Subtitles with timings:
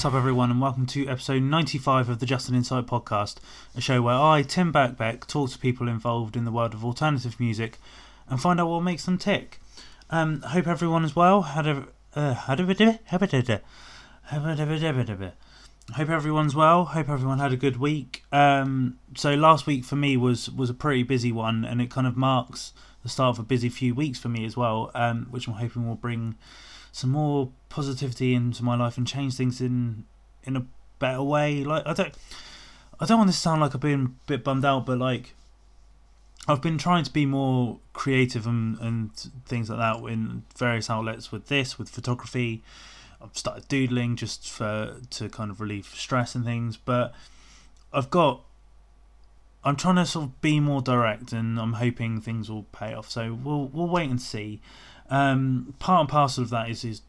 [0.00, 3.36] What's up, everyone, and welcome to episode 95 of the Justin Insight podcast,
[3.76, 7.38] a show where I, Tim Birkbeck, talk to people involved in the world of alternative
[7.38, 7.76] music
[8.26, 9.60] and find out what makes them tick.
[10.08, 11.42] Um, hope everyone is well.
[11.42, 12.64] Had a uh, had a
[15.92, 16.86] Hope everyone's well.
[16.86, 18.24] Hope everyone had a good week.
[18.32, 22.06] Um, so last week for me was was a pretty busy one, and it kind
[22.06, 25.46] of marks the start of a busy few weeks for me as well, um, which
[25.46, 26.36] I'm hoping will bring
[26.92, 30.04] some more positivity into my life and change things in
[30.44, 30.66] in a
[30.98, 31.64] better way.
[31.64, 32.14] Like I don't
[32.98, 35.34] I don't want this to sound like I've been a bit bummed out, but like
[36.48, 39.14] I've been trying to be more creative and, and
[39.46, 42.62] things like that in various outlets with this, with photography.
[43.22, 47.12] I've started doodling just for to kind of relieve stress and things, but
[47.92, 48.42] I've got
[49.62, 53.10] I'm trying to sort of be more direct, and I'm hoping things will pay off.
[53.10, 54.60] So we'll we'll wait and see.
[55.10, 57.02] Um, part and parcel of that is is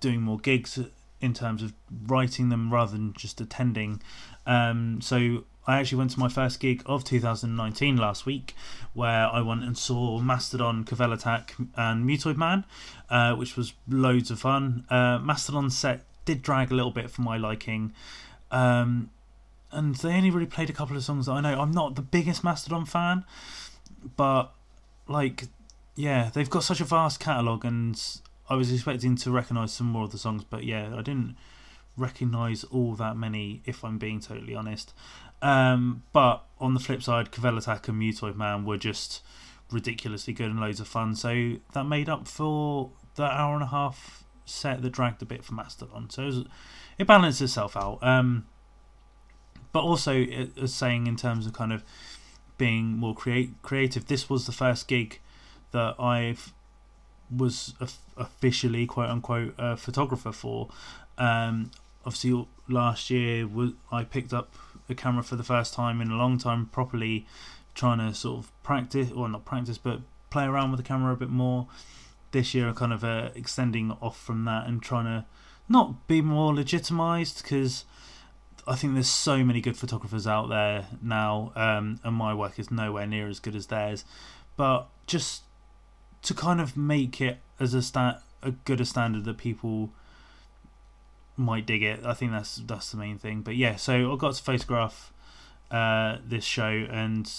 [0.00, 0.78] doing more gigs
[1.20, 1.72] in terms of
[2.06, 4.02] writing them rather than just attending.
[4.46, 8.54] Um, so I actually went to my first gig of 2019 last week,
[8.92, 12.64] where I went and saw Mastodon, Kvelertak, and Mutoid Man,
[13.08, 14.84] uh, which was loads of fun.
[14.90, 17.94] Uh, Mastodon set did drag a little bit for my liking.
[18.50, 19.10] Um,
[19.72, 21.60] and they only really played a couple of songs that I know.
[21.60, 23.24] I'm not the biggest Mastodon fan,
[24.16, 24.52] but
[25.08, 25.44] like
[25.96, 28.00] yeah, they've got such a vast catalogue, and
[28.48, 31.36] I was expecting to recognise some more of the songs, but yeah, I didn't
[31.96, 34.92] recognise all that many, if I'm being totally honest.
[35.40, 39.22] Um, but on the flip side, Kvelertak and Mutoid Man were just
[39.70, 43.68] ridiculously good and loads of fun, so that made up for the hour and a
[43.68, 46.10] half set that dragged a bit for Mastodon.
[46.10, 46.44] So it, was,
[46.98, 47.98] it balanced itself out.
[48.02, 48.46] Um,
[49.72, 51.84] but also, it saying in terms of kind of
[52.58, 55.20] being more create, creative, this was the first gig
[55.74, 56.36] that I
[57.34, 57.74] was
[58.16, 60.68] officially quote unquote a photographer for.
[61.18, 61.70] Um,
[62.06, 64.54] obviously, last year was I picked up
[64.88, 67.26] a camera for the first time in a long time, properly
[67.74, 71.16] trying to sort of practice, or not practice, but play around with the camera a
[71.16, 71.66] bit more.
[72.30, 75.24] This year, I kind of uh, extending off from that and trying to
[75.68, 77.84] not be more legitimized because
[78.66, 82.70] I think there's so many good photographers out there now, um, and my work is
[82.70, 84.04] nowhere near as good as theirs.
[84.56, 85.42] But just
[86.24, 89.90] to kind of make it as a sta- a good a standard that people
[91.36, 92.04] might dig it.
[92.04, 93.42] I think that's that's the main thing.
[93.42, 95.12] But yeah, so I got to photograph
[95.70, 97.30] uh, this show, and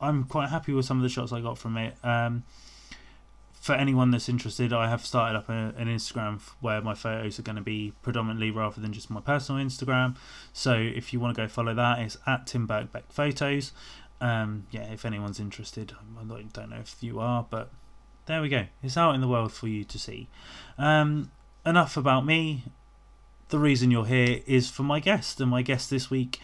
[0.00, 1.94] I'm quite happy with some of the shots I got from it.
[2.04, 2.44] Um,
[3.60, 7.42] for anyone that's interested, I have started up a, an Instagram where my photos are
[7.42, 10.16] going to be predominantly rather than just my personal Instagram.
[10.54, 13.72] So if you want to go follow that, it's at Tim Birkbeck Photos.
[14.18, 17.70] Um, yeah, if anyone's interested, I don't know if you are, but
[18.30, 18.66] there we go.
[18.80, 20.28] It's out in the world for you to see.
[20.78, 21.32] Um,
[21.66, 22.62] enough about me.
[23.48, 26.38] The reason you're here is for my guest, and my guest this week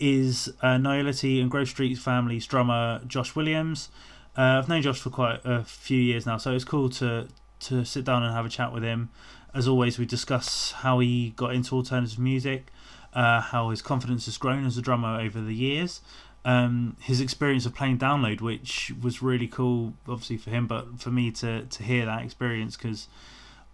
[0.00, 3.90] is uh, Nihility and Grove Street Family's drummer Josh Williams.
[4.36, 7.28] Uh, I've known Josh for quite a few years now, so it's cool to
[7.60, 9.10] to sit down and have a chat with him.
[9.54, 12.72] As always, we discuss how he got into alternative music,
[13.14, 16.00] uh, how his confidence has grown as a drummer over the years,
[16.44, 21.10] um, his experience of playing Download, which was really cool, obviously for him, but for
[21.10, 23.08] me to to hear that experience because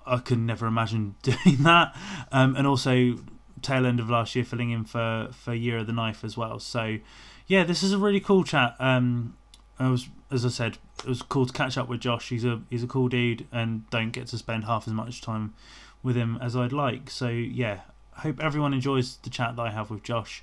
[0.04, 1.96] I could never imagine doing that.
[2.32, 3.18] Um, and also
[3.62, 6.58] tail end of last year, filling in for for Year of the Knife as well.
[6.58, 6.98] So
[7.46, 8.74] yeah, this is a really cool chat.
[8.80, 9.36] Um,
[9.78, 12.30] I was, as I said, it was cool to catch up with Josh.
[12.30, 15.54] He's a he's a cool dude, and don't get to spend half as much time
[16.02, 17.10] with him as I'd like.
[17.10, 17.80] So yeah,
[18.12, 20.42] hope everyone enjoys the chat that I have with Josh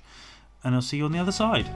[0.64, 1.68] and I'll see you on the other side.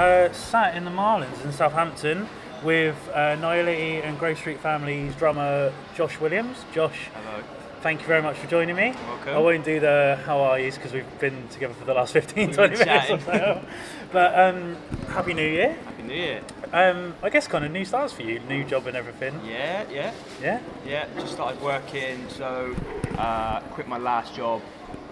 [0.00, 2.26] Uh, sat in the Marlins in Southampton
[2.64, 6.64] with uh, Nihility and Grove Street Family's drummer Josh Williams.
[6.72, 7.42] Josh, Hello.
[7.82, 8.94] thank you very much for joining me.
[9.06, 9.34] Welcome.
[9.34, 12.50] I won't do the how are yous because we've been together for the last 15,
[12.54, 13.62] 20 minutes or so.
[14.10, 14.76] But um,
[15.08, 15.74] Happy New Year.
[15.84, 16.40] Happy New Year.
[16.72, 19.38] Um, I guess kind of new starts for you, new job and everything.
[19.46, 20.60] Yeah, yeah, Yeah?
[20.86, 21.04] yeah.
[21.18, 22.74] Just started working, so
[23.18, 24.62] uh, quit my last job.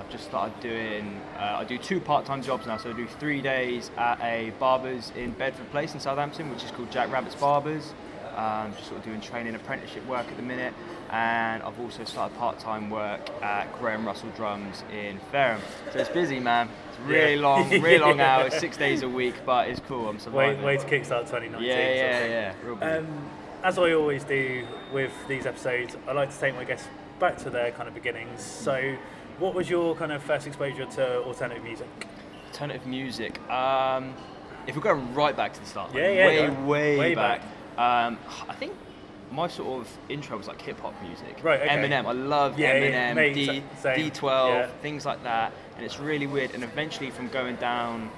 [0.08, 1.20] I've just started doing.
[1.38, 5.12] Uh, I do two part-time jobs now, so I do three days at a barber's
[5.14, 7.92] in Bedford Place in Southampton, which is called Jack Rabbit's Barbers.
[8.34, 10.72] Um, just sort of doing training apprenticeship work at the minute,
[11.10, 15.60] and I've also started part-time work at Graham Russell Drums in Fareham.
[15.92, 16.70] So it's busy, man.
[16.90, 17.40] It's really Yeah.
[17.42, 20.08] long, really long hours, six days a week, but it's cool.
[20.08, 20.62] I'm Way, surviving.
[20.62, 21.68] way to kickstart 2019.
[21.68, 22.54] yeah, yeah, yeah.
[22.64, 22.92] Real busy.
[22.92, 23.30] Um,
[23.62, 26.88] as I always do with these episodes, I like to take my guests
[27.18, 28.40] back to their kind of beginnings.
[28.40, 28.94] So,
[29.38, 31.86] what was your kind of first exposure to alternative music?
[32.48, 33.38] alternative music.
[33.50, 34.14] Um,
[34.66, 36.52] if we're going right back to the start, like Yeah, yeah, way, go.
[36.64, 37.42] way, Way back.
[37.76, 38.08] back.
[38.08, 38.18] Um,
[38.48, 38.72] I think
[39.30, 41.38] my sort of intro was like hip hop music.
[41.42, 41.68] Right, okay.
[41.68, 42.06] Eminem.
[42.06, 44.10] I love Yeah, yeah, Eminem, mate, D, same.
[44.10, 44.66] D12, Yeah.
[44.82, 45.52] things like that.
[45.76, 46.52] And it's really weird.
[46.54, 48.10] And eventually, from going down,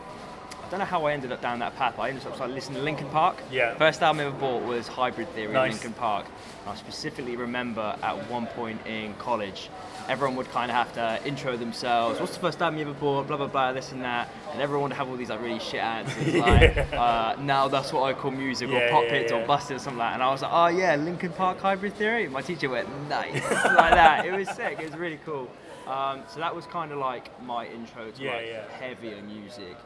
[0.64, 2.78] I don't know how I ended up down that path, I ended up starting listening
[2.78, 3.42] to Linkin Park.
[3.50, 3.74] Yeah.
[3.74, 5.72] First album I ever bought was Hybrid Theory, Nice.
[5.72, 6.26] Linkin Park.
[6.62, 9.68] And I specifically remember at one point in college,
[10.10, 12.18] everyone would kind of have to intro themselves.
[12.20, 13.28] What's the first time you ever bought?
[13.28, 14.28] Blah blah blah, this and that.
[14.52, 18.02] And everyone would have all these like really shit answers, like uh, now that's what
[18.02, 19.46] I call music, or Yeah, pop yeah, hits, or yeah.
[19.46, 20.14] busted, or something like that.
[20.14, 22.28] And I was like, oh yeah, Linkin Park Hybrid Theory.
[22.28, 24.26] My teacher went nice, like that.
[24.26, 24.78] It was sick.
[24.80, 25.48] It was really cool.
[25.86, 28.68] Um, so that was kind of like my intro to Yeah, like yeah.
[28.78, 29.76] heavier music,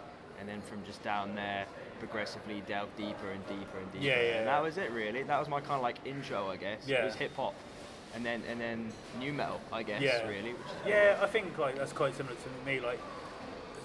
[0.40, 1.66] and then from just down there,
[1.98, 4.04] progressively delve deeper and deeper and deeper.
[4.04, 4.44] Yeah, yeah, And yeah.
[4.44, 5.22] that was it really.
[5.22, 6.82] That was my kind of like intro, I guess.
[6.86, 7.02] Yeah.
[7.02, 7.54] It was hip hop,
[8.14, 10.02] and then and then new metal, I guess.
[10.02, 10.26] Yeah.
[10.26, 10.54] Really.
[10.86, 12.80] Yeah, I think like that's quite similar to me.
[12.80, 13.00] Like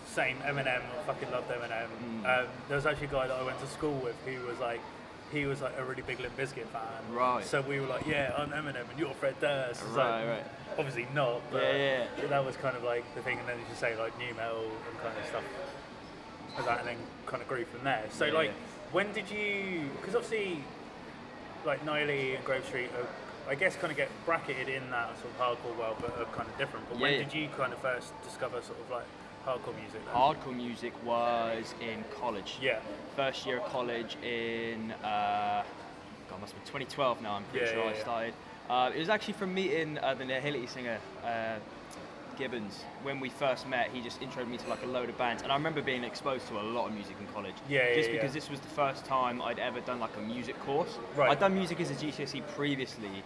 [0.07, 1.87] same Eminem, I fucking loved Eminem.
[2.23, 2.39] Mm.
[2.41, 4.81] Um, there was actually a guy that I went to school with who was like,
[5.31, 6.81] he was like a really big Limp Bizkit fan.
[7.13, 7.45] Right.
[7.45, 9.81] So we were like, yeah, I'm Eminem and you're Fred Durst.
[9.81, 10.45] It's Right, like, right.
[10.79, 12.27] Obviously not, but Yeah, yeah.
[12.27, 13.37] that was kind of like the thing.
[13.37, 15.43] And then as you say, like new metal and kind of stuff
[16.57, 16.97] like that, and then
[17.27, 18.05] kind of grew from there.
[18.11, 18.51] So Yeah, like,
[18.91, 19.89] when did you?
[20.01, 20.63] Because obviously,
[21.65, 23.07] like Niley and Grove Street, are,
[23.50, 26.48] I guess, kind of get bracketed in that sort of hardcore world, but are kind
[26.48, 26.88] of different.
[26.88, 27.24] But when Yeah, yeah.
[27.25, 29.06] did you kind of first discover sort of like
[29.44, 30.06] hardcore music?
[30.06, 30.13] Then?
[30.13, 32.57] Hardcore music was in college.
[32.62, 32.80] Yeah.
[33.16, 35.63] First year of college in, uh,
[36.30, 38.01] God, must be 2012 now, I'm pretty Yeah, sure yeah, I yeah.
[38.01, 38.34] started.
[38.69, 41.56] Uh, it was actually from meeting uh, the Nihility singer, uh,
[42.38, 42.84] Gibbons.
[43.01, 45.42] When we first met, he just introduced me to like a load of bands.
[45.42, 47.56] And I remember being exposed to a lot of music in college.
[47.68, 48.16] Yeah, yeah, Just yeah.
[48.16, 51.00] because this was the first time I'd ever done like a music course.
[51.16, 51.31] Right.
[51.31, 53.24] I'd done music as a GCSE previously,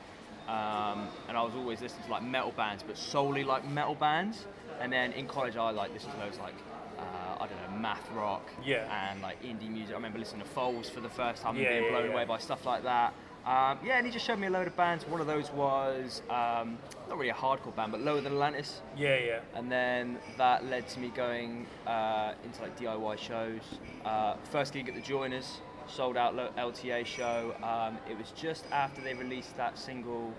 [0.47, 4.45] um, and I was always listening to like metal bands, but solely like metal bands.
[4.81, 6.55] And then in college, I like listened to those like
[6.99, 8.87] uh, I don't know math rock Yeah.
[9.09, 9.91] and like indie music.
[9.91, 12.25] I remember listening to Foals for the first time Yeah, and being yeah, blown away
[12.25, 13.13] by stuff like that.
[13.45, 15.05] Um, yeah, and he just showed me a load of bands.
[15.05, 16.77] One of those was um,
[17.09, 18.81] not really a hardcore band, but Lower Than Atlantis.
[18.95, 19.39] Yeah, yeah.
[19.53, 23.59] And then that led to me going uh, into like DIY shows.
[24.05, 27.55] Uh, first gig at the Joiners, sold out LTA show.
[27.63, 30.33] Um, it was just after they released that single,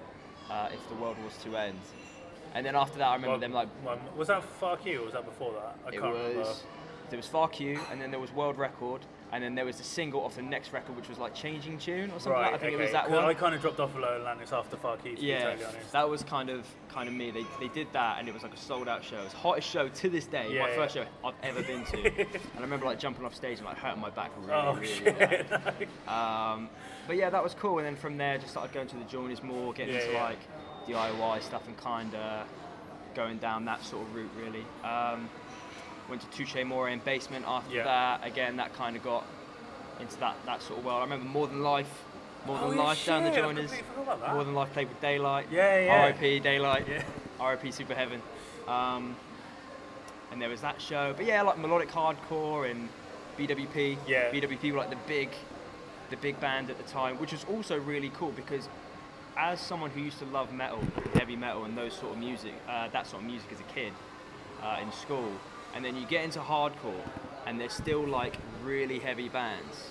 [0.50, 1.78] uh, "If the World Was to End."
[2.54, 5.04] And then after that, I remember Well, them like well, was that Fuck You or
[5.06, 5.76] was that before that?
[5.84, 6.48] I it can't was remember.
[7.10, 9.00] there was Far Q, and then there was World Record,
[9.34, 12.08] and then there was the single off the next record, which was like Changing Tune
[12.12, 12.32] or something.
[12.32, 12.54] Right, like.
[12.54, 12.82] I think okay.
[12.82, 13.24] it was that one.
[13.24, 15.56] I kind of dropped off a Low Atlantis after to be Yeah,
[15.90, 17.32] that was kind of kind of me.
[17.32, 19.18] They, they did that, and it was like a sold out show.
[19.18, 20.52] It was hottest show to this day.
[20.52, 20.76] Yeah, my yeah.
[20.76, 22.06] first show I've ever been to.
[22.16, 24.86] and I remember like jumping off stage and like hurting my back really, oh, really
[24.86, 25.18] shit.
[25.18, 25.88] bad.
[26.06, 26.70] Um,
[27.08, 27.78] but yeah, that was cool.
[27.78, 30.38] And then from there, just started going to the joiners more, getting Yeah, into like
[30.86, 32.46] DIY stuff, and kind of
[33.14, 34.64] going down that sort of route really.
[34.84, 35.28] Um,
[36.08, 37.84] went to Touché Amoré in basement after Yeah.
[37.84, 38.26] that.
[38.26, 39.24] Again, that kind of got
[40.00, 40.98] into that that sort of world.
[41.00, 42.04] I remember More Than Life.
[42.46, 43.70] More Oh, Than yeah, Life down the joiners.
[43.70, 44.34] completely forgot about that.
[44.34, 45.46] More Than Life played with Daylight.
[45.50, 46.02] Yeah, yeah.
[46.02, 46.40] R.I.P.
[46.40, 46.86] Daylight.
[46.88, 47.02] Yeah.
[47.40, 47.70] R.I.P.
[47.70, 48.20] Super Heaven.
[48.68, 49.16] Um,
[50.30, 51.14] and there was that show.
[51.16, 52.88] But yeah, like melodic hardcore and
[53.38, 53.96] BWP.
[54.06, 54.30] Yeah.
[54.30, 55.30] BWP were like the big,
[56.10, 58.68] the big band at the time, which was also really cool because
[59.36, 60.80] as someone who used to love metal,
[61.14, 63.92] heavy metal, and those sort of music, uh, that sort of music as a kid
[64.62, 65.30] uh, in school,
[65.74, 67.02] and then you get into hardcore,
[67.46, 69.90] and they're still like really heavy bands.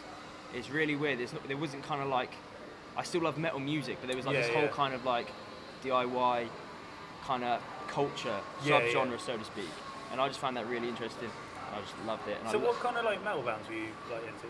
[0.53, 1.19] It's really weird.
[1.19, 2.31] There's not, there wasn't kind of like,
[2.95, 5.27] I still love metal music, but there was like Yeah, this whole kind of like
[5.83, 6.47] DIY
[7.23, 9.17] kind of culture, Yeah, subgenre, yeah.
[9.17, 9.69] so to speak.
[10.11, 11.29] And I just found that really interesting.
[11.75, 12.37] I just loved it.
[12.41, 14.47] And So I what kind of like metal bands were you like into?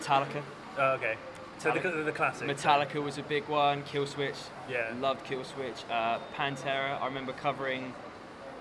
[0.00, 0.42] Metallica.
[0.78, 1.16] Oh, okay.
[1.58, 2.04] So the, Metallica.
[2.04, 2.62] the classics.
[2.62, 3.82] Metallica was a big one.
[3.82, 4.36] Killswitch.
[4.70, 4.92] Yeah.
[5.00, 5.82] Loved Killswitch.
[5.90, 7.00] Uh, Pantera.
[7.00, 7.92] I remember covering.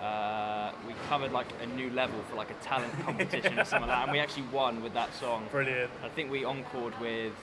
[0.02, 3.98] Uh, we covered like a new level for like a talent competition or something like
[3.98, 5.48] that, and we actually won with that song.
[5.52, 5.92] Brilliant.
[6.04, 7.34] I think we encored with.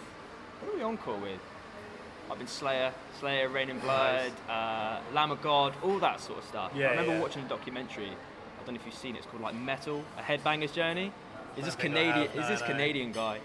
[0.60, 1.40] What did we encore with?
[2.30, 6.44] I've been Slayer, Slayer, Rain and Blood, uh, Lamb of God, all that sort of
[6.44, 6.72] stuff.
[6.74, 7.20] Yeah, I remember yeah.
[7.20, 8.06] watching a documentary.
[8.08, 9.18] I don't know if you've seen it.
[9.18, 11.12] It's called like Metal: A Headbanger's Journey.
[11.56, 12.28] Is this Canadian?
[12.28, 12.66] Is this no.
[12.68, 13.40] Canadian guy?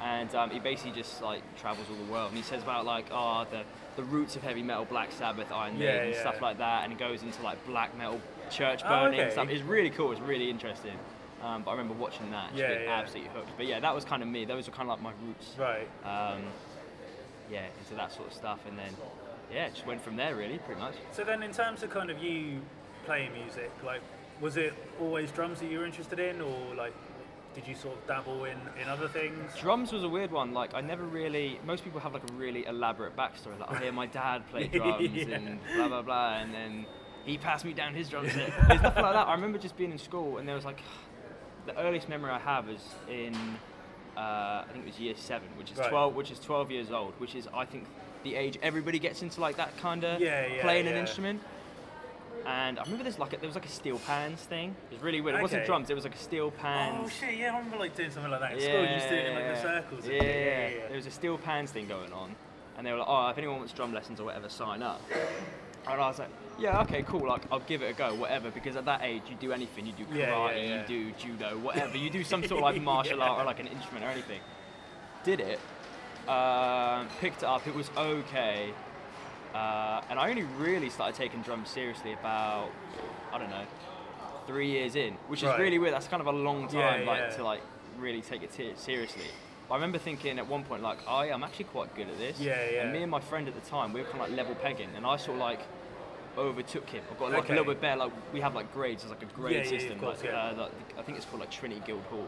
[0.00, 3.06] And um, he basically just like travels all the world, and he says about like
[3.10, 3.64] oh the
[3.96, 6.20] the roots of heavy metal, Black Sabbath, Iron Maiden, yeah.
[6.20, 9.30] stuff like that, and it goes into like black metal, church Oh, burning okay.
[9.30, 9.48] stuff.
[9.48, 10.12] It's really cool.
[10.12, 10.96] It's really interesting.
[11.42, 12.90] Um, but I remember watching that, Yeah, yeah.
[13.00, 13.56] absolutely hooked.
[13.56, 14.44] But yeah, that was kind of me.
[14.44, 15.88] Those were kind of like my roots Right.
[16.04, 16.42] um,
[17.50, 18.94] yeah, into that sort of stuff, and then
[19.52, 20.94] yeah, just went from there really, pretty much.
[21.12, 22.60] So then, in terms of kind of you
[23.06, 24.00] playing music, like,
[24.40, 26.92] was it always drums that you were interested in, or like,
[27.54, 29.50] did you sort of dabble in in other things?
[29.58, 30.52] Drums was a weird one.
[30.52, 31.58] Like I never really.
[31.66, 33.58] Most people have like a really elaborate backstory.
[33.58, 35.34] Like, oh yeah, my dad played drums Yeah.
[35.36, 36.86] and blah blah blah, and then
[37.24, 38.52] he passed me down his drum set.
[38.68, 39.28] There's nothing like that.
[39.28, 40.80] I remember just being in school, and there was like
[41.66, 43.34] the earliest memory I have is in
[44.16, 45.88] uh, I think it was year seven, which is Right.
[45.90, 47.86] 12, which is 12 years old, which is I think
[48.22, 51.40] the age everybody gets into like that kind of Yeah, yeah, playing an instrument.
[52.46, 54.74] And I remember there's like a, there was like a steel pans thing.
[54.90, 55.36] It was really weird.
[55.38, 55.90] It wasn't drums.
[55.90, 56.98] It was like a steel pans.
[57.04, 57.36] Oh shit!
[57.36, 58.82] Yeah, I remember like doing something like that in school.
[58.82, 60.06] You used to do it in like the circles.
[60.06, 60.22] Yeah, yeah,
[60.68, 60.86] yeah.
[60.88, 62.34] There was a steel pans thing going on,
[62.78, 65.02] and they were like, "Oh, if anyone wants drum lessons or whatever, sign up."
[65.86, 66.28] And I was like,
[66.60, 67.26] "Yeah, okay, cool.
[67.26, 69.86] Like, I'll give it a go, whatever." Because at that age, you do anything.
[69.86, 70.80] You do karate, Yeah, yeah, yeah.
[70.82, 71.96] you do judo, whatever.
[71.96, 74.40] You do some sort of like martial art or like an instrument or anything.
[75.24, 75.58] Did it.
[76.28, 77.66] Um, picked it up.
[77.66, 78.72] It was okay.
[79.54, 82.68] Uh, and I only really started taking drums seriously about,
[83.32, 83.64] I don't know,
[84.46, 85.58] three years in, which is Right.
[85.58, 85.92] really weird.
[85.94, 87.60] That's kind of a long time, like to like
[87.98, 89.24] really take it seriously.
[89.70, 92.40] I remember thinking at one point, like, I am actually quite good at this.
[92.40, 92.82] Yeah, yeah.
[92.82, 94.90] And me and my friend at the time, we were kind of like level pegging,
[94.96, 95.60] and I sort of like
[96.38, 97.02] overtook him.
[97.10, 97.52] I've got like Okay.
[97.54, 98.00] a little bit better.
[98.00, 99.02] Like we have like grades.
[99.02, 99.98] There's like a grade Yeah, yeah, system.
[99.98, 100.50] course, like, yeah.
[100.50, 102.26] uh, like, I think it's called like Trinity Guildhall.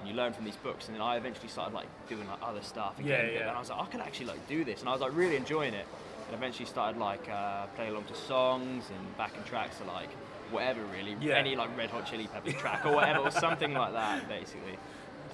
[0.00, 2.62] And you learn from these books, and then I eventually started like doing like other
[2.62, 3.40] stuff and Yeah, yeah.
[3.40, 5.36] And I was like, I could actually like do this, and I was like really
[5.36, 5.86] enjoying it.
[6.26, 10.08] And eventually started like uh, playing along to songs and backing tracks to like
[10.50, 11.34] whatever really, Yeah.
[11.36, 14.76] any like Red Hot Chili Peppers track or whatever, or something like that, basically.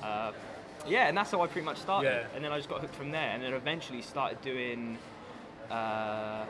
[0.03, 0.33] Uh,
[0.87, 2.09] yeah, and that's how I pretty much started.
[2.09, 2.27] Yeah.
[2.35, 4.99] And then I just got hooked from there, and then eventually started doing.
[5.71, 6.45] Uh,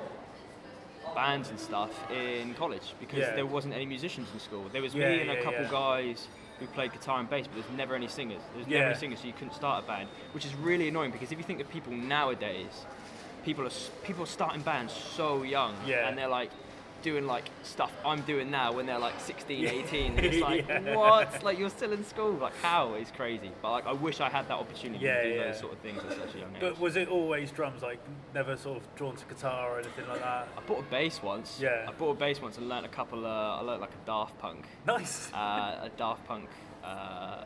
[1.14, 3.34] bands and stuff in college because Yeah.
[3.34, 4.64] there wasn't any musicians in school.
[4.72, 6.28] There was Yeah, me and a couple guys
[6.60, 8.40] who played guitar and bass, but there's never any singers.
[8.54, 11.32] There's never any singers, so you couldn't start a band, which is really annoying because
[11.32, 12.86] if you think of people nowadays,
[13.44, 13.70] people are
[14.04, 15.74] people are starting bands so young,
[16.08, 16.50] and they're like
[17.02, 19.70] doing like stuff I'm doing now when they're like 16, Yeah.
[19.70, 20.94] 18, and it's like Yeah.
[20.96, 21.42] what?
[21.44, 22.32] Like you're still in school?
[22.32, 22.94] Like how?
[22.94, 23.50] It's crazy.
[23.62, 25.44] But like I wish I had that opportunity Yeah, to do yeah.
[25.50, 26.60] those sort of things at such a young age.
[26.60, 27.82] But was it always drums?
[27.82, 27.98] Like
[28.34, 30.48] never sort of drawn to guitar or anything like that?
[30.56, 31.58] I bought a bass once.
[31.60, 31.86] Yeah.
[31.88, 33.24] I bought a bass once and learnt a couple.
[33.26, 35.32] Uh, I learnt like a Daft Punk, Nice.
[35.32, 35.36] uh,
[35.82, 36.48] a Daft Punk
[36.84, 37.44] uh,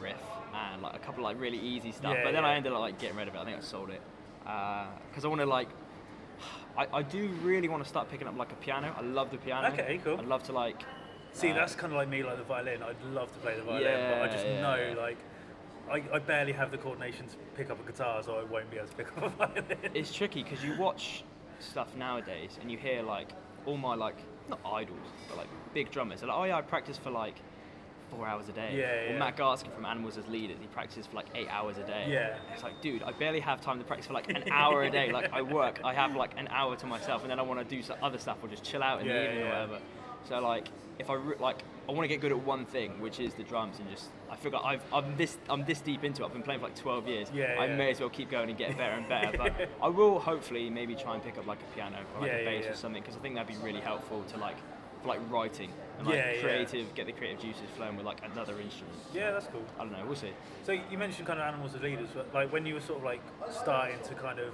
[0.00, 0.16] riff,
[0.54, 2.14] and like a couple like really easy stuff.
[2.16, 3.38] Yeah, but then I ended up like getting rid of it.
[3.38, 4.00] I think I sold it
[4.42, 5.68] because I want to like.
[6.76, 8.94] I, I do really want to start picking up like a piano.
[8.96, 9.68] I love the piano.
[9.68, 10.18] Okay, cool.
[10.18, 10.82] I'd love to like.
[11.32, 12.82] See, uh, that's kind of like me, like the violin.
[12.82, 15.00] I'd love to play the violin, but I just yeah, know yeah.
[15.00, 15.18] like
[15.90, 18.76] I, I barely have the coordination to pick up a guitar, so I won't be
[18.76, 19.64] able to pick up a violin.
[19.94, 21.24] it's tricky because you watch
[21.60, 22.58] stuff nowadays
[28.10, 28.74] four hours a day.
[28.76, 29.18] Yeah, Or yeah.
[29.18, 32.06] Matt Garstka from Animals as Leaders, he practices for like eight hours a day.
[32.08, 32.36] Yeah.
[32.52, 35.12] It's like, dude, I barely have time to practice for like an hour a day.
[35.18, 37.76] Like I work, I have like an hour to myself, and then I want to
[37.76, 39.46] do some other stuff or just chill out in Yeah, the evening yeah.
[39.46, 39.78] or whatever.
[40.28, 43.18] So like, if I re- like, I want to get good at one thing, which
[43.20, 46.22] is the drums, and just I feel like I've I'm this I'm this deep into
[46.22, 46.26] it.
[46.26, 47.28] I've been playing for like 12 years.
[47.32, 47.76] Yeah, I yeah.
[47.76, 49.36] may as well keep going and get better and better.
[49.38, 52.38] But I will hopefully maybe try and pick up like a piano or like Yeah,
[52.38, 54.56] a bass or something because I think that'd be really helpful to like
[55.02, 56.40] for like writing and like Yeah, yeah.
[56.40, 58.96] creative, get the creative juices flowing with like another instrument.
[59.14, 59.62] yeah, that's cool.
[59.78, 60.04] I don't know.
[60.06, 60.32] We'll see.
[60.64, 63.04] So you mentioned kind of animals as leaders, but like when you were sort of
[63.04, 64.52] like starting to kind of,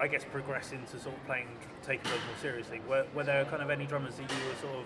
[0.00, 1.48] I guess, progress into sort of playing,
[1.82, 2.80] taking those more seriously.
[2.88, 4.84] Were, were there kind of any drummers that you were sort of,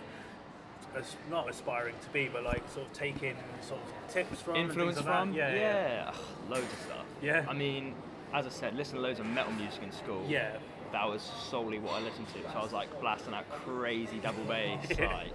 [0.96, 4.96] as, not aspiring to be, but like sort of taking sort of tips from, Influence
[4.96, 5.30] like from?
[5.32, 5.36] That?
[5.36, 7.04] Yeah, yeah, Ugh, loads of stuff.
[7.22, 7.44] Yeah.
[7.48, 7.94] I mean,
[8.34, 10.24] as I said, listen to loads of metal music in school.
[10.28, 10.56] yeah.
[10.92, 12.42] That was solely what I listened to.
[12.52, 14.86] So I was like blasting out crazy double bass.
[14.98, 15.14] Yeah.
[15.16, 15.34] Like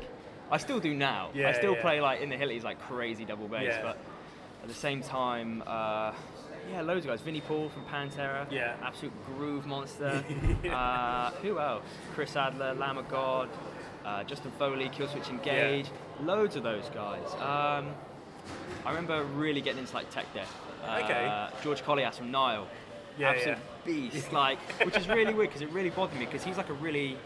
[0.52, 1.30] I still do now.
[1.34, 1.82] Yeah, I still yeah.
[1.82, 3.98] play like in the Hillies like crazy double bass, but
[4.62, 6.14] at the same time, uh,
[6.72, 7.22] yeah, loads of guys.
[7.22, 8.76] Vinnie Paul from Pantera, Yeah.
[8.82, 10.24] absolute groove monster.
[10.72, 11.84] uh, who else?
[12.14, 13.50] Chris Adler, Lamb of God,
[14.06, 15.88] uh, Justin Foley, Killswitch Engage.
[16.22, 17.34] Loads of those guys.
[17.34, 17.94] Um,
[18.86, 20.54] I remember really getting into like tech death.
[20.86, 21.48] Uh, Okay.
[21.64, 22.68] George Kollias from Nile.
[23.18, 23.73] Yeah, absolute yeah.
[23.86, 24.32] Beast.
[24.32, 27.18] Like, which is really weird because it really bothered me because he's like a really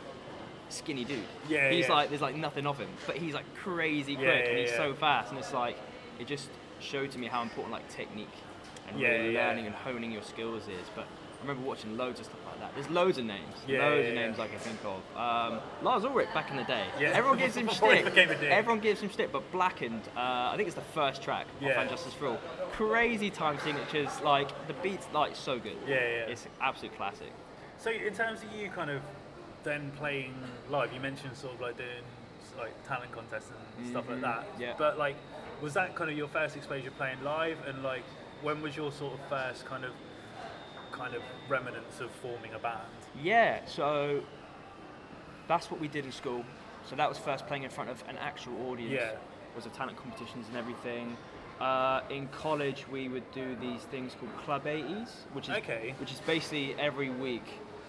[0.70, 1.20] skinny dude.
[1.48, 1.94] Yeah, He's yeah.
[1.94, 4.78] like there's like nothing of him, but he's like crazy quick Yeah, and he's yeah.
[4.78, 5.78] so fast and it's like
[6.20, 6.50] it just
[6.80, 8.28] showed to me how important like technique
[8.90, 9.48] and Yeah, really yeah.
[9.48, 10.88] learning and honing your skills is.
[10.96, 11.08] But
[11.38, 12.72] I remember watching loads of stuff like that.
[12.74, 14.26] There's loads of names, Yeah, loads yeah, of yeah.
[14.26, 15.02] names I can think of.
[15.18, 16.86] Um, Lars Ulrich back in the day.
[17.00, 17.10] Yeah.
[17.10, 18.14] Everyone gives him Before he shtick.
[18.16, 18.50] became a dick.
[18.50, 21.72] Everyone gives him shtick, but Blackened, uh, I think it's the first track Yeah.
[21.72, 22.40] off And Justice for All.
[22.72, 25.78] Crazy time signatures, like the beats like so good.
[25.88, 26.32] Yeah, yeah.
[26.32, 27.32] It's absolute classic.
[27.78, 29.02] So in terms of you kind of
[29.64, 30.34] then playing
[30.70, 31.90] live, you mentioned sort of like doing
[32.58, 34.48] like talent contests and stuff like Mhm, that.
[34.60, 34.74] yeah.
[34.76, 35.16] But like,
[35.62, 37.58] was that kind of your first exposure playing live?
[37.68, 38.04] And like,
[38.42, 39.92] when was your sort of first kind of
[40.98, 42.82] kind of remnants of forming a band?
[43.22, 44.22] Yeah, so
[45.48, 46.44] that's what we did in school.
[46.90, 48.94] So that was first playing in front of an actual audience.
[48.94, 49.12] Yeah.
[49.56, 51.18] Was the talent competitions and everything.
[51.60, 55.96] Uh, in college, we would do these things called Club 80s, which is Okay.
[56.00, 57.44] which is basically every week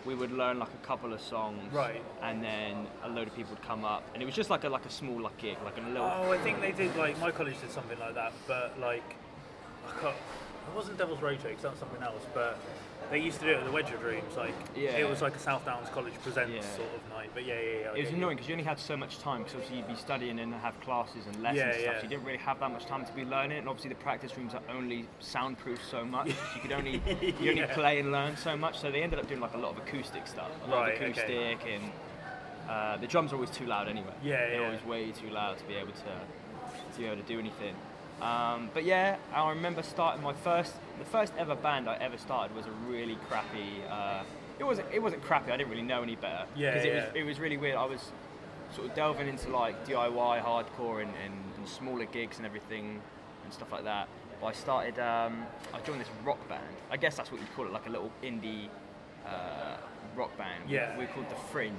[0.07, 2.01] we would learn like a couple of songs, Right.
[2.23, 4.69] And then a load of people would come up, and it was just like a
[4.71, 6.07] like a small like gig, like a little.
[6.07, 9.17] Oh, I think they did like my college did something like that, but like
[9.87, 12.59] I can't, it wasn't Devil's Road because that was something else, but
[13.11, 14.37] they used to do it at the Wedge of Dreams.
[14.37, 14.91] Like Yeah.
[14.91, 16.77] it was like a South Downs College presents Yeah.
[16.77, 17.31] sort of night.
[17.35, 17.91] But yeah, yeah, yeah.
[17.93, 19.95] I It was annoying because you only had so much time because obviously you'd be
[19.95, 21.97] studying and have classes and lessons Yeah, and stuff.
[21.99, 23.59] So you didn't really have that much time to be learning.
[23.59, 26.29] And obviously the practice rooms are only soundproof so much.
[26.29, 27.01] you could only
[27.41, 28.79] you only play and learn so much.
[28.79, 31.01] So they ended up doing like a lot of acoustic stuff, a lot Right, of
[31.01, 31.11] okay.
[31.11, 31.93] acoustic and
[32.69, 34.13] uh, the drums are always too loud anyway.
[34.23, 34.67] Yeah, they're yeah.
[34.67, 36.13] always way too loud to be able to
[36.93, 37.75] to be able to do anything.
[38.21, 42.55] Um, but yeah, I remember starting my first, the first ever band I ever started
[42.57, 43.83] was a really crappy.
[43.89, 44.23] Uh,
[44.59, 45.53] it wasn't, it wasn't crappy.
[45.53, 46.45] I didn't really know any better.
[46.57, 47.77] Yeah, Because it was, it was really weird.
[47.77, 48.11] I was
[48.75, 53.01] sort of delving into like DIY, hardcore, and, and, and smaller gigs and everything
[53.45, 54.09] and stuff like that.
[54.41, 56.63] But I started, um, I joined this rock band.
[56.91, 58.69] I guess that's what you'd call it, like a little indie
[59.27, 59.77] uh,
[60.17, 60.69] rock band.
[60.69, 60.97] Yeah.
[60.99, 61.75] We, are called the Fringe.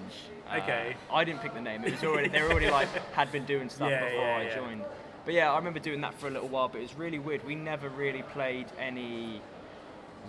[0.49, 0.95] Uh, Okay.
[1.11, 1.83] I didn't pick the name.
[1.83, 4.41] It was already they were already like had been doing stuff Yeah, before yeah, I
[4.43, 4.55] yeah.
[4.55, 4.81] joined.
[5.29, 6.69] But yeah, I remember doing that for a little while.
[6.69, 7.45] But it was really weird.
[7.45, 9.43] We never really played any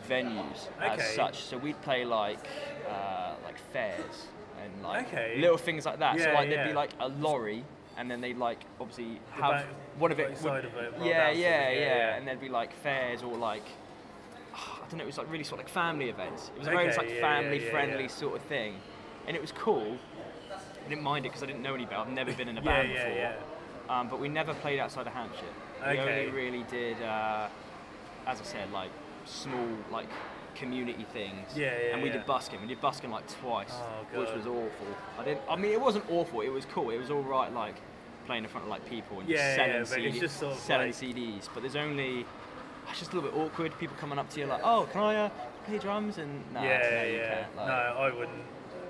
[0.07, 1.39] venues as such.
[1.45, 2.47] So we'd play like
[2.87, 4.27] uh, like fairs
[4.63, 5.39] and like Okay.
[5.39, 6.19] little things like that.
[6.19, 7.65] so Yeah, like there'd be like a lorry.
[7.97, 9.67] And then they'd like obviously The have back-
[9.99, 10.37] one of it.
[10.37, 12.17] side of it yeah, yeah, yeah, yeah, yeah.
[12.17, 13.65] And there'd be like fairs or like
[14.55, 15.05] I don't know.
[15.05, 16.51] It was like really sort of like family events.
[16.55, 18.09] It was a very like yeah, yeah, family yeah, friendly yeah.
[18.09, 18.75] sort of thing,
[19.27, 19.97] and it was cool.
[20.53, 22.01] I didn't mind it because I didn't know any better.
[22.03, 23.50] I've never been in a band yeah, before.
[23.91, 24.01] Yeah.
[24.01, 25.45] Um, but we never played outside of Hampshire.
[25.81, 26.29] We Okay.
[26.29, 27.49] only really did, uh,
[28.27, 28.91] as I said, like
[29.25, 30.07] small like
[30.55, 31.57] community things.
[31.57, 32.17] Yeah, yeah, And we yeah.
[32.19, 32.61] did busking.
[32.61, 34.87] We did busking like twice, Oh, which was awful.
[35.19, 35.43] I didn't.
[35.49, 36.41] I mean, it wasn't awful.
[36.43, 36.91] It was cool.
[36.91, 37.53] It was all right.
[37.53, 37.77] Like
[38.27, 40.89] playing in front of like people and Yeah, selling, yeah, CD just sort of selling
[40.89, 41.49] like- CDs.
[41.53, 42.27] But there's only.
[42.91, 43.79] It's just a little bit awkward.
[43.79, 45.29] People coming up to you like, "Oh, can I uh,
[45.65, 47.35] play drums?" And nah, yeah, yeah.
[47.43, 47.57] can't.
[47.57, 48.43] Like, no, I wouldn't.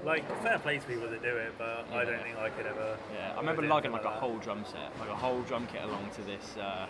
[0.04, 2.96] Like fair play to people that do it, but I don't think I could ever.
[3.14, 6.08] Yeah, I remember lugging like a whole drum set, like a whole drum kit along
[6.16, 6.86] to this uh,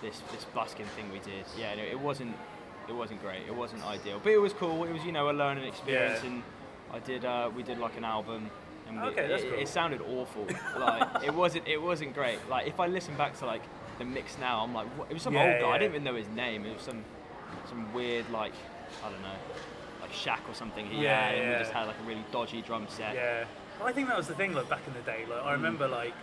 [0.00, 1.44] this this busking thing we did.
[1.58, 2.34] Yeah, no, it wasn't
[2.88, 3.42] it wasn't great.
[3.46, 4.84] It wasn't ideal, but it was cool.
[4.84, 6.30] It was you know a learning experience, Yeah.
[6.30, 6.42] and
[6.92, 8.50] I did uh, we did like an album.
[8.88, 9.58] And we, Okay, that's it, cool.
[9.60, 10.46] it sounded awful.
[10.78, 12.38] like it wasn't it wasn't great.
[12.48, 13.62] Like if I listen back to like
[13.98, 15.10] the mix now, I'm like, what?
[15.10, 15.70] it was some Yeah, old guy.
[15.70, 16.64] I didn't even know his name.
[16.64, 17.04] It was some
[17.68, 18.52] some weird like
[19.04, 19.28] I don't know
[20.14, 21.58] Shaq or something he Yeah, had, and we yeah.
[21.58, 23.14] just had like a really dodgy drum set.
[23.14, 23.44] Yeah,
[23.78, 24.54] Well, I think that was the thing.
[24.54, 25.56] Like back in the day, like I Mm.
[25.60, 26.14] remember like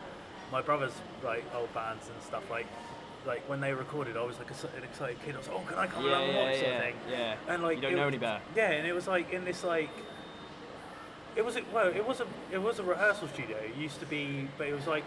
[0.51, 2.43] my brother's like old bands and stuff.
[2.49, 2.67] Like
[3.27, 5.35] like when they recorded, I was like a, an excited kid.
[5.35, 6.95] I was like, oh, can I come Yeah, along and yeah, watch yeah, of thing?
[7.09, 7.35] yeah.
[7.49, 8.41] And like You don't know was- any better.
[8.55, 9.89] Yeah, and it was like in this like.
[11.35, 13.55] It was a, well, it was a it was a rehearsal studio.
[13.57, 15.05] It used to be, but it was like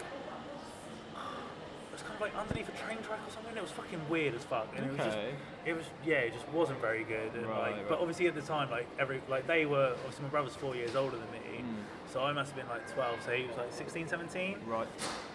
[1.94, 3.57] was kind of like underneath a train track or something.
[3.57, 4.68] It was fucking weird as fuck.
[4.76, 5.18] And it was just
[5.64, 7.33] it was yeah, it just wasn't very good.
[7.35, 7.88] And Right, like, right.
[7.88, 10.94] but obviously at the time, like every like they were obviously my brother's four years
[10.94, 12.12] older than me, Mm.
[12.12, 14.59] so I must have been like twelve, so he was like 16, 17.
[14.66, 14.87] Right.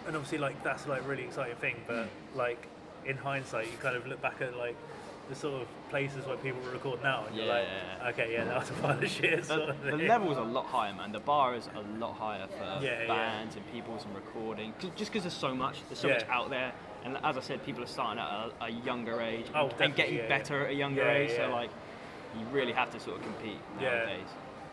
[0.06, 1.76] and obviously like that's like a really exciting thing.
[1.86, 2.68] But like
[3.06, 4.76] in hindsight, you kind of look back at like
[5.30, 7.64] the sort of places where people record now, and you're Yeah.
[8.02, 9.44] like, okay, yeah, that was a pile of shit.
[9.46, 11.12] Sort The, of the level's a lot higher, man.
[11.12, 13.06] The bar is a lot higher for Yeah, yeah.
[13.06, 14.74] bands and peoples and recording.
[14.96, 16.14] Just because there's so much, there's so Yeah.
[16.14, 16.72] much out there.
[17.04, 20.16] And as I said, people are starting at a, a younger age Oh, and getting
[20.16, 20.64] yeah, better yeah.
[20.64, 21.30] at a younger Yeah, age.
[21.30, 21.46] yeah.
[21.48, 21.70] So like,
[22.38, 23.90] you really have to sort of compete Yeah.
[23.94, 24.28] nowadays.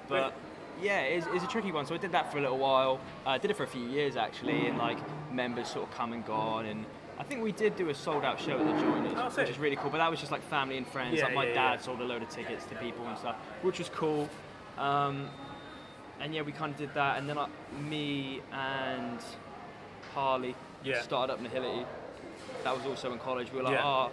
[0.10, 0.34] But
[0.82, 1.86] yeah, it's, it's a tricky one.
[1.86, 3.00] So I did that for a little while.
[3.26, 4.98] I uh, did it for a few years actually, and like
[5.32, 6.65] members sort of come and gone.
[6.65, 6.86] And
[7.20, 9.58] I think we did do a sold out show at the Joiners, Oh, which is
[9.58, 9.90] really cool.
[9.90, 11.18] But that was just like family and friends.
[11.18, 11.78] Yeah, like my yeah, dad yeah.
[11.80, 14.30] sold a load of tickets to people and stuff, which was cool.
[14.78, 15.30] Um,
[16.20, 17.18] and yeah, we kind of did that.
[17.18, 17.50] And then like,
[17.82, 19.20] me and
[20.14, 20.56] Harley
[21.02, 21.86] started up Nihility.
[22.64, 23.52] That was also in college.
[23.52, 24.10] We were like, ah,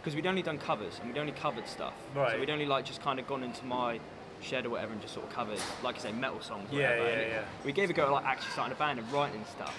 [0.00, 1.94] because we'd only done covers and we'd only covered stuff.
[2.14, 2.32] Right.
[2.32, 4.00] So we'd only like just kind of gone into my
[4.40, 6.68] shed or whatever and just sort of covered, like I say, metal songs.
[6.72, 7.06] Yeah, whatever.
[7.06, 7.42] yeah, And it- yeah.
[7.64, 9.76] We gave a go at like actually starting a band and writing stuff.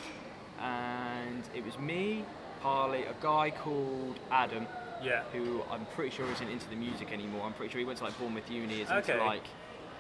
[0.62, 2.26] And it was me,
[2.62, 4.68] Harley, a guy called Adam,
[5.04, 7.46] yeah, who I'm pretty sure isn't into the music anymore.
[7.46, 8.82] I'm pretty sure he went to like Bournemouth Uni.
[8.82, 9.14] Is Okay.
[9.14, 9.44] into like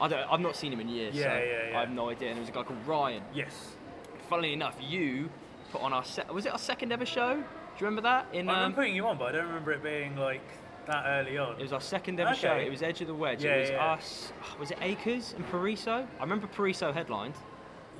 [0.01, 0.19] I don't.
[0.31, 1.15] I've not seen him in years.
[1.15, 1.77] Yeah, so yeah, yeah.
[1.77, 2.29] I have no idea.
[2.29, 3.23] And there was a guy called Ryan.
[3.33, 3.75] yes.
[4.29, 5.29] Funnily enough, you
[5.71, 6.31] put on our set.
[6.33, 7.33] Was it our second ever show?
[7.35, 8.27] Do you remember that?
[8.33, 10.43] In I um, remember putting you on, but I don't remember it being like
[10.85, 11.55] that early on.
[11.59, 12.39] it was our second ever Okay.
[12.39, 12.53] show.
[12.55, 13.43] It was Edge of the Wedge.
[13.43, 13.91] Yeah, it was yeah.
[13.93, 14.33] us.
[14.59, 16.05] Was it Acres and Pariso?
[16.19, 17.35] I remember Pariso headlined.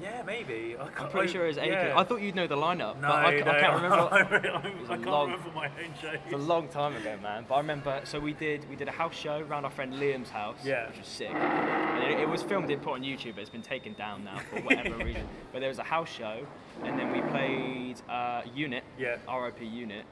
[0.01, 0.75] Yeah, maybe.
[0.79, 1.73] I can't, I'm pretty sure it was Acres.
[1.89, 1.99] yeah.
[1.99, 3.95] I thought you'd know the lineup, No, but I, no, I can't remember.
[4.11, 6.17] I, can't long- remember my own shows.
[6.25, 7.45] It's a long time ago, man.
[7.47, 10.29] But I remember, so we did we did a house show around our friend Liam's
[10.29, 10.87] house, Yeah.
[10.87, 11.29] which was sick.
[11.33, 14.39] And it, it was filmed and put on YouTube, but it's been taken down now
[14.49, 15.27] for whatever reason.
[15.51, 16.45] But there was a house show,
[16.83, 19.17] and then we played uh, Unit, Yeah.
[19.33, 20.05] RIP Unit,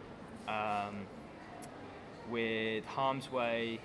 [0.47, 1.05] um,
[2.29, 3.79] with Harm's Way,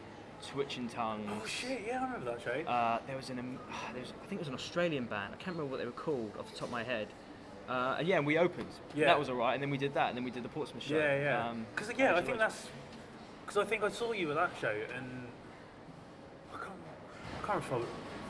[0.50, 1.28] Twitching Tongues.
[1.30, 1.82] Oh shit!
[1.86, 2.68] Yeah, I remember that show.
[2.70, 3.58] Uh, there was an, um,
[3.92, 5.32] there was, I think it was an Australian band.
[5.32, 7.08] I can't remember what they were called off the top of my head.
[7.68, 8.66] Uh, and yeah, and we opened.
[8.94, 9.06] Yeah.
[9.06, 9.54] That was alright.
[9.54, 10.96] And then we did that, and then we did the Portsmouth show.
[10.96, 11.48] yeah, yeah.
[11.48, 12.66] Um, Because yeah, I think that's
[13.46, 15.26] because I think I saw you at that show, and
[16.52, 16.70] I can't,
[17.42, 17.86] I can't remember.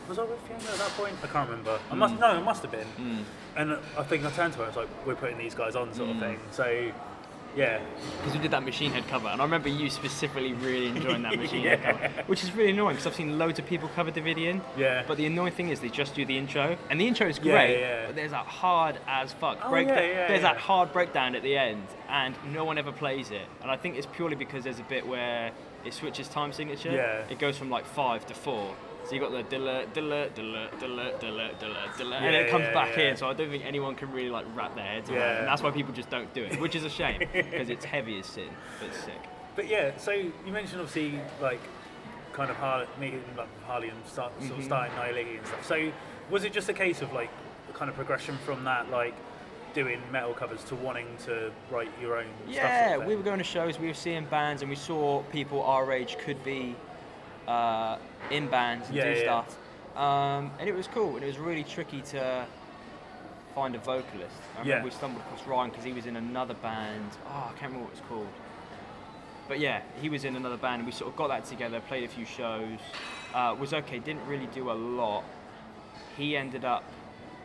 [0.09, 1.15] Was I with Fiona at that point?
[1.23, 1.79] I can't remember.
[1.91, 2.87] I must no, it must have been.
[2.99, 3.23] Mm.
[3.57, 4.65] And I think I turned to her.
[4.65, 6.21] I was like, "We're putting these guys on," sort of Mm.
[6.21, 6.41] thing.
[6.51, 6.91] So,
[7.57, 7.81] yeah,
[8.19, 11.37] because we did that Machine Head cover, and I remember you specifically really enjoying that
[11.39, 14.61] Machine Head cover, which is really annoying because I've seen loads of people cover Davidian.
[14.77, 15.05] Yeah.
[15.07, 17.81] But the annoying thing is they just do the intro, and the intro is great,
[17.81, 18.07] yeah.
[18.07, 19.99] but there's that hard as fuck Oh, breakdown.
[19.99, 23.47] yeah, yeah, there's that hard breakdown at the end, and no one ever plays it.
[23.61, 25.51] And I think it's purely because there's a bit where
[25.85, 26.91] it switches time signature.
[26.93, 27.25] Yeah.
[27.29, 28.75] It goes from like five to four.
[29.05, 32.73] So you got the dilla dilla dilla dilla dilla dilla dilla, and it comes yeah,
[32.75, 33.11] back yeah.
[33.11, 33.17] in.
[33.17, 35.39] So I don't think anyone can really like wrap their heads around it, Yeah.
[35.41, 38.19] and that's why people just don't do it, which is a shame because it's heavy
[38.21, 39.21] as sin, but it's sick.
[39.57, 41.61] But yeah, so you mentioned obviously like
[42.33, 44.65] kind of Har- meeting like Harley and start, sort of Mhm.
[44.65, 45.67] starting Nihility and stuff.
[45.67, 45.93] So
[46.31, 47.31] was it just a case of like
[47.67, 49.15] the kind of progression from that, like
[49.75, 52.55] doing metal covers to wanting to write your own stuff?
[52.55, 55.93] Yeah, we were going to shows, we were seeing bands, and we saw people our
[55.93, 56.75] age could be
[57.49, 57.99] uh,
[58.31, 59.23] in bands and Yeah, do yeah.
[59.45, 59.57] stuff.
[59.97, 62.47] Um, and it was cool, and it was really tricky to
[63.55, 64.35] find a vocalist.
[64.57, 64.85] I remember Yeah.
[64.85, 67.11] we stumbled across Ryan because he was in another band.
[67.29, 68.29] Oh, I can't remember what it's called.
[69.49, 72.09] But yeah, he was in another band, we sort of got that together, played a
[72.09, 72.79] few shows.
[73.35, 75.25] Uh, was okay, didn't really do a lot.
[76.17, 76.85] He ended up,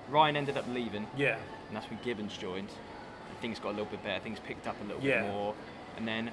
[0.09, 1.35] Ryan ended up leaving Yeah,
[1.67, 2.69] and that's when Gibbons joined.
[2.69, 4.21] And things got a little bit better.
[4.23, 5.23] Things picked up a little Yeah.
[5.23, 5.53] bit more,
[5.97, 6.31] and then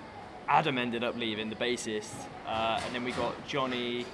[0.48, 2.12] Adam ended up leaving, the bassist,
[2.46, 4.04] uh, and then we got Johnny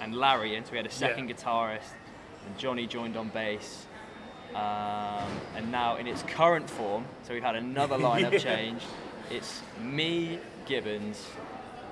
[0.00, 1.92] and Larry, and so we had a second guitarist,
[2.46, 3.86] and Johnny joined on bass.
[4.54, 8.38] Um, and now in its current form, so we've had another lineup Yeah.
[8.38, 8.82] change.
[9.30, 11.24] It's me, Gibbons,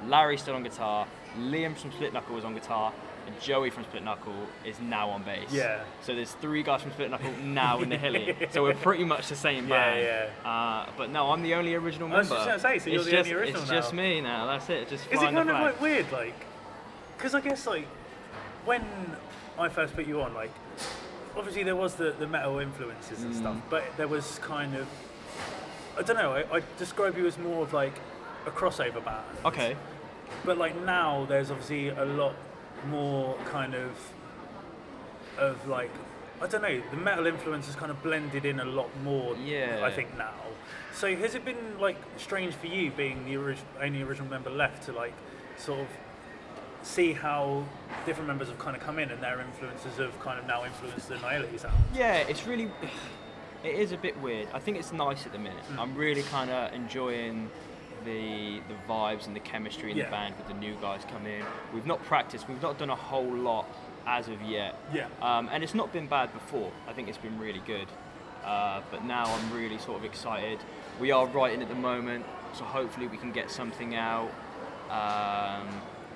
[0.06, 1.06] Larry still on guitar,
[1.38, 2.92] Liam from Split Knuckle was on guitar,
[3.40, 5.48] Joey from Split Knuckle is now on bass.
[5.50, 5.80] Yeah.
[6.02, 8.36] So there's three guys from Split Knuckle now in the Hilly.
[8.50, 10.00] So we're pretty much the same band.
[10.00, 10.30] Yeah, band.
[10.44, 12.16] Uh, but no, I'm the only original member.
[12.34, 13.76] I was just gonna say, so you're it's the just, only original It's now.
[13.76, 14.46] just me now.
[14.46, 14.88] That's it.
[14.88, 16.34] Just is it kind of like weird, like
[17.16, 17.86] because I guess like
[18.64, 18.84] when
[19.58, 20.50] I first put you on, like
[21.36, 23.38] obviously there was the, the metal influences and Mm.
[23.38, 24.86] stuff, but there was kind of
[25.98, 26.32] I don't know.
[26.32, 27.98] I, I describe you as more of like
[28.46, 29.24] a crossover band.
[29.44, 29.76] Okay.
[30.44, 32.34] But like now, there's obviously a lot
[32.86, 33.90] more kind of
[35.38, 35.90] of like
[36.40, 36.80] I don't know.
[36.90, 39.34] The metal influence has kind of blended in a lot more.
[39.36, 39.80] Yeah.
[39.82, 40.32] I think now.
[40.94, 44.84] So has it been like strange for you being the orig- only original member left
[44.84, 45.14] to like
[45.56, 45.86] sort of
[46.82, 47.64] see how
[48.06, 51.08] different members have kind of come in and their influences have kind of now influenced
[51.08, 51.74] the Nihility sound?
[51.94, 52.70] Yeah, it's really.
[53.64, 54.46] It is a bit weird.
[54.54, 55.64] I think it's nice at the minute.
[55.72, 55.80] Mm.
[55.80, 57.50] I'm really kind of enjoying
[58.04, 60.04] the the vibes and the chemistry in Yeah.
[60.06, 61.44] the band with the new guys coming in.
[61.74, 62.48] We've not practiced.
[62.48, 63.66] We've not done a whole lot
[64.06, 64.76] as of yet.
[64.92, 65.06] Yeah.
[65.20, 66.70] Um, and it's not been bad before.
[66.88, 67.86] I think it's been really good.
[68.44, 70.58] Uh, but now I'm really sort of excited.
[71.00, 74.30] We are writing at the moment, so hopefully we can get something out.
[74.90, 75.68] Um,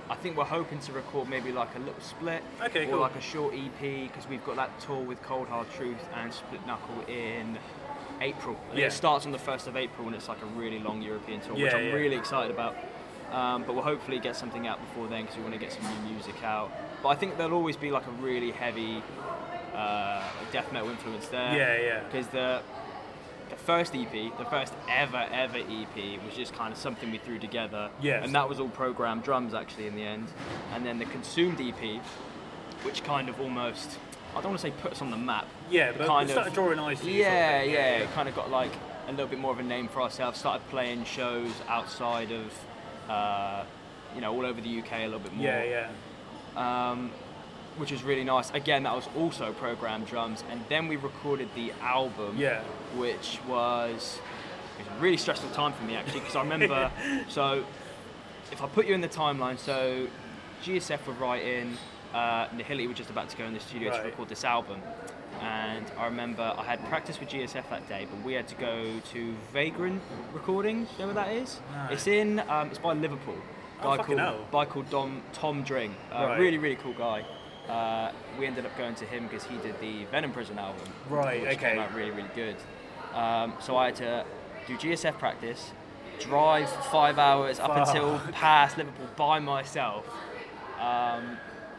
[0.08, 3.00] I think we're hoping to record maybe like a little split Okay, or cool.
[3.00, 6.66] like a short EP because we've got that tour with Cold Hard Truth and Split
[6.66, 7.58] Knuckle in
[8.22, 8.56] April.
[8.72, 8.86] I Yeah.
[8.86, 11.54] It starts on the 1st of April and it's like a really long European tour,
[11.54, 11.92] which I'm yeah.
[11.92, 12.76] really excited about.
[13.32, 15.82] Um, but we'll hopefully get something out before then because we want to get some
[15.82, 16.70] new music out.
[17.02, 19.02] But I think there'll always be like a really heavy
[19.74, 21.56] uh, death metal influence there.
[21.56, 22.04] Yeah, yeah.
[22.04, 22.62] Because the
[23.48, 27.38] the first EP, the first ever ever EP, was just kind of something we threw
[27.38, 27.90] together.
[28.00, 28.24] Yes.
[28.24, 30.28] And that was all programmed drums actually in the end.
[30.74, 32.02] And then the consumed EP,
[32.82, 33.98] which kind of almost
[34.32, 35.46] I don't want to say put us on the map.
[35.70, 38.34] Yeah, but kind it started of drawing eyes to sort of yeah, yeah, kind of
[38.34, 38.72] got like
[39.08, 40.38] a little bit more of a name for ourselves.
[40.38, 43.64] Started playing shows outside of, uh,
[44.14, 45.44] you know, all over the UK a little bit more.
[45.44, 45.88] Yeah,
[46.56, 46.90] yeah.
[46.90, 47.10] Um,
[47.76, 48.50] which was really nice.
[48.50, 52.36] Again, that was also programmed drums, and then we recorded the album.
[52.36, 52.62] Yeah.
[52.96, 54.18] Which was
[54.78, 56.90] it was a really stressful time for me actually because I remember.
[57.28, 57.64] so,
[58.50, 60.06] if I put you in the timeline, so
[60.64, 61.76] GSF were writing.
[62.14, 64.00] Uh, Nihility were just about to go in the studio Right.
[64.02, 64.82] to record this album.
[65.40, 68.84] And I remember I had practice with GSF that day, but we had to go
[69.12, 70.00] to Vagrant
[70.32, 70.88] Recordings.
[70.92, 71.60] You know where that is?
[71.74, 71.88] No.
[71.90, 72.40] It's in.
[72.48, 73.36] Um, it's by Liverpool.
[73.80, 74.46] Oh, Guy fucking called, hell.
[74.52, 75.96] guy called Dom, Tom Dring.
[76.12, 76.38] Uh, Right.
[76.38, 77.24] Really, really cool guy.
[77.68, 80.86] Uh, we ended up going to him because he did the Venom Prison album.
[81.08, 81.70] Right, Which okay.
[81.70, 82.56] came out really, really good.
[83.14, 84.24] Um, so I had to
[84.68, 85.72] do GSF practice,
[86.20, 87.88] drive five hours up Fuck.
[87.88, 90.06] until past Liverpool by myself.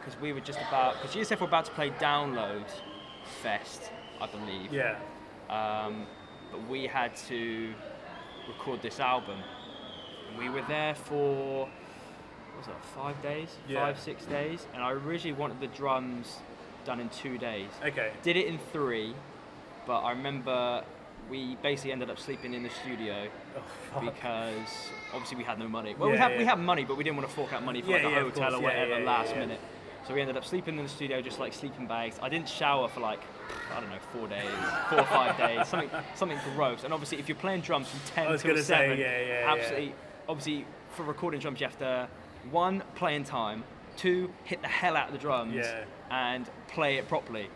[0.04, 2.64] Because we were just about, because GSF were about to play Download
[3.42, 3.90] Fest,
[4.20, 4.72] I believe.
[4.72, 4.96] Yeah.
[5.48, 6.06] Um,
[6.50, 7.72] but we had to
[8.48, 9.38] record this album.
[10.28, 13.48] And we were there for, what was it, five days?
[13.68, 13.80] Yeah.
[13.80, 14.66] Five, six days.
[14.74, 16.38] And I originally wanted the drums
[16.84, 17.70] done in two days.
[17.84, 18.10] Okay.
[18.22, 19.14] Did it in three,
[19.86, 20.84] but I remember
[21.30, 23.26] we basically ended up sleeping in the studio
[23.96, 25.94] Oh, because obviously we had no money.
[25.98, 26.50] Well, we Yeah, had we yeah.
[26.50, 28.54] had money, but we didn't want to fork out money for Yeah, like a hotel
[28.56, 29.58] or whatever last minute.
[30.06, 32.18] So we ended up sleeping in the studio, just like sleeping bags.
[32.20, 33.20] I didn't shower for like
[33.74, 34.50] I don't know four days,
[34.90, 36.84] four or five days, something something gross.
[36.84, 39.52] And obviously, if you're playing drums from ten till gonna say, seven, yeah, yeah, yeah.
[39.54, 39.94] absolutely.
[40.28, 42.08] Obviously, for recording drums, you have to
[42.50, 43.64] one play in time,
[43.96, 45.84] two hit the hell out of the drums, Yeah.
[46.10, 47.48] and play it properly.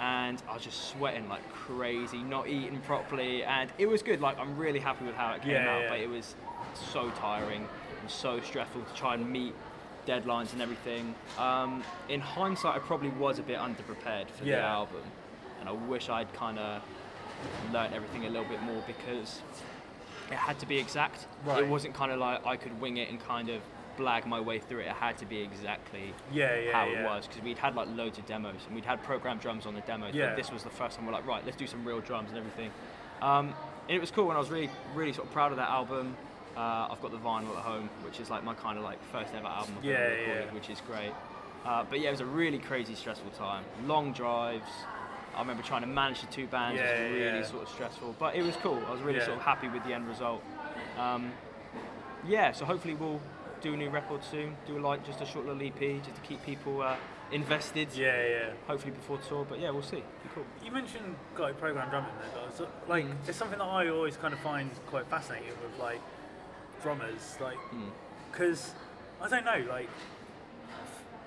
[0.00, 4.20] And I was just sweating like crazy, not eating properly, and it was good.
[4.20, 5.88] Like I'm really happy with how it came Yeah, out, yeah.
[5.88, 6.36] but it was
[6.92, 7.66] so tiring
[8.00, 9.52] and so stressful to try and meet
[10.08, 11.14] deadlines and everything.
[11.38, 15.02] Um, in hindsight, I probably was a bit underprepared for the album,
[15.60, 16.82] and I wish I'd kind of
[17.72, 19.42] learned everything a little bit more because
[20.30, 21.26] it had to be exact.
[21.44, 21.62] Right.
[21.62, 23.60] It wasn't kind of like I could wing it and kind of
[23.98, 24.86] blag my way through it.
[24.86, 27.00] It had to be exactly Yeah, yeah, how yeah.
[27.00, 29.74] it was because we'd had like loads of demos and we'd had programmed drums on
[29.74, 30.14] the demos.
[30.14, 30.28] Yeah.
[30.28, 32.38] But this was the first time we're like, right, let's do some real drums and
[32.38, 32.70] everything.
[33.20, 33.54] Um,
[33.88, 36.16] and it was cool, and I was really, really sort of proud of that album.
[36.58, 39.32] Uh, I've got the vinyl at home, which is like my kind of like first
[39.32, 40.54] ever album I've Yeah, ever recorded, yeah.
[40.54, 41.12] which is great.
[41.64, 43.62] Uh, but yeah, it was a really crazy, stressful time.
[43.86, 44.68] Long drives.
[45.36, 46.80] I remember trying to manage the two bands.
[46.80, 48.82] it Yeah, was really sort of stressful, but it was cool.
[48.88, 50.42] I was really sort of happy with the end result.
[50.98, 51.30] Um,
[52.26, 53.20] yeah, so hopefully we'll
[53.60, 54.56] do a new record soon.
[54.66, 56.96] Do a like just a short little EP just to keep people uh,
[57.30, 57.86] invested.
[57.94, 58.50] Yeah, yeah.
[58.66, 59.96] Hopefully before tour, but yeah, we'll see.
[59.98, 60.44] Be cool.
[60.64, 62.68] You mentioned like program drumming there, guys.
[62.88, 63.14] Like, Mm.
[63.28, 66.00] it's something that I always kind of find quite fascinating with like
[66.82, 67.90] drummers, like, Mm.
[68.30, 68.72] because
[69.20, 69.88] I don't know, like,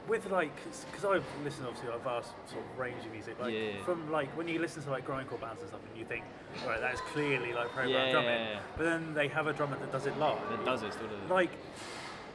[0.08, 0.52] with like,
[0.92, 3.84] because I've listened obviously to a vast sort of range of music, like Yeah.
[3.86, 6.24] from like when you listen to like grindcore bands and stuff, and you think,
[6.66, 9.92] right, that's clearly like program Yeah, drumming, yeah, but then they have a drummer that
[9.92, 10.40] does it live.
[10.50, 11.30] That does it, still does it.
[11.30, 11.52] Like,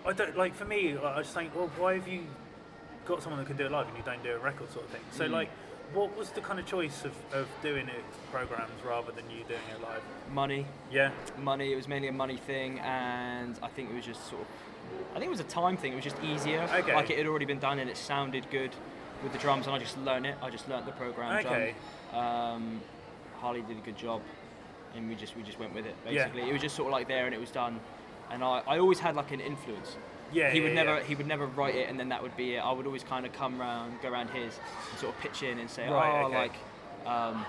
[0.07, 0.96] I don't like for me.
[0.96, 2.26] I just think, well, why have you
[3.05, 4.90] got someone that can do it live and you don't do a record sort of
[4.92, 5.02] thing?
[5.11, 5.33] So Mm.
[5.33, 5.50] like,
[5.92, 9.61] what was the kind of choice of, of doing it programs rather than you doing
[9.75, 10.03] it live?
[10.33, 11.11] Money, Yeah,
[11.42, 11.72] money.
[11.72, 14.46] It was mainly a money thing, and I think it was just sort of.
[15.11, 15.92] I think it was a time thing.
[15.92, 16.62] It was just easier.
[16.72, 16.94] Okay.
[16.94, 18.70] Like it had already been done and it sounded good
[19.22, 20.37] with the drums, and I just learned it.
[20.42, 21.44] I just learned the program.
[21.44, 21.75] Okay.
[22.12, 22.22] Drum.
[22.25, 22.81] Um,
[23.40, 24.22] Harley did a good job,
[24.94, 25.94] and we just we just went with it.
[26.05, 26.25] Yeah.
[26.27, 27.81] Basically, it was just sort of like there and it was done.
[28.31, 29.96] And I, I always had like an influence.
[30.32, 30.50] Yeah.
[30.50, 31.04] he would yeah, never yeah.
[31.04, 32.58] he would never write it and then that would be it.
[32.58, 34.58] I would always kind of come round, go around his,
[34.90, 36.36] and sort of pitch in and say, Right, oh, okay.
[36.36, 37.46] like, um,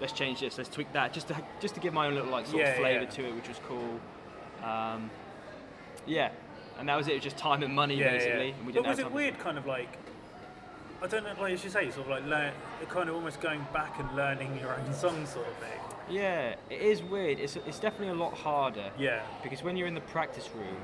[0.00, 2.46] let's change this, let's tweak that, just to just to give my own little like
[2.46, 3.10] sort Yeah, of flavour yeah.
[3.10, 4.00] to it, which was cool.
[4.62, 5.10] Um,
[6.06, 6.30] yeah,
[6.78, 7.12] and that was it.
[7.12, 8.48] It was just time and money yeah, basically.
[8.48, 8.54] Yeah.
[8.54, 9.98] And we but was it weird, kind of like?
[11.00, 12.52] I don't know, like as you say, sort of like learn,
[12.88, 15.78] kind of almost going back and learning your own song, sort of thing.
[16.10, 17.38] Yeah, it is weird.
[17.38, 18.90] It's it's definitely a lot harder.
[18.98, 20.76] Yeah, because when you're in the practice room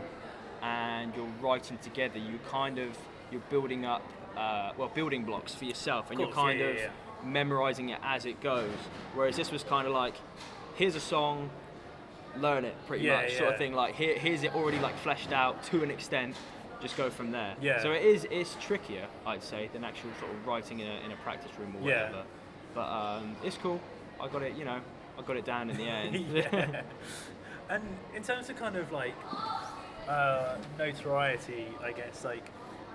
[0.65, 2.97] and you're writing together, you kind of
[3.31, 4.03] you're building up
[4.37, 6.89] uh, well building blocks for yourself, and Of you're kind yeah, of yeah,
[7.25, 8.71] memorizing it as it goes.
[9.15, 10.15] Whereas this was kind of like,
[10.75, 11.51] here's a song,
[12.39, 13.75] learn it pretty Yeah, much, sort of thing.
[13.75, 16.35] Like here, here's it already like fleshed out to an extent.
[16.81, 17.55] Just go from there.
[17.61, 17.83] Yeah.
[17.83, 21.13] So it is it's trickier, I'd say, than actual sort of writing in a, in
[21.13, 22.07] a practice room or Yeah.
[22.07, 22.25] whatever.
[22.75, 23.81] But um, it's cool.
[24.21, 24.57] I got it.
[24.57, 24.81] You know,
[25.19, 26.85] I got it down in the end.
[27.71, 27.83] And
[28.15, 29.15] in terms of kind of like
[30.09, 32.45] uh, notoriety, I guess, like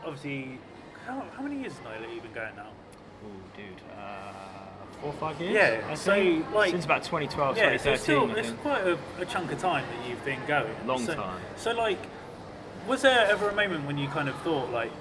[0.04, 0.60] obviously,
[1.06, 2.70] how, how many years has Nyla even going now?
[3.26, 3.66] Oh, dude.
[3.98, 4.34] Uh,
[5.02, 5.54] four or five years?
[5.54, 6.54] Yeah, I so, think.
[6.54, 9.86] like- Since about 2012, yeah, 2013, it's still it's quite a, a chunk of time
[9.86, 10.74] that you've been going.
[10.86, 11.42] Long so, time.
[11.58, 12.00] So like,
[12.88, 14.92] was there ever a moment when you kind of thought like,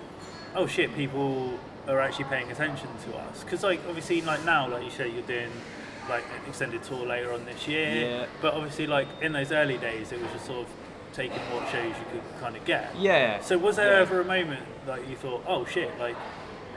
[0.55, 3.45] oh shit, people are actually paying attention to us?
[3.45, 5.51] Because like obviously like now, like you say, you're doing
[6.09, 7.95] like an extended tour later on this year.
[7.95, 8.27] Yeah.
[8.41, 10.69] But obviously like in those early days, it was just sort of
[11.19, 12.95] taking what shows you could kind of get.
[12.97, 13.41] Yeah.
[13.41, 14.01] So was there Yeah.
[14.03, 16.15] ever a moment that you thought, oh shit, like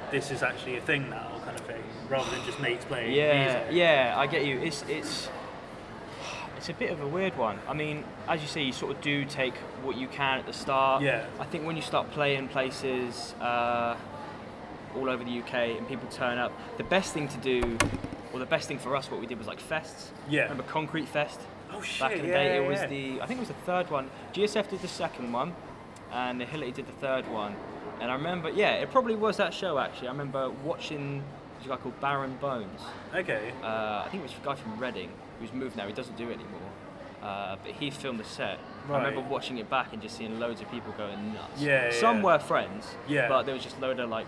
[0.09, 3.43] this is actually a thing now, kind of thing, rather than just mates playing Yeah,
[3.43, 3.67] music?
[3.71, 4.57] yeah, I get you.
[4.59, 5.29] It's it's
[6.57, 7.59] it's a bit of a weird one.
[7.67, 10.53] I mean, as you say, you sort of do take what you can at the
[10.53, 11.01] start.
[11.03, 11.25] Yeah.
[11.39, 13.95] I think when you start playing places uh,
[14.95, 17.77] all over the UK and people turn up, the best thing to do,
[18.33, 20.09] or the best thing for us, what we did was like fests.
[20.29, 20.43] Yeah.
[20.43, 21.39] Remember Concrete Fest?
[21.73, 21.99] Oh shit!
[21.99, 22.87] Back in the yeah, day, yeah, it was yeah.
[22.87, 24.09] the I think it was the third one.
[24.33, 25.53] GSF did the second one,
[26.11, 27.55] and the Hillary did the third one.
[27.99, 30.07] And I remember, yeah, it probably was that show actually.
[30.07, 31.23] I remember watching
[31.59, 32.81] this guy called Baron Bones.
[33.13, 33.53] Okay.
[33.61, 35.85] Uh, I think it was a guy from Reading who's moved now.
[35.85, 36.69] He doesn't do it anymore.
[37.21, 38.57] Uh, but he filmed the set.
[38.87, 38.95] Right.
[38.99, 41.61] I remember watching it back and just seeing loads of people going nuts.
[41.61, 42.23] Yeah, Some yeah.
[42.23, 42.87] were friends.
[43.07, 43.29] Yeah.
[43.29, 44.25] But there was just load of like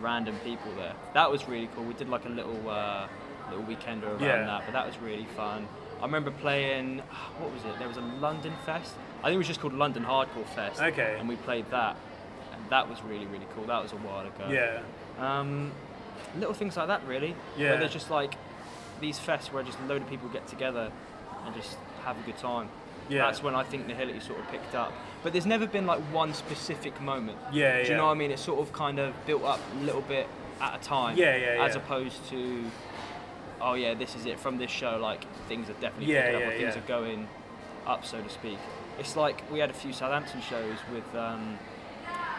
[0.00, 0.94] random people there.
[1.12, 1.84] That was really cool.
[1.84, 3.06] We did like a little uh,
[3.50, 4.46] little weekender around Yeah.
[4.46, 5.68] that, but that was really fun.
[6.00, 6.98] I remember playing.
[7.38, 7.78] What was it?
[7.78, 8.94] There was a London Fest.
[9.20, 10.80] I think it was just called London Hardcore Fest.
[10.80, 11.16] Okay.
[11.18, 11.96] And we played that,
[12.52, 13.64] and that was really really cool.
[13.64, 14.48] That was a while ago.
[14.50, 14.80] Yeah.
[15.18, 15.72] Um,
[16.38, 17.34] little things like that, really.
[17.56, 17.70] Yeah.
[17.70, 18.34] Where there's just like
[19.00, 20.90] these fests where just a load of people get together
[21.44, 22.68] and just have a good time.
[23.08, 23.22] Yeah.
[23.26, 24.92] That's when I think Nihility sort of picked up.
[25.22, 27.38] But there's never been like one specific moment.
[27.52, 27.96] Yeah, Do you yeah.
[27.96, 28.30] know what I mean?
[28.30, 30.28] It's sort of kind of built up a little bit
[30.60, 31.16] at a time.
[31.16, 31.80] Yeah, yeah, As yeah.
[31.82, 32.64] opposed to,
[33.60, 34.98] oh yeah, this is it from this show.
[35.00, 36.82] Like things are definitely Yeah, picking up, or things yeah.
[36.82, 37.28] are going
[37.86, 38.58] up, so to speak.
[38.98, 41.58] It's like we had a few Southampton shows with um,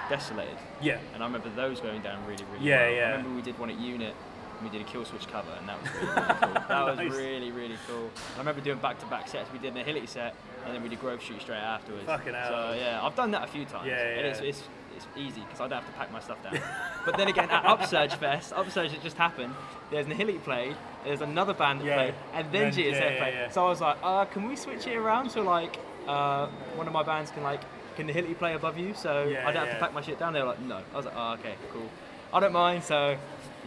[0.10, 0.97] Desolated, Yeah.
[1.13, 2.91] and I remember those going down really, really Yeah, well.
[2.95, 3.05] yeah.
[3.05, 4.13] I remember we did one at Unit.
[4.60, 6.62] and We did a Killswitch cover, and that was really, really cool.
[6.67, 8.10] That was really, really cool.
[8.36, 9.49] I remember doing back-to-back sets.
[9.53, 12.05] We did a Nihility set, and then we did Grove Street straight afterwards.
[12.05, 12.49] Fucking hell.
[12.49, 13.88] So yeah, I've done that a few times.
[13.88, 14.31] Yeah, And yeah.
[14.31, 14.63] it's, it's,
[14.97, 16.60] it's easy because I don't have to pack my stuff down.
[17.05, 19.55] but then again, at Upsurge Fest, Upsurge it just happened.
[19.91, 21.95] There's Nihility played, there's another band that Yeah.
[21.95, 23.34] played, and then Then- GSF yeah, played.
[23.34, 23.49] yeah.
[23.49, 25.77] So I was like, uh, can we switch it around so like
[26.08, 27.62] uh, one of my bands can like
[27.95, 30.34] can Nihility play above you so I don't have to pack my shit down?
[30.34, 30.82] They were like, no.
[30.93, 31.89] I was like, oh, okay, cool.
[32.34, 32.84] I don't mind.
[32.84, 33.17] So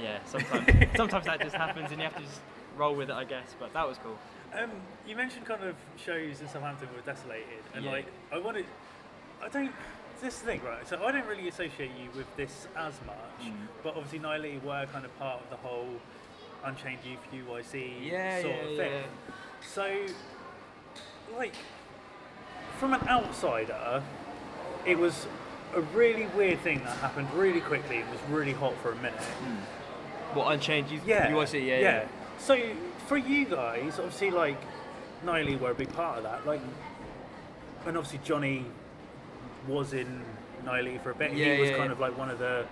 [0.00, 2.40] yeah, sometimes sometimes that just happens and you have to just
[2.76, 3.54] roll with it, I guess.
[3.60, 4.18] But that was cool.
[4.58, 4.70] Um,
[5.06, 8.64] you mentioned kind of shows in Southampton were desolated, and like I wanted,
[9.44, 9.72] I don't.
[10.22, 10.86] This thing, right?
[10.88, 13.52] So I don't really associate you with this as much, Mm.
[13.82, 15.88] but obviously Nihility were kind of part of the whole
[16.64, 18.76] Unchained Youth UYC Yeah, sort yeah, of yeah.
[18.76, 19.04] thing.
[19.62, 20.06] So,
[21.36, 21.54] like,
[22.78, 24.02] from an outsider,
[24.86, 25.26] it was
[25.74, 27.98] a really weird thing that happened really quickly.
[27.98, 29.12] It was really hot for a minute.
[29.20, 30.36] Hmm.
[30.38, 31.00] What Unchained you?
[31.06, 31.28] Yeah.
[31.28, 31.68] To see?
[31.68, 32.08] Yeah, yeah.
[32.38, 32.60] So
[33.06, 34.60] for you guys, obviously, like
[35.24, 36.46] Niley were a big part of that.
[36.46, 36.60] Like,
[37.86, 38.64] and obviously Johnny
[39.68, 40.22] was in
[40.64, 41.32] Niley for a bit.
[41.32, 41.92] Yeah, he was yeah, kind yeah.
[41.92, 42.66] of like one of the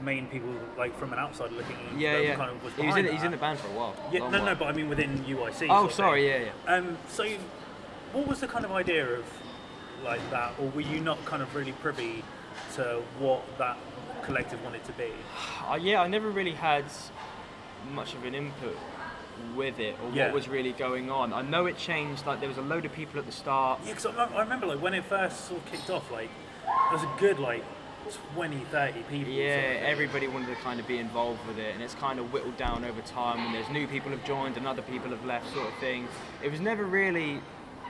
[0.00, 1.98] main people, like from an outside looking in.
[2.00, 2.36] Yeah, yeah.
[2.36, 3.06] Kind of was he was in.
[3.06, 3.94] He's in the band for a while.
[4.12, 5.66] Yeah, no, no, but I mean within UYC.
[5.70, 6.28] Oh, sorry.
[6.28, 6.42] thing.
[6.42, 6.74] Yeah, yeah.
[6.74, 7.26] Um, so
[8.12, 9.24] what was the kind of idea of
[10.04, 12.24] like that, or were you not kind of really privy
[12.74, 13.76] to what that
[14.22, 15.10] collective wanted to be?
[15.70, 16.84] Uh, yeah, I never really had
[17.92, 18.76] much of an input
[19.54, 20.24] with it or Yeah.
[20.26, 21.32] what was really going on.
[21.32, 22.26] I know it changed.
[22.26, 23.78] Like there was a load of people at the start.
[23.84, 26.28] Yeah, because I, I remember like when it first sort of kicked off, like
[26.66, 27.62] there was a good like
[28.34, 29.32] 20, 30 people.
[29.32, 32.18] Yeah, sort of everybody wanted to kind of be involved with it, and it's kind
[32.18, 33.38] of whittled down over time.
[33.46, 36.08] And there's new people have joined, and other people have left, sort of thing.
[36.42, 37.40] It was never really,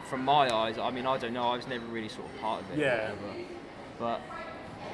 [0.09, 0.79] from my eyes.
[0.79, 1.45] I mean, I don't know.
[1.45, 2.79] I was never really sort of part of it.
[2.79, 3.13] Yeah.
[3.99, 4.21] But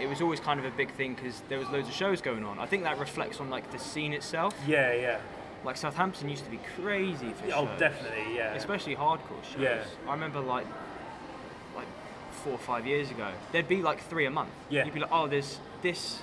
[0.01, 2.45] it was always kind of a big thing because there was loads of shows going
[2.45, 2.59] on.
[2.59, 4.55] I think that reflects on like the scene itself.
[4.67, 5.19] Yeah, yeah.
[5.65, 7.79] Like Southampton used to be crazy for Oh, shows.
[7.81, 8.55] definitely, yeah.
[8.55, 9.61] especially hardcore shows.
[9.61, 9.85] Yeah.
[10.07, 10.67] I remember like
[12.47, 14.51] four or five years ago, there'd be like three a month.
[14.71, 14.85] Yeah.
[14.85, 16.21] You'd be like, oh, there's this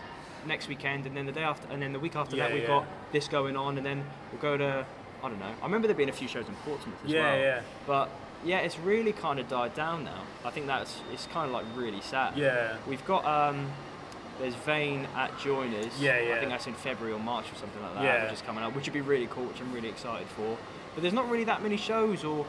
[0.48, 2.62] next weekend, and then the day after, and then the week after Yeah, that we've
[2.64, 2.68] yeah.
[2.80, 4.86] got this going on, and then we'll go to
[5.22, 5.54] I don't know.
[5.62, 7.36] I remember there being a few shows in Portsmouth as Yeah, well.
[7.38, 7.44] yeah.
[7.46, 7.62] yeah.
[7.88, 8.10] But
[8.46, 10.22] yeah, it's really kind of died down now.
[10.46, 12.38] I think that's it's kind of like really sad.
[12.38, 12.78] Yeah.
[12.88, 13.70] We've got um.
[14.40, 15.94] There's Vein at Joiners.
[16.02, 16.34] Yeah, yeah.
[16.36, 18.24] I think that's in February or March or something like that, Yeah.
[18.24, 20.58] which is coming up, which would be really cool, which I'm really excited for.
[20.96, 22.44] But there's not really that many shows or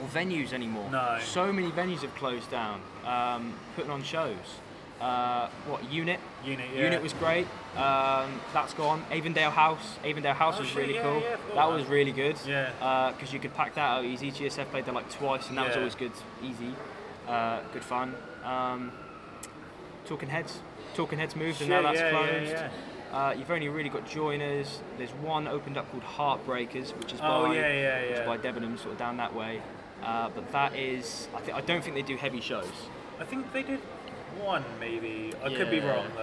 [0.00, 0.88] or venues anymore.
[0.90, 1.18] No.
[1.22, 4.36] So many venues have closed down, um, putting on shows.
[5.00, 6.20] Uh, what Unit?
[6.44, 6.82] Unit, yeah.
[6.84, 7.46] Unit was great.
[7.76, 9.04] Um, that's gone.
[9.10, 9.98] Avondale House.
[10.04, 11.20] Avondale House Oh, was shit, really yeah, cool.
[11.20, 11.70] yeah, that that.
[11.70, 12.36] was really good.
[12.46, 13.12] Yeah.
[13.16, 14.30] Because you could pack that out easy.
[14.30, 16.12] GSF played there like twice, and that was always good,
[16.42, 16.72] easy,
[17.28, 18.14] uh, good fun.
[18.44, 18.92] Um,
[20.06, 20.60] Talking Heads.
[20.94, 22.50] Talking Heads moved, and now that's yeah, yeah, closed.
[22.52, 22.70] yeah.
[23.12, 24.80] Uh, you've only really got joiners.
[24.98, 28.36] There's one opened up called Heartbreakers, which is Oh, by yeah, yeah, which is by
[28.38, 29.60] Debenham, sort of down that way.
[30.02, 32.70] Uh, but that is, I think, I don't think they do heavy shows.
[33.20, 33.80] I think they did
[34.40, 35.32] one maybe.
[35.44, 36.22] I could be wrong though.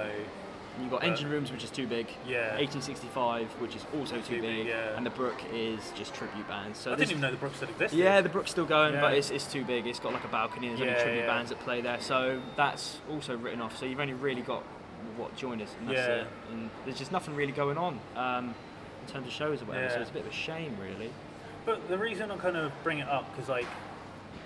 [0.75, 2.07] And you've got Engine Rooms, which is too big.
[2.25, 2.55] Yeah.
[2.57, 4.67] 1865, which is also too, Too big, big.
[4.67, 4.95] yeah.
[4.95, 6.79] And the Brook is just tribute bands.
[6.79, 7.97] So I didn't even know the Brook still existed.
[7.97, 9.87] Yeah, the Brook's still going, but it's, it's too big.
[9.87, 11.27] It's got like a balcony and there's Yeah, only tribute yeah.
[11.27, 11.99] bands that play there.
[11.99, 13.77] So that's also written off.
[13.77, 14.63] So you've only really got
[15.17, 16.15] what joiners, and that's Yeah.
[16.21, 16.27] it.
[16.51, 18.55] And there's just nothing really going on um,
[19.05, 19.89] in terms of shows or whatever.
[19.89, 21.09] So it's a bit of a shame, really.
[21.69, 23.67] But the reason I kind of bring it up because like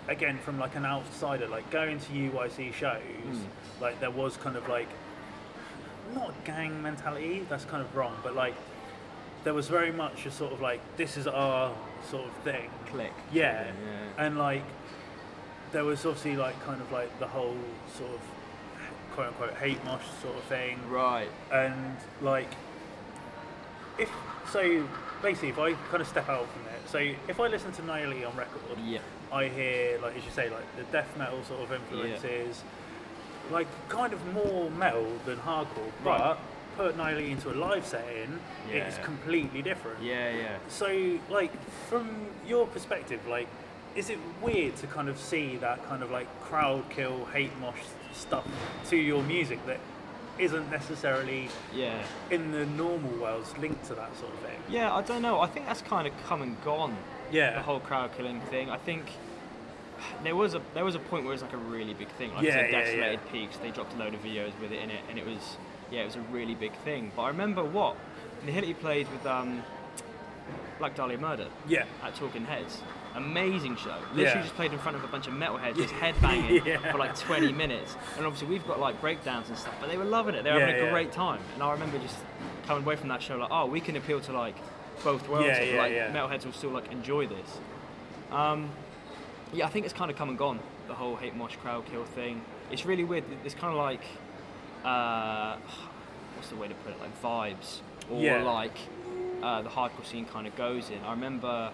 [0.10, 3.40] again from like an outsider like going to UYC shows Mm.
[3.80, 4.90] like there was kind of like
[6.14, 8.56] not gang mentality that's kind of wrong but like
[9.46, 11.74] there was very much a sort of like this is our
[12.12, 13.14] sort of thing Click.
[13.32, 14.26] yeah Yeah.
[14.26, 14.64] and like
[15.72, 17.56] there was obviously like kind of like the whole
[17.98, 18.20] sort of
[19.14, 21.30] quote unquote hate mosh sort of thing Right.
[21.54, 22.52] and like
[23.98, 24.10] if
[24.52, 24.86] so
[25.22, 28.36] basically if I kind of step out from so if I listen to Niley on
[28.36, 29.00] record Yeah.
[29.32, 32.64] I hear like as you say like the death metal sort of influences
[33.52, 36.38] like kind of more metal than hardcore but Right.
[36.78, 38.40] put Niley into a live setting
[38.72, 40.58] it's completely different Yeah, yeah.
[40.70, 41.52] so like
[41.90, 43.48] from your perspective like
[43.96, 47.78] is it weird to kind of see that kind of like crowd kill hate mosh
[48.12, 48.46] stuff
[48.90, 49.80] to your music that
[50.40, 52.02] isn't necessarily Yeah.
[52.32, 54.60] in the normal worlds linked to that sort of thing.
[54.70, 55.40] Yeah, I don't know.
[55.40, 56.98] I think that's kind of come and gone.
[57.32, 57.54] Yeah.
[57.56, 58.70] The whole crowd killing thing.
[58.70, 59.06] I think
[60.24, 62.34] there was a there was a point where it was like a really big thing.
[62.34, 63.16] Like Yeah, yeah, yeah.
[63.32, 63.58] Peaks.
[63.58, 65.58] They dropped a load of videos with it in it, and it was
[65.92, 67.12] yeah, it was a really big thing.
[67.16, 67.96] But I remember what
[68.46, 69.64] Nihility played with um,
[70.80, 71.86] Black Dahlia Murder Yeah.
[72.04, 72.82] at Talking Heads.
[73.16, 73.96] Amazing show.
[74.14, 74.42] Literally Yeah.
[74.42, 76.92] just played in front of a bunch of metalheads, just headbanging Yeah.
[76.92, 77.96] for like 20 minutes.
[78.18, 80.44] And obviously we've got like breakdowns and stuff, but they were loving it.
[80.44, 80.92] They were having Yeah, a yeah.
[80.92, 81.40] great time.
[81.54, 82.18] And I remember just
[82.66, 84.56] coming away from that show like, oh, we can appeal to like
[85.04, 85.48] both worlds.
[85.48, 87.58] Yeah, yeah, like metalheads will still like enjoy this.
[88.32, 88.70] Um,
[89.54, 90.60] yeah, I think it's kind of come and gone.
[90.88, 92.42] The whole hate mosh crowd kill thing.
[92.72, 93.24] It's really weird.
[93.46, 94.02] It's kind of like,
[94.84, 95.56] uh,
[96.36, 96.98] what's the way to put it?
[97.00, 97.80] Like vibes,
[98.12, 98.76] or like
[99.44, 101.00] uh, the hardcore scene kind of goes in.
[101.06, 101.72] I remember a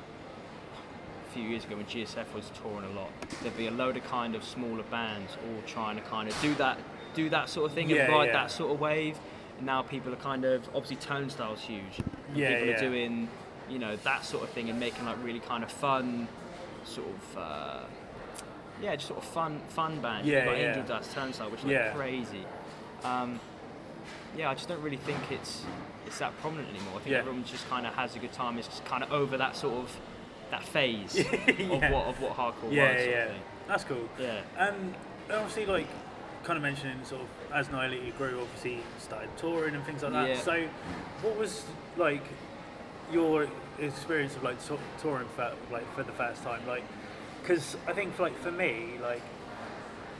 [1.30, 3.10] few years ago when GSF was touring a lot,
[3.42, 6.54] there'd be a load of kind of smaller bands all trying to kind of do
[6.56, 6.78] that,
[7.14, 8.34] do that sort of thing Yeah, and ride yeah.
[8.34, 9.18] that sort of wave.
[9.58, 12.00] And now people are kind of obviously Turnstile's huge.
[12.00, 12.76] And Yeah, people yeah.
[12.76, 13.30] are doing,
[13.70, 16.28] you know, that sort of thing and making like really kind of fun,
[16.84, 17.38] sort of.
[17.38, 17.80] Uh,
[18.82, 20.26] yeah, just sort of fun, fun band.
[20.26, 20.70] Yeah, yeah.
[20.70, 22.46] Angel Dust, Turnstile, which is like crazy.
[23.04, 23.40] Um,
[24.38, 25.66] yeah, I just don't really think it's
[26.08, 26.94] it's that prominent anymore.
[26.96, 27.20] I think Yeah.
[27.20, 28.58] everyone just kind of has a good time.
[28.58, 29.96] It's just kind of over that sort of
[30.52, 31.16] that phase
[31.58, 31.64] Yeah.
[31.64, 33.04] of what of what hardcore Yeah, was.
[33.04, 33.32] Sort yeah.
[33.68, 34.10] That's cool.
[34.20, 34.42] Yeah.
[34.58, 34.96] And
[35.32, 35.88] obviously, like,
[36.44, 40.30] kind of mentioning sort of as Nihility grew, obviously started touring and things like that.
[40.30, 40.40] Yeah.
[40.40, 40.66] So,
[41.22, 41.64] what was
[41.98, 42.24] like
[43.12, 43.48] your
[43.80, 44.58] experience of like
[45.02, 46.62] touring for like for the first time?
[46.68, 46.84] Like,
[47.42, 49.22] because I think for, like for me, like,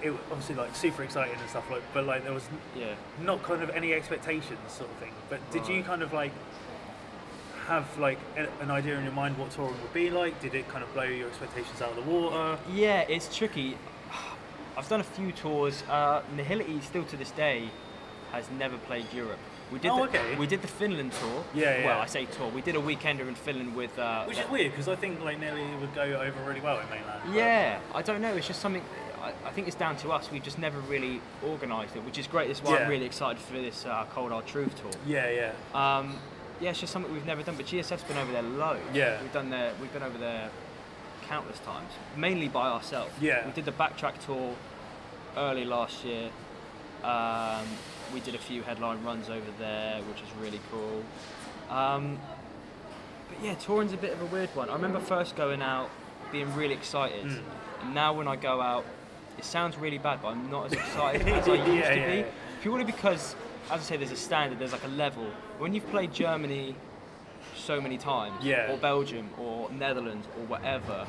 [0.02, 2.94] it was obviously like super exciting and stuff like, but like there was Yeah.
[3.24, 5.12] not kind of any expectations sort of thing.
[5.30, 6.32] But did you kind of like
[7.70, 8.18] have like
[8.62, 10.40] an idea in your mind what touring would be like?
[10.42, 12.58] Did it kind of blow your expectations out of the water?
[12.74, 13.78] Yeah, it's tricky.
[14.78, 15.84] I've done a few tours.
[15.90, 17.70] Uh, Nihility still to this day
[18.32, 19.40] has never played Europe.
[19.72, 20.36] We did Oh, the, okay.
[20.36, 21.44] we did the Finland tour.
[21.54, 21.86] Yeah, yeah.
[21.86, 22.50] Well, I say tour.
[22.50, 23.98] We did a weekender in Finland with.
[24.00, 26.90] Uh, Which is weird because I think like Niley would go over really well in
[26.90, 27.22] mainland.
[27.26, 28.34] but- Yeah, I don't know.
[28.36, 28.84] It's just something.
[29.22, 30.32] I, I think it's down to us.
[30.32, 32.48] We've just never really organised it, which is great.
[32.48, 32.84] That's why Yeah.
[32.86, 34.92] I'm really excited for this uh, Cold Hard Truth tour.
[35.06, 35.98] Yeah, yeah.
[35.98, 36.18] Um,
[36.62, 37.56] yeah, it's just something we've never done.
[37.56, 38.82] But GSF's been over there loads.
[38.94, 39.22] Yeah.
[39.22, 39.72] we've done there.
[39.82, 40.50] We've been over there
[41.28, 43.12] countless times, mainly by ourselves.
[43.22, 43.46] Yeah.
[43.46, 44.56] we did the backtrack tour
[45.38, 46.30] early last year.
[47.04, 47.66] Um,
[48.14, 51.04] we did a few headline runs over there, which is really cool.
[51.76, 52.18] Um,
[53.30, 54.70] but yeah, touring's a bit of a weird one.
[54.70, 55.90] I remember first going out,
[56.32, 57.42] being really excited, Mm.
[57.82, 58.86] and now when I go out,
[59.38, 62.12] it sounds really bad, but I'm not as excited as I used Yeah, to yeah,
[62.12, 62.18] be.
[62.20, 62.26] yeah.
[62.62, 63.36] Purely because,
[63.72, 65.26] as I say, there's a standard, there's like a level.
[65.58, 66.76] When you've played Germany
[67.56, 68.72] so many times, Yeah.
[68.72, 71.06] or Belgium, or Netherlands, or whatever,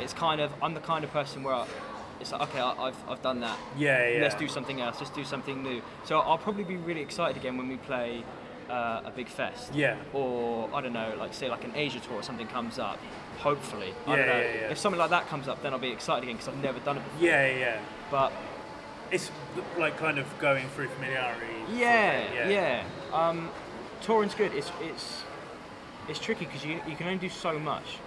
[0.00, 1.66] it's kind of I'm the kind of person where I,
[2.20, 3.58] it's like okay, I, I've I've done that.
[3.76, 4.22] Yeah, yeah.
[4.22, 4.96] Let's do something else.
[5.00, 5.82] Let's do something new.
[6.04, 8.24] So I'll probably be really excited again when we play
[8.68, 9.74] uh, a big fest.
[9.74, 9.96] Yeah.
[10.12, 12.98] Or I don't know, like say like an Asia tour or something comes up.
[13.38, 14.32] Hopefully, I don't know.
[14.38, 14.70] yeah, yeah.
[14.70, 16.98] If something like that comes up, then I'll be excited again because I've never done
[16.98, 17.26] it before.
[17.26, 17.80] Yeah, yeah.
[18.10, 18.32] But
[19.10, 19.30] It's
[19.78, 21.46] like kind of going through familiarity.
[21.46, 22.84] sort of yeah, thing, yeah.
[23.12, 23.50] Um,
[24.02, 24.52] touring's good.
[24.54, 25.22] It's it's
[26.08, 27.98] it's tricky because you you can only do so much.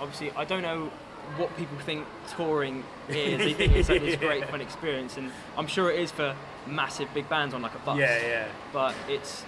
[0.00, 0.90] Obviously, I don't know
[1.36, 2.06] what people think
[2.36, 3.38] touring is.
[3.38, 6.36] They think it's like this great fun experience, and I'm sure it is for
[6.66, 7.98] massive big bands on like a bus.
[7.98, 8.48] Yeah, yeah.
[8.72, 9.44] But it's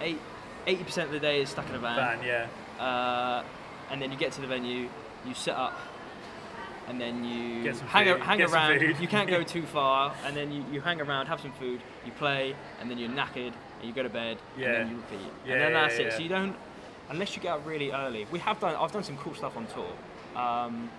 [0.00, 0.18] eight.
[0.66, 2.84] 80% of the day is stuck in a van, Van, yeah.
[2.84, 3.42] Uh,
[3.90, 4.88] and then you get to the venue,
[5.26, 5.78] you set up,
[6.90, 8.80] and then you hang, a- food, hang around.
[9.00, 12.10] You can't go too far, and then you, you hang around, have some food, you
[12.12, 14.66] play, and then you're knackered, and you go to bed, yeah.
[14.66, 15.32] and then you repeat.
[15.46, 16.12] Yeah, and then yeah, that's it.
[16.12, 16.56] So you don't,
[17.08, 18.26] unless you get up really early.
[18.32, 18.74] We have done.
[18.74, 19.92] I've done some cool stuff on tour.
[20.40, 20.90] Um,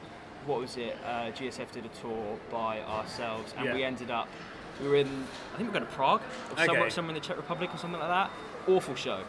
[0.45, 0.97] what was it?
[1.05, 3.73] Uh, GSF did a tour by ourselves, and Yeah.
[3.73, 4.29] we ended up.
[4.81, 5.07] We were in.
[5.07, 6.21] I think we were going to Prague,
[6.51, 8.31] or somewhere, somewhere in the Czech Republic, or something like that.
[8.67, 9.23] Awful show.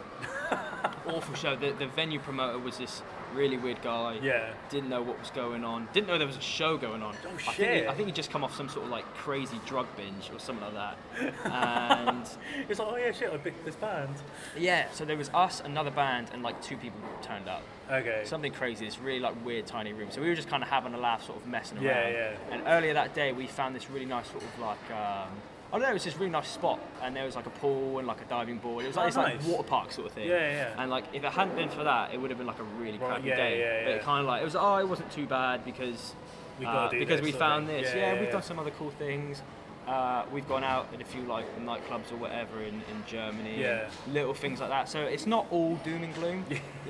[1.07, 1.55] Awful show.
[1.57, 3.01] The, the venue promoter was this
[3.33, 4.19] really weird guy.
[4.21, 4.53] Yeah.
[4.69, 5.87] Didn't know what was going on.
[5.93, 7.15] Didn't know there was a show going on.
[7.25, 7.83] Oh, I think, shit.
[7.83, 10.39] he, I think he'd just come off some sort of like crazy drug binge or
[10.39, 10.97] something like that.
[11.45, 12.27] And
[12.69, 14.15] It's like, oh yeah, shit, I picked this band.
[14.57, 17.63] yeah, so there was us, another band, and like two people turned up.
[17.91, 18.23] Okay.
[18.25, 18.85] Something crazy.
[18.85, 20.09] This really like weird tiny room.
[20.11, 21.85] So we were just kind of having a laugh, sort of messing around.
[21.85, 22.35] Yeah, yeah.
[22.51, 24.91] And earlier that day, we found this really nice sort of like.
[24.91, 25.29] Um,
[25.73, 27.97] I don't know, it was this really nice spot, and there was like a pool
[27.97, 28.85] and like a diving board.
[28.85, 29.39] It was like Oh, this nice.
[29.43, 30.29] like water park sort of thing.
[30.29, 30.73] Yeah, yeah.
[30.77, 32.99] And like, if it hadn't been for that, it would have been like a really
[32.99, 33.59] Right, crappy yeah, day.
[33.59, 33.95] yeah, But yeah.
[33.95, 34.55] it kind of like it was.
[34.55, 36.13] Oh, it wasn't too bad because
[36.59, 37.87] We uh, because this we found this.
[37.89, 38.31] Yeah, Yeah, yeah, we've yeah.
[38.33, 39.41] done some other cool things.
[39.87, 43.59] Uh, we've gone out at a few like nightclubs or whatever in, in Germany.
[43.59, 43.89] Yeah.
[44.07, 44.87] Little things like that.
[44.87, 46.45] So it's not all doom and gloom.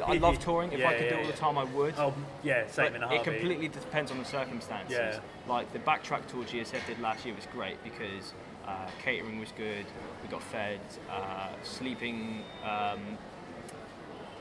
[0.05, 0.71] I love touring.
[0.73, 1.95] If Yeah, I could do it all the time, I would.
[1.97, 2.13] Oh,
[2.43, 4.95] yeah, same But in a it completely depends on the circumstances.
[4.95, 5.19] Yeah.
[5.47, 8.33] Like the backtrack tour GSF did last year was great because
[8.67, 9.85] uh, catering was good.
[10.21, 10.79] We got fed.
[11.09, 13.17] Uh, sleeping, um,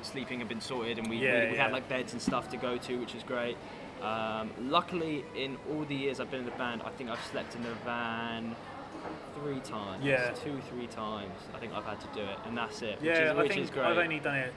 [0.02, 1.62] sleeping had been sorted, and we, we, Yeah, we yeah.
[1.64, 3.56] had like beds and stuff to go to, which was great.
[4.02, 7.54] Um, luckily, in all the years I've been in the band, I think I've slept
[7.54, 8.56] in the van
[9.40, 10.04] three times.
[10.04, 10.30] Yeah.
[10.32, 11.32] Two, three times.
[11.54, 12.98] I think I've had to do it, and that's it.
[13.02, 13.86] Yeah, which is, I which think is great.
[13.86, 14.52] I've only done it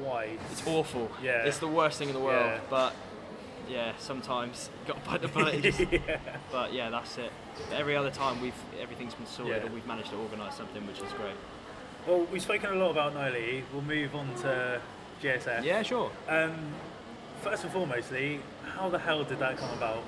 [0.00, 0.38] twice.
[0.50, 1.10] It's awful.
[1.22, 1.44] Yeah.
[1.44, 2.46] It's the worst thing in the world.
[2.46, 2.60] Yeah.
[2.68, 2.94] But
[3.68, 5.64] yeah, sometimes got bite the bullet.
[5.92, 6.18] yeah.
[6.50, 7.32] But yeah, that's it.
[7.72, 9.68] Every other time we've everything's been sorted Yeah.
[9.68, 11.34] or we've managed to organise something, which is great.
[12.06, 13.62] Well, we've spoken a lot about Nile.
[13.72, 14.80] We'll move on to
[15.22, 15.64] GSF.
[15.64, 16.10] Yeah, sure.
[16.28, 16.54] Um,
[17.42, 18.40] first and foremostly,
[18.74, 20.02] how the hell did that come about?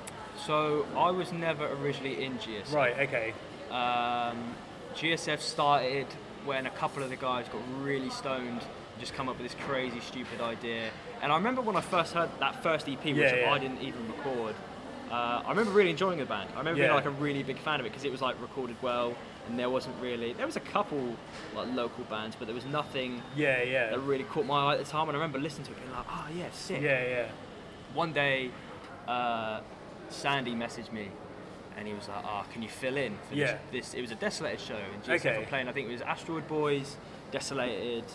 [0.45, 2.73] So I was never originally in GSF.
[2.73, 2.99] Right.
[3.01, 3.33] Okay.
[3.69, 4.55] Um,
[4.95, 6.07] GSF started
[6.45, 8.61] when a couple of the guys got really stoned,
[8.99, 10.89] just come up with this crazy, stupid idea.
[11.21, 13.51] And I remember when I first heard that first EP, which Yeah, yeah.
[13.51, 14.55] I didn't even record.
[15.11, 16.49] Uh, I remember really enjoying the band.
[16.55, 18.77] I remember being like a really big fan of it because it was like recorded
[18.81, 19.13] well,
[19.47, 21.15] and there wasn't really there was a couple
[21.55, 23.61] like local bands, but there was nothing Yeah.
[23.63, 23.89] Yeah.
[23.89, 25.09] that really caught my eye at the time.
[25.09, 26.81] And I remember listening to it, being like, oh yeah, sick.
[26.81, 27.03] Yeah.
[27.07, 27.25] Yeah.
[27.93, 28.51] One day,
[29.07, 29.59] uh,
[30.09, 31.09] Sandy messaged me,
[31.77, 33.57] and he was like, "Ah, can you fill in for Yeah.
[33.71, 35.45] this, this?" It was a Desolated show, and GSF Okay.
[35.49, 35.67] playing.
[35.67, 36.95] I think it was Asteroid Boys,
[37.31, 38.05] Desolated,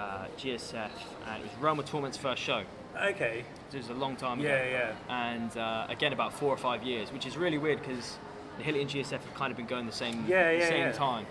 [0.00, 0.90] uh, GSF,
[1.28, 2.62] and it was Realm of Torment's first show.
[3.00, 3.44] Okay.
[3.72, 4.50] It was a long time Yeah.
[4.56, 4.70] ago,
[5.08, 5.28] Yeah.
[5.30, 8.18] and uh, again about four or five years, which is really weird because
[8.56, 10.86] the Hilly and GSF have kind of been going the same Yeah, the yeah, same
[10.86, 10.92] yeah.
[10.92, 11.26] time.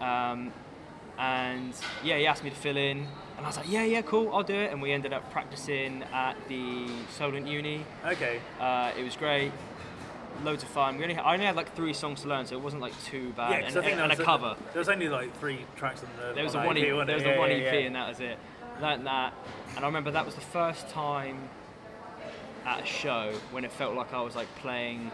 [0.00, 0.52] Um,
[1.18, 1.72] and
[2.04, 2.98] yeah, he asked me to fill in,
[3.36, 4.70] and I was like, yeah, yeah, cool, I'll do it.
[4.70, 7.84] And we ended up practicing at the Solent Uni.
[8.06, 8.40] Okay.
[8.60, 9.50] Uh, it was great,
[10.44, 10.96] loads of fun.
[10.96, 13.32] We only I only had like three songs to learn, so it wasn't like too
[13.36, 13.50] bad.
[13.50, 14.56] Yeah, and, I think and, there and a was cover.
[14.72, 16.34] There was only like three tracks on the.
[16.34, 17.86] There was on a one EP, there was a one yeah, EP, yeah, yeah.
[17.86, 18.38] and that was it.
[18.80, 19.34] Learned that,
[19.74, 21.48] and I remember that was the first time
[22.64, 25.10] at a show when it felt like I was like playing,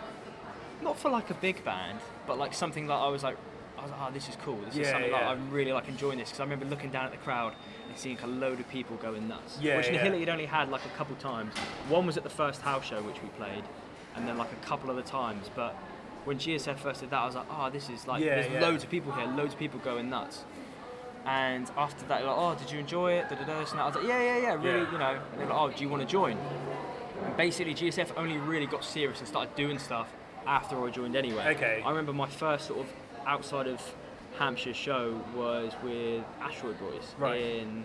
[0.83, 3.37] not for like a big band, but like something that I was like,
[3.79, 4.59] I was like, oh, this is cool.
[4.67, 5.21] This is something yeah.
[5.21, 7.55] that I'm really like enjoying this because I remember looking down at the crowd
[7.89, 9.59] and seeing a load of people going nuts.
[9.61, 10.05] Yeah, which yeah.
[10.05, 11.55] Nihility had only had like a couple times.
[11.89, 13.65] One was at the first house show which we played,
[14.17, 15.75] and then like a couple other times, but.
[16.25, 18.61] When GSF first did that, I was like, "Oh, this is like Yeah, there's yeah.
[18.63, 20.47] loads of people here, loads of people going nuts."
[21.27, 23.29] And after that, like, oh, did you enjoy it?
[23.29, 23.79] Da, da, da, and.
[23.79, 24.93] I was like, yeah, yeah, yeah, really, Yeah.
[24.93, 25.21] you know.
[25.33, 26.39] And they're like, oh, do you want to join?
[27.27, 30.11] And basically, GSF only really got serious and started doing stuff
[30.47, 31.55] after I joined anyway.
[31.57, 31.83] Okay.
[31.85, 32.87] I remember my first sort of
[33.27, 33.83] outside of
[34.39, 37.39] Hampshire show was with Asteroid Boys Right.
[37.43, 37.85] in.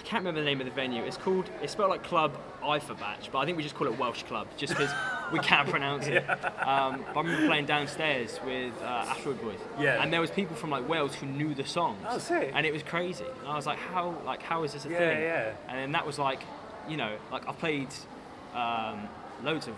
[0.00, 1.02] I can't remember the name of the venue.
[1.04, 1.50] It's called.
[1.62, 2.32] It's spelled like Club
[2.62, 4.90] Batch, but I think we just call it Welsh Club, just because
[5.30, 6.24] we can't pronounce it.
[6.60, 10.02] Um, but I remember playing downstairs with uh, Asteroid Boys, Yeah.
[10.02, 11.98] and there was people from like Wales who knew the songs.
[12.08, 12.50] Oh, sick.
[12.54, 13.24] And it was crazy.
[13.40, 15.20] And I was like, how like how is this a Yeah, thing?
[15.22, 15.52] yeah.
[15.68, 16.40] And then that was like,
[16.88, 17.88] you know, like I played
[18.54, 19.08] um,
[19.42, 19.74] loads of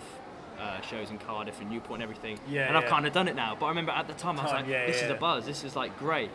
[0.61, 2.39] uh, shows in Cardiff and Newport and everything.
[2.49, 2.91] Yeah, and I've yeah.
[2.91, 3.57] kind of done it now.
[3.59, 5.16] But I remember at the time I was Time, like, yeah, this is yeah.
[5.16, 5.47] a buzz.
[5.47, 6.31] This is like great.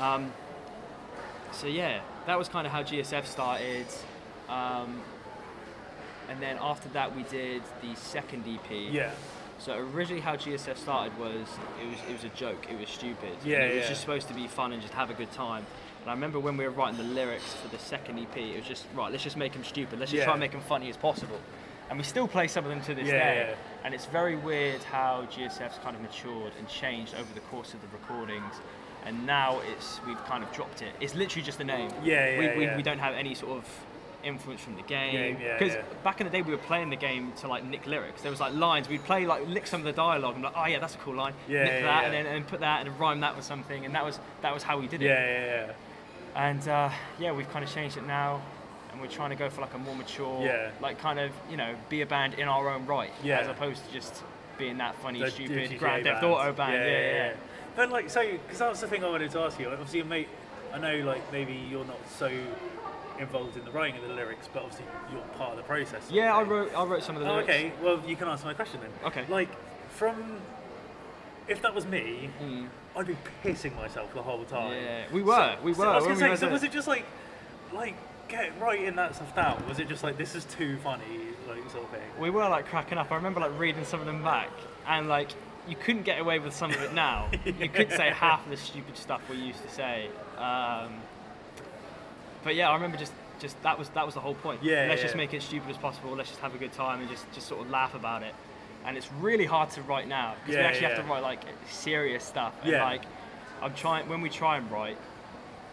[0.00, 0.32] Um,
[1.52, 3.86] so yeah, that was kind of how GSF started.
[4.48, 5.00] Um,
[6.28, 8.70] and then after that, we did the second EP.
[8.90, 9.10] Yeah.
[9.58, 11.46] So originally, how GSF started was
[11.80, 12.66] it was it was a joke.
[12.70, 13.36] It was stupid.
[13.44, 13.88] Yeah, And it was yeah.
[13.90, 15.64] just supposed to be fun and just have a good time.
[16.00, 18.66] And I remember when we were writing the lyrics for the second EP, it was
[18.66, 19.10] just right.
[19.12, 20.00] Let's just make them stupid.
[20.00, 20.24] Let's just Yeah.
[20.24, 21.38] try and make them funny as possible.
[21.90, 23.46] And we still play some of them to this Yeah, day.
[23.50, 23.56] yeah.
[23.84, 27.80] And it's very weird how GSF's kind of matured and changed over the course of
[27.82, 28.54] the recordings.
[29.04, 30.92] And now it's we've kind of dropped it.
[31.00, 31.90] It's literally just a name.
[32.04, 32.76] Yeah, we, yeah, we, yeah.
[32.76, 33.64] we don't have any sort of
[34.24, 35.82] influence from the game Game, yeah, because yeah.
[36.04, 38.38] back in the day we were playing the game to like nick lyrics there was
[38.38, 40.94] like lines we'd play like lick some of the dialogue and like oh yeah that's
[40.94, 42.06] a cool line Yeah, nick yeah, that yeah.
[42.06, 44.62] and then and put that and rhyme that with something and that was that was
[44.62, 45.66] how we did it Yeah, yeah,
[46.36, 46.48] yeah.
[46.50, 48.40] and uh, yeah we've kind of changed it now
[48.92, 50.70] and we're trying to go for like a more mature Yeah.
[50.80, 53.40] like kind of you know be a band in our own right Yeah.
[53.40, 54.22] as opposed to just
[54.56, 57.32] being that funny The stupid grand theft auto band yeah yeah,
[57.76, 59.68] But like, so because that was the thing I wanted to ask you.
[59.68, 60.28] Obviously, you mate,
[60.72, 62.30] I know like maybe you're not so
[63.18, 66.02] involved in the writing of the lyrics, but obviously you're part of the process.
[66.10, 67.72] yeah I wrote I wrote some of the Oh, lyrics okay.
[67.82, 68.90] Well, you can answer my question then.
[69.06, 69.24] Okay.
[69.28, 69.48] Like,
[69.90, 70.36] from
[71.48, 72.68] if that was me, Mm.
[72.96, 74.72] I'd be pissing myself the whole time.
[74.74, 76.66] Yeah, we were, we so were I was gonna say, were so was it.
[76.66, 77.04] it just like,
[77.72, 77.94] like
[78.28, 79.62] get writing that stuff down?
[79.68, 81.04] Was it just like this is too funny,
[81.48, 82.02] like sort of thing?
[82.18, 83.10] we were like cracking up.
[83.10, 84.50] I remember like reading some of them back,
[84.86, 85.30] and like
[85.68, 87.28] you couldn't get away with some of it now.
[87.44, 90.08] You couldn't say half of the stupid stuff we used to say.
[90.38, 90.94] Um,
[92.44, 94.62] but yeah, I remember just just that was that was the whole point.
[94.62, 95.06] Yeah, Let's yeah.
[95.06, 96.10] just make it stupid as possible.
[96.14, 98.34] Let's just have a good time and just just sort of laugh about it.
[98.84, 101.42] and it's really hard to write now because we Yeah, actually have to write like
[101.70, 102.52] serious stuff.
[102.62, 102.84] And Yeah.
[102.84, 103.02] like
[103.62, 104.98] I'm trying when we try and write,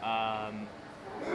[0.03, 0.67] um,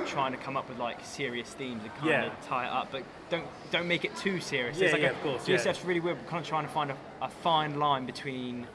[0.07, 2.27] trying to come up with like serious themes and kind Yeah.
[2.27, 4.79] of tie it up, but don't don't make it too serious.
[4.79, 5.57] Yeah, it's like yeah, a, of course, yeah.
[5.57, 6.19] GSF's really weird.
[6.19, 8.67] We're kind of trying to find a, a fine line between.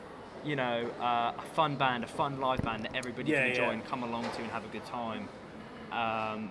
[0.45, 3.64] You know, uh, a fun band, a fun live band that everybody Yeah, can enjoy
[3.64, 3.72] yeah.
[3.72, 5.28] and come along to and have a good time.
[5.91, 6.49] Um,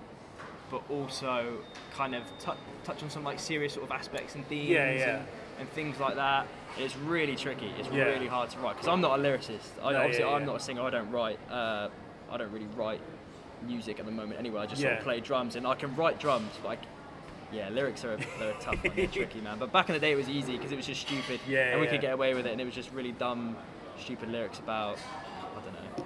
[0.70, 1.56] but also
[1.94, 2.52] kind of tou
[2.84, 5.16] touch on some like serious sort of aspects and themes Yeah, yeah.
[5.20, 5.26] And,
[5.60, 6.46] and things like that.
[6.76, 7.72] It's really tricky.
[7.78, 8.04] It's Yeah.
[8.04, 9.70] really hard to write because I'm not a lyricist.
[9.82, 10.82] I, No, obviously, yeah, I'm not a singer.
[10.82, 11.38] I don't write.
[11.50, 11.88] Uh,
[12.30, 13.00] I don't really write
[13.66, 14.38] music at the moment.
[14.38, 14.98] Anyway, I just sort Yeah.
[14.98, 16.88] of play drums and I can write drums, c-
[17.52, 18.92] yeah, lyrics are they're a tough one.
[18.94, 19.58] They're tricky, man.
[19.58, 21.80] But back in the day, it was easy because it was just stupid, Yeah, and
[21.80, 21.92] we yeah.
[21.92, 23.56] could get away with it, and it was just really dumb,
[23.98, 24.98] stupid lyrics about
[25.56, 26.04] I don't know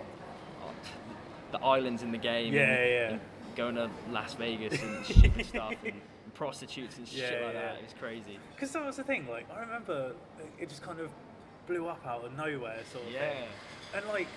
[1.51, 2.55] the islands in the game.
[2.55, 3.09] Yeah, and, yeah.
[3.11, 3.21] and
[3.57, 6.01] going to Las Vegas and stupid stuff and,
[6.35, 7.61] prostitutes and Yeah, shit like yeah.
[7.61, 7.77] that.
[7.77, 8.39] It was crazy.
[8.55, 9.29] Because that was the thing.
[9.29, 10.13] Like I remember,
[10.59, 11.11] it just kind of
[11.67, 13.31] blew up out of nowhere, sort of Yeah.
[13.31, 13.49] thing.
[13.97, 14.29] And like,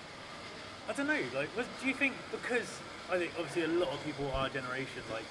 [0.88, 1.18] I don't know.
[1.34, 2.80] Like, was, do you think because
[3.10, 5.24] I think obviously a lot of people our generation like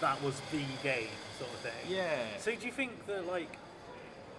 [0.00, 1.08] that was the game
[1.38, 1.72] sort of thing.
[1.88, 2.16] Yeah.
[2.38, 3.56] So do you think that like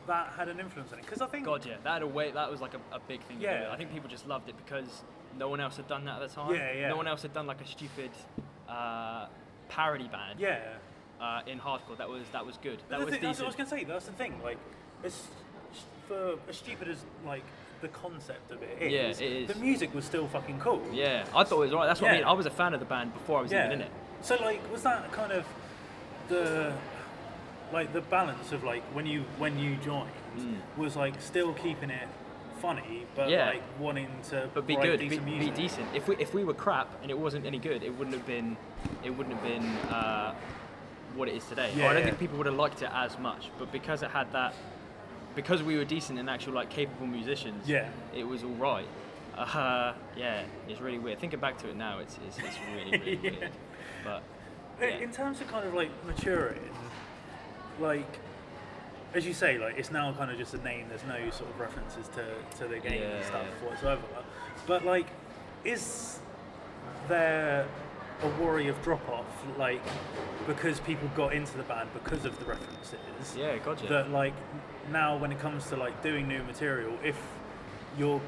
[0.08, 1.06] that had an influence on it?
[1.06, 2.32] Because I think God, yeah, that had a way.
[2.32, 3.38] That was like a, a big thing.
[3.38, 3.66] To Yeah.
[3.66, 3.72] do.
[3.72, 5.04] I think people just loved it because
[5.38, 6.56] no one else had done that at the time.
[6.56, 6.90] Yeah, yeah.
[6.90, 8.12] No one else had done like a stupid
[8.70, 9.28] uh,
[9.70, 10.40] parody band.
[10.40, 10.60] yeah.
[11.20, 12.80] Uh, in hardcore, that was that was good.
[12.90, 13.84] But That was thing, that's what I was gonna say.
[13.84, 14.42] That's the thing.
[14.44, 14.58] Like,
[15.04, 15.28] it's
[16.08, 17.44] for as stupid as like
[17.82, 18.92] the concept of it is.
[19.20, 19.48] Yeah, it is.
[19.54, 20.82] The music was still fucking cool.
[20.94, 21.88] Yeah, I thought it was right.
[21.88, 22.24] That's what I mean.
[22.24, 23.66] I was a fan of the band before I was Yeah.
[23.68, 23.92] even in it.
[24.22, 25.46] So like, was that kind of
[26.30, 26.74] the
[27.74, 30.10] like the balance of like when you when you joined
[30.78, 32.08] was like still keeping it
[32.62, 33.32] funny, but Mm.
[33.32, 33.46] Yeah.
[33.50, 35.56] like wanting to But be good, be, decent be music.
[35.56, 35.88] decent.
[35.96, 38.56] If we if we were crap and it wasn't any good, it wouldn't have been
[39.04, 40.34] it wouldn't have been uh,
[41.16, 41.72] what it is today.
[41.76, 42.06] Yeah, I don't yeah.
[42.08, 43.50] think people would have liked it as much.
[43.58, 44.54] But because it had that,
[45.36, 47.90] because we were decent and actual like capable musicians, Yeah.
[48.14, 48.88] it was all right.
[49.36, 51.20] Uh, yeah, it's really weird.
[51.20, 53.32] Thinking back to it now, it's it's, it's really really Yeah.
[53.40, 53.52] weird.
[54.04, 54.24] But
[54.82, 54.98] In- yeah.
[54.98, 56.60] In terms of kind of like maturing,
[57.80, 58.20] like
[59.14, 60.86] as you say, like it's now kind of just a name.
[60.90, 62.26] There's no sort of references to,
[62.60, 63.26] to the game and Yeah.
[63.26, 64.02] stuff whatsoever.
[64.68, 65.08] But like,
[65.64, 66.20] is
[67.08, 67.68] there
[68.24, 69.26] a worry of drop off,
[69.58, 69.82] like
[70.48, 72.96] because people got into the band because of the references?
[73.38, 73.88] yeah, gotcha.
[73.88, 74.34] That like
[74.92, 77.18] now when it comes to like doing new material, if
[77.98, 78.22] you're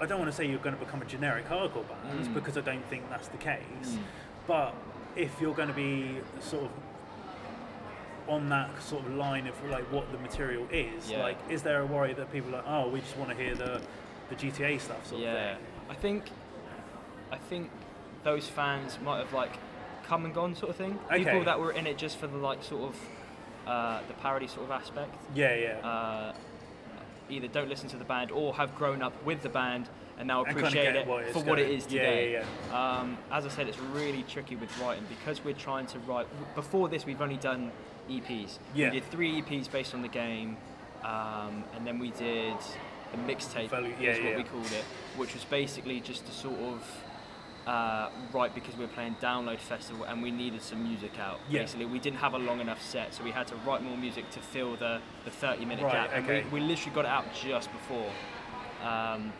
[0.00, 2.34] I don't want to say you're going to become a generic hardcore band Mm.
[2.34, 3.96] because I don't think that's the case.
[4.46, 4.74] But
[5.14, 6.70] if you're going to be sort of
[8.28, 11.22] on that sort of line of like what the material is, Yeah.
[11.22, 13.54] like is there a worry that people are like, oh, we just want to hear
[13.54, 13.80] the
[14.28, 15.66] the GTA stuff sort yeah, of thing?
[15.90, 16.24] I think
[17.30, 17.70] I think
[18.24, 19.52] those fans might have like
[20.06, 20.98] come and gone sort of thing.
[21.06, 21.18] Okay.
[21.24, 22.96] People that were in it just for the like sort of
[23.66, 25.14] uh, the parody sort of aspect.
[25.34, 25.86] Yeah, yeah.
[25.86, 26.32] Uh,
[27.30, 29.88] either don't listen to the band or have grown up with the band
[30.18, 32.32] and now appreciate get it what for what it is is yeah, today.
[32.70, 36.26] yeah, Um, as I said, it's really tricky with writing because we're trying to write.
[36.54, 37.72] Before this, we've only done
[38.10, 38.58] EPs.
[38.74, 38.90] Yeah.
[38.90, 40.56] We did three EPs based on the game,
[41.02, 42.54] um, and then we did
[43.14, 44.36] a mixtape, Value- is yeah, what yeah.
[44.36, 44.84] we called it,
[45.16, 46.82] which was basically just a sort of
[47.66, 51.40] uh, write because we were playing Download Festival and we needed some music out.
[51.48, 51.60] Yeah.
[51.60, 54.30] Basically, we didn't have a long enough set, so we had to write more music
[54.30, 56.10] to fill the, the 30 minute Right, gap.
[56.12, 58.10] And we, we literally got it out just before.
[58.82, 59.32] Um,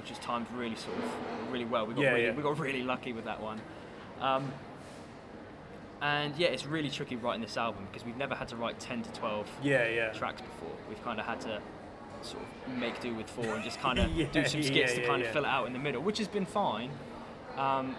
[0.00, 1.86] which is timed really sort of really well.
[1.86, 2.34] We got Yeah, really, yeah.
[2.34, 3.60] we got really lucky with that one.
[4.20, 4.50] Um,
[6.00, 9.02] and yeah, it's really tricky writing this album because we've never had to write 10
[9.02, 10.12] to 12 yeah, yeah.
[10.12, 10.74] tracks before.
[10.88, 11.60] We've kind of had to
[12.22, 15.06] sort of make do with four and just kind of Yeah, do some skits to
[15.06, 16.90] kind of fill it out in the middle, which has been fine.
[17.56, 17.96] Um,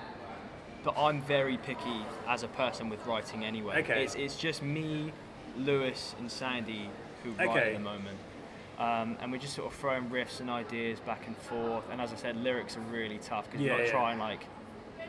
[0.84, 3.80] but I'm very picky as a person with writing anyway.
[3.84, 4.04] Okay.
[4.04, 5.12] It's, it's just me,
[5.58, 6.90] Lewis, and Sandy
[7.24, 7.68] who write Okay.
[7.68, 8.18] at the moment.
[8.80, 11.84] Um, and we're just sort of throwing riffs and ideas back and forth.
[11.92, 13.92] And as I said, lyrics are really tough because Yeah, you've got to yeah.
[13.92, 14.46] try and like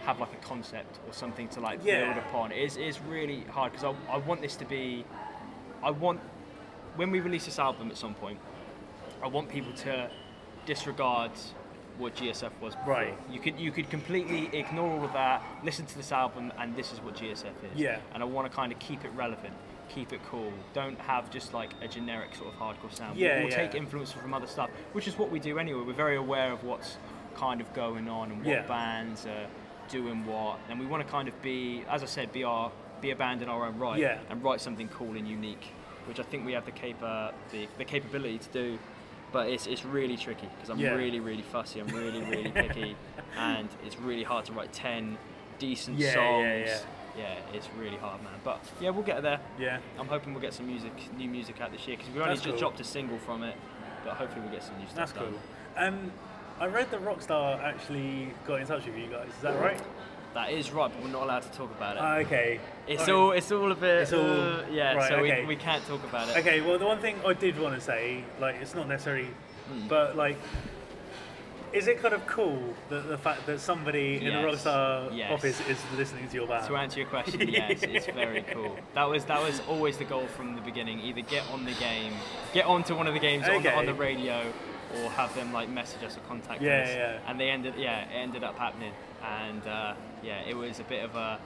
[0.02, 2.04] have like a concept or something to like Yeah.
[2.12, 2.52] build upon.
[2.52, 5.06] It is, it's really hard because I, I want this to be,
[5.82, 6.20] I want,
[6.96, 8.38] when we release this album at some point,
[9.22, 10.10] I want people to
[10.66, 11.30] disregard
[11.98, 12.92] what GSF was before.
[12.94, 13.14] Right.
[13.30, 16.92] You could you could completely ignore all of that, listen to this album, and this
[16.92, 17.76] is what GSF is.
[17.76, 17.98] Yeah.
[18.14, 19.54] And I want to kind of keep it relevant,
[19.88, 20.52] keep it cool.
[20.74, 23.18] Don't have just like a generic sort of hardcore sound.
[23.18, 23.56] Yeah, We'll yeah.
[23.56, 25.82] take influence from other stuff, which is what we do anyway.
[25.86, 26.96] We're very aware of what's
[27.34, 28.66] kind of going on and what Yeah.
[28.66, 29.46] bands are
[29.88, 32.70] doing what, and we want to kind of be, as I said, be our
[33.00, 34.18] be a band in our own right, Yeah.
[34.30, 35.66] and write something cool and unique,
[36.06, 38.78] which I think we have the capa the, the capability to do.
[39.32, 40.94] But it's, it's really tricky because I'm Yeah.
[40.94, 41.80] really really fussy.
[41.80, 42.96] I'm really really picky,
[43.36, 45.16] and it's really hard to write ten
[45.58, 46.68] decent Yeah, songs.
[46.68, 46.78] yeah,
[47.16, 48.32] Yeah, it's really hard, man.
[48.44, 49.40] But yeah, we'll get there.
[49.58, 49.78] Yeah.
[49.98, 52.44] I'm hoping we'll get some music, new music out this year because we only That's
[52.44, 53.56] just dropped a single from it.
[54.04, 55.38] but hopefully we'll get some new stuff That's cool.
[55.76, 56.12] Um,
[56.60, 59.28] I read that Rockstar actually got in touch with you guys.
[59.28, 59.80] Is that right?
[60.34, 62.02] That is right, but we're not allowed to talk about it.
[62.02, 62.58] Ah, okay.
[62.88, 65.42] it's all it's all a bit It's all- uh, yeah, right, so okay.
[65.42, 66.36] we, we can't talk about it.
[66.38, 66.60] Okay.
[66.62, 69.28] Well, the one thing I did want to say, like, it's not necessarily,
[69.68, 69.88] Hmm.
[69.88, 70.36] but like.
[71.72, 74.62] Is it kind of cool that the fact that somebody in the Yes.
[74.66, 75.32] Rockstar Yes.
[75.32, 76.66] office is listening to your band?
[76.66, 78.76] To answer your question, yes, it's very cool.
[78.92, 81.00] That was that was always the goal from the beginning.
[81.00, 82.12] Either get on the game,
[82.52, 84.52] get onto one of the games on, the, on the radio,
[84.98, 86.88] or have them like message us or contact Yeah, us.
[86.90, 87.18] yeah.
[87.26, 88.92] And they ended, yeah, it ended up happening.
[89.24, 91.38] And uh, yeah, it was a bit of a,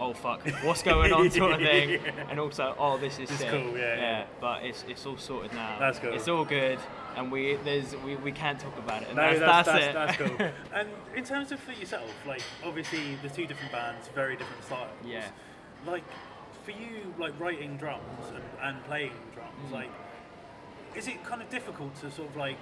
[0.00, 1.90] oh fuck, what's going on sort of thing.
[2.04, 2.26] Yeah.
[2.30, 3.48] And also, oh, this is sick.
[3.50, 4.24] cool, yeah, yeah.
[4.40, 5.76] But it's it's all sorted now.
[5.78, 6.12] That's cool.
[6.12, 6.78] It's all good,
[7.16, 9.08] and we there's we, we can't talk about it.
[9.08, 9.94] And No, that's, that's, it.
[9.94, 10.48] that's, cool.
[10.74, 14.90] and in terms of for yourself, like obviously the two different bands, very different styles.
[15.04, 15.28] Yeah.
[15.86, 16.04] Like
[16.64, 18.02] for you, like writing drums
[18.34, 19.72] and, and playing drums, Mm.
[19.72, 19.90] like
[20.96, 22.56] is it kind of difficult to sort of like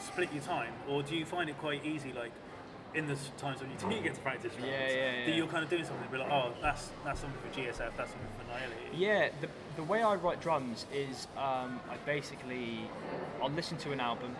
[0.00, 2.32] split your time, or do you find it quite easy, like?
[2.94, 5.34] In the times when you do get to practice drums, Yeah, yeah, that yeah.
[5.34, 8.28] you're kind of doing something, be like, oh, that's that's something for GSF, that's something
[8.38, 8.96] for Nihility.
[8.96, 12.88] Yeah, the, the way I write drums is um, I basically
[13.42, 14.36] I'll listen to an album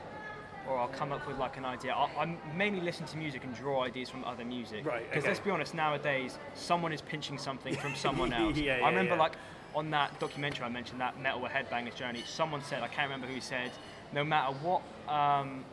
[0.68, 1.94] or I'll come up with like an idea.
[1.94, 4.86] I, I mainly listen to music and draw ideas from other music.
[4.86, 5.32] Right, Because okay.
[5.32, 8.56] let's be honest, nowadays someone is pinching something from someone else.
[8.56, 9.20] Yeah, yeah, I remember yeah.
[9.20, 9.32] like
[9.74, 13.40] on that documentary I mentioned, that Metal Headbangers Journey, someone said I can't remember who
[13.40, 13.72] said,
[14.12, 14.82] no matter what.
[15.08, 15.64] Um,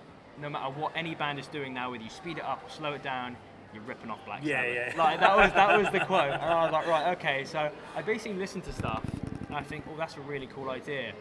[0.41, 2.93] no matter what any band is doing now, whether you speed it up or slow
[2.93, 3.35] it down,
[3.73, 4.93] you're ripping off Black Yeah, Sabbath.
[4.95, 5.03] yeah.
[5.03, 7.45] Like that was that was the quote, and I was like, right, okay.
[7.45, 9.03] So I basically listen to stuff,
[9.47, 11.13] and I think, oh, that's a really cool idea.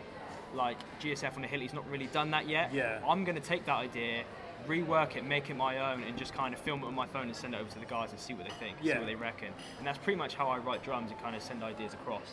[0.55, 2.73] Like GSF on the Hill, he's not really done that yet.
[2.75, 3.01] Yeah.
[3.07, 4.25] I'm gonna take that idea,
[4.67, 7.25] rework it, make it my own, and just kind of film it on my phone
[7.29, 8.99] and send it over to the guys and see what they think, see Yeah.
[8.99, 9.51] what they reckon.
[9.79, 12.33] And that's pretty much how I write drums and kind of send ideas across.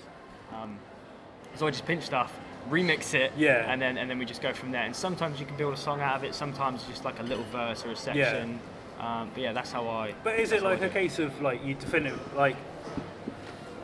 [0.54, 0.80] Um,
[1.56, 2.34] so I just pinch stuff,
[2.70, 3.72] remix it, Yeah.
[3.72, 4.84] and then and then we just go from there.
[4.84, 6.36] And sometimes you can build a song out of it.
[6.36, 8.60] Sometimes just like a little verse or a section.
[9.00, 10.14] Um, but yeah, that's how I.
[10.24, 12.56] But is it like a case of like you definitive like?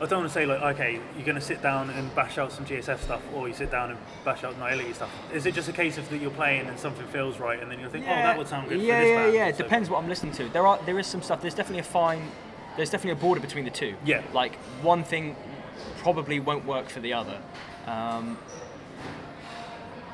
[0.00, 2.50] I don't want to say like okay, you're going to sit down and bash out
[2.50, 5.10] some GSF stuff, or you sit down and bash out Nihility stuff.
[5.32, 7.78] Is it just a case of that you're playing and something feels right, and then
[7.78, 9.34] you'll think, oh, that would sound good yeah, for this yeah, band.
[9.34, 9.46] yeah.
[9.46, 10.48] It So- depends what I'm listening to.
[10.48, 11.40] There are there is some stuff.
[11.40, 12.22] There's definitely a fine.
[12.76, 13.94] There's definitely a border between the two.
[14.04, 14.22] Yeah.
[14.32, 15.36] Like one thing
[15.98, 17.38] probably won't work for the other.
[17.86, 18.36] Um,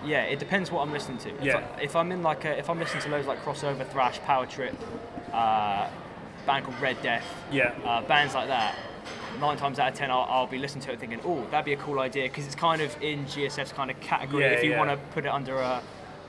[0.04, 1.28] yeah, it depends what I'm listening to.
[1.36, 1.66] If, Yeah.
[1.76, 4.46] I, if I'm in like a, if I'm listening to loads like crossover, thrash, power
[4.46, 4.74] trip,
[5.32, 5.88] uh,
[6.46, 7.72] band called Red Death, Yeah.
[7.84, 8.74] uh, bands like that.
[9.40, 11.72] Nine times out of ten, I'll, I'll be listening to it thinking, "Oh, that'd be
[11.72, 14.42] a cool idea," because it's kind of in GSF's kind of category.
[14.44, 14.78] Yeah, if you yeah.
[14.78, 15.82] want to put it under a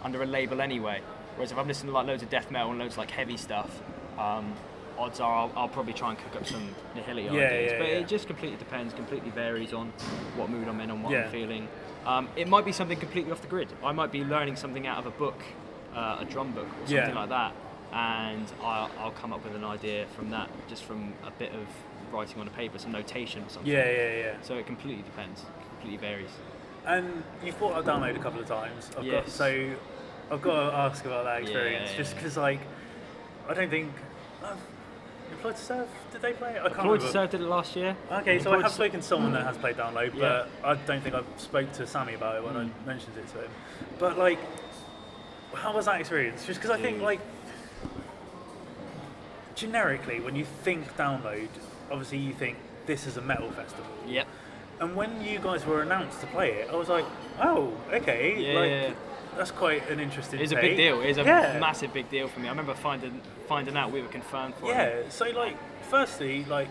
[0.03, 1.01] under a label anyway.
[1.35, 3.37] Whereas if I'm listening to like loads of death metal and loads of like heavy
[3.37, 3.81] stuff,
[4.17, 4.53] um,
[4.97, 7.71] odds are I'll, I'll probably try and cook up some nihility Yeah, ideas.
[7.73, 7.93] yeah, but yeah.
[7.95, 9.91] it just completely depends, completely varies on
[10.35, 11.13] what mood I'm in and what.
[11.13, 11.67] I'm feeling.
[12.05, 13.69] Um, it might be something completely off the grid.
[13.83, 15.39] I might be learning something out of a book,
[15.95, 17.13] uh, a drum book or something Yeah.
[17.19, 17.53] like that,
[17.93, 21.67] and I'll, I'll come up with an idea from that, just from a bit of
[22.11, 23.71] writing on a paper, some notation or something.
[23.71, 24.33] Yeah, yeah, yeah.
[24.41, 26.31] So it completely depends, completely varies.
[26.85, 28.89] And you've bought a download a couple of times.
[28.97, 29.69] I've got, so
[30.31, 32.17] I've got to ask about that experience, Yeah, just yeah.
[32.21, 32.59] because like
[33.47, 33.91] I don't think.
[34.43, 34.55] Uh,
[35.41, 36.59] Employed to Serve, did they play it?
[36.61, 37.07] I can't remember.
[37.11, 37.97] Serve did it last year.
[38.11, 40.45] Okay, so I have spoken to someone that has played Download, Yeah.
[40.61, 42.69] but I don't think I've spoke to Sammy about it when Mm.
[42.83, 43.49] I mentioned it to him.
[43.97, 44.37] But like,
[45.55, 46.45] how was that experience?
[46.45, 47.19] Just because I think like,
[49.55, 51.47] generically, when you think Download,
[51.89, 53.85] obviously you think this is a metal festival.
[54.05, 54.27] Yep.
[54.79, 57.05] And when you guys were announced to play it, I was like,
[57.41, 58.59] oh, okay, Yeah.
[58.89, 58.95] like
[59.37, 60.39] that's quite an interesting.
[60.39, 61.01] It's a big deal.
[61.01, 61.57] It's a Yeah.
[61.59, 62.47] massive big deal for me.
[62.47, 64.75] I remember finding finding out we were confirmed for it.
[64.75, 65.09] Yeah.
[65.09, 65.55] So like,
[65.89, 66.69] firstly, like,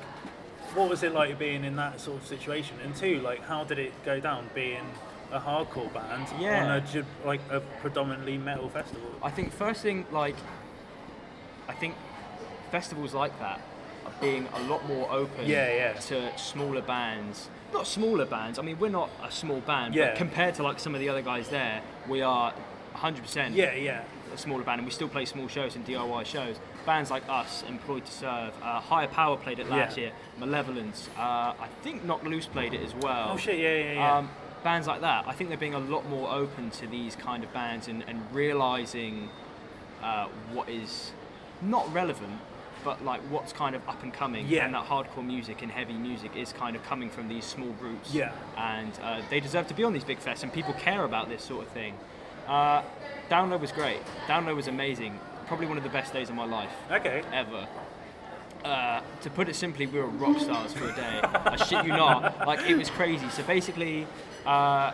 [0.75, 2.77] what was it like being in that sort of situation?
[2.85, 4.87] And two, like, how did it go down being
[5.33, 6.65] a hardcore band Yeah.
[6.65, 9.11] on a like a predominantly metal festival?
[9.23, 10.37] I think first thing, like,
[11.69, 11.95] I think
[12.71, 13.61] festivals like that
[14.07, 15.93] are being a lot more open Yeah, yeah.
[15.95, 17.49] to smaller bands.
[17.73, 18.59] Not smaller bands.
[18.59, 20.07] I mean, we're not a small band, Yeah.
[20.09, 22.53] but compared to like some of the other guys there, we are
[22.97, 24.03] 100% Yeah, yeah,
[24.35, 26.57] a smaller band, and we still play small shows and DIY shows.
[26.85, 30.05] Bands like us, Employed to Serve, uh, Higher Power played it last Yeah.
[30.05, 31.21] year, Malevolence, uh,
[31.59, 33.31] I think Knocked Loose played it as well.
[33.33, 34.19] Oh shit, yeah, yeah, yeah.
[34.19, 34.31] Um,
[34.65, 37.53] bands like that, I think they're being a lot more open to these kind of
[37.55, 39.31] bands and, and realizing
[40.03, 41.13] uh, what is
[41.63, 42.41] not relevant,
[42.85, 44.47] but like what's kind of up and coming.
[44.49, 44.65] Yeah.
[44.65, 48.15] And that hardcore music and heavy music is kind of coming from these small groups.
[48.15, 48.33] Yeah.
[48.57, 51.43] And uh, they deserve to be on these big fests, and people care about this
[51.43, 51.95] sort of thing.
[52.47, 52.83] Uh,
[53.31, 54.01] Download was great.
[54.27, 55.19] Download was amazing.
[55.47, 57.23] Probably one of the best days of my life okay.
[57.33, 57.67] ever.
[58.65, 61.21] Uh, to put it simply, we were rock stars for a day.
[61.23, 62.47] I shit you not.
[62.47, 63.29] Like it was crazy.
[63.31, 64.07] So basically,
[64.45, 64.93] uh,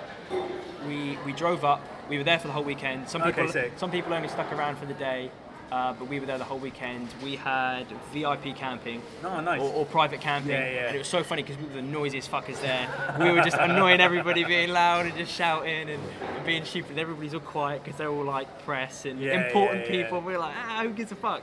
[0.86, 3.08] we we drove up we were there for the whole weekend.
[3.08, 3.72] Some Okay, people, sick.
[3.76, 5.30] some people only stuck around for the day,
[5.72, 7.08] uh, but we were there the whole weekend.
[7.24, 9.02] We had VIP camping.
[9.24, 9.60] Oh, nice.
[9.60, 10.86] Or, or private camping, Yeah, yeah.
[10.86, 12.88] and it was so funny because we were the noisiest fuckers there.
[13.18, 16.00] we were just annoying everybody, being loud and just shouting and,
[16.36, 16.98] and being stupid.
[16.98, 20.20] Everybody's all quiet because they're all like press and Yeah, important yeah, people.
[20.20, 21.42] We were like, ah, who gives a fuck?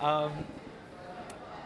[0.00, 0.32] Um,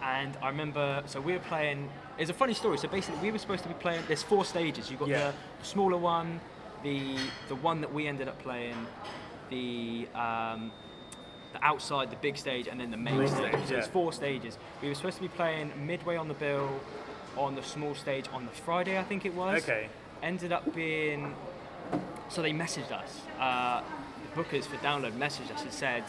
[0.02, 1.90] and I remember, so we were playing.
[2.18, 2.78] It's a funny story.
[2.78, 4.02] So basically, we were supposed to be playing.
[4.06, 4.90] There's four stages.
[4.90, 5.32] You've got the
[5.62, 6.40] smaller one,
[6.82, 7.16] the
[7.48, 8.76] the one that we ended up playing,
[9.50, 10.70] the um,
[11.52, 13.54] the outside, the big stage, and then the main stage.
[13.66, 14.58] So there's four stages.
[14.82, 16.68] We were supposed to be playing midway on the bill,
[17.36, 19.62] on the small stage on the Friday, I think it was.
[19.62, 19.88] Okay.
[20.22, 21.34] Ended up being.
[22.28, 23.20] So they messaged us.
[23.38, 23.82] Uh,
[24.34, 26.04] the bookers for download messaged us and said,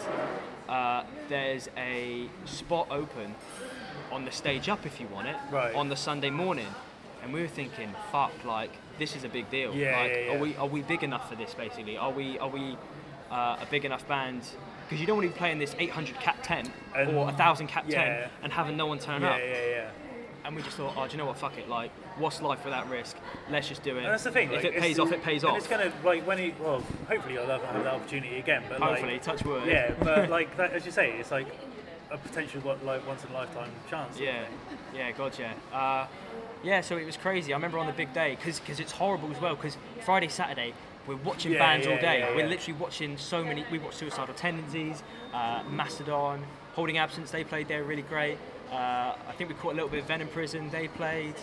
[0.68, 3.36] uh, "There's a spot open
[4.12, 5.74] on the stage up if you want it Right.
[5.76, 6.68] on the Sunday morning."
[7.24, 8.34] And we were thinking, "Fuck!
[8.44, 9.74] Like this is a big deal.
[9.74, 10.36] Yeah, like, yeah, yeah.
[10.36, 11.54] are we are we big enough for this?
[11.54, 12.76] Basically, are we are we
[13.32, 14.42] uh, a big enough band?"
[14.90, 17.86] Because you don't want to be playing this 800 cap tent And- or 1000 cap
[17.88, 18.04] yeah.
[18.04, 19.40] tent and having no one turn Yeah, up.
[19.40, 19.90] yeah, yeah.
[20.46, 21.38] And we just thought, oh, do you know what?
[21.38, 21.70] Fuck it.
[21.70, 23.16] Like, what's life without risk?
[23.52, 24.04] Let's just do it.
[24.04, 24.50] And that's the thing.
[24.52, 25.58] If like, it pays off, it pays and off.
[25.60, 28.64] It's gonna like when he well, hopefully you'll have, have that opportunity again.
[28.68, 29.68] But Hopefully, like, touch wood.
[29.68, 31.46] yeah, but like that, as you say, it's like
[32.10, 34.20] a potential what like once in a lifetime chance.
[34.20, 34.46] Yeah,
[34.96, 35.54] yeah, God, yeah.
[35.78, 36.08] Uh,
[36.64, 37.54] yeah, so it was crazy.
[37.54, 40.74] I remember on the big day, because it's horrible as well, because Friday, Saturday,
[41.10, 42.20] we're watching Yeah, bands all day.
[42.20, 42.48] yeah, we're yeah.
[42.48, 43.66] literally watching so many.
[43.72, 45.04] We watched Suicidal Tendencies,
[45.34, 46.44] uh, Mastodon,
[46.74, 48.38] Holding Absence, they played, they were really great.
[48.72, 48.76] Uh,
[49.28, 51.34] I think we caught a little bit of Venom Prison, they played.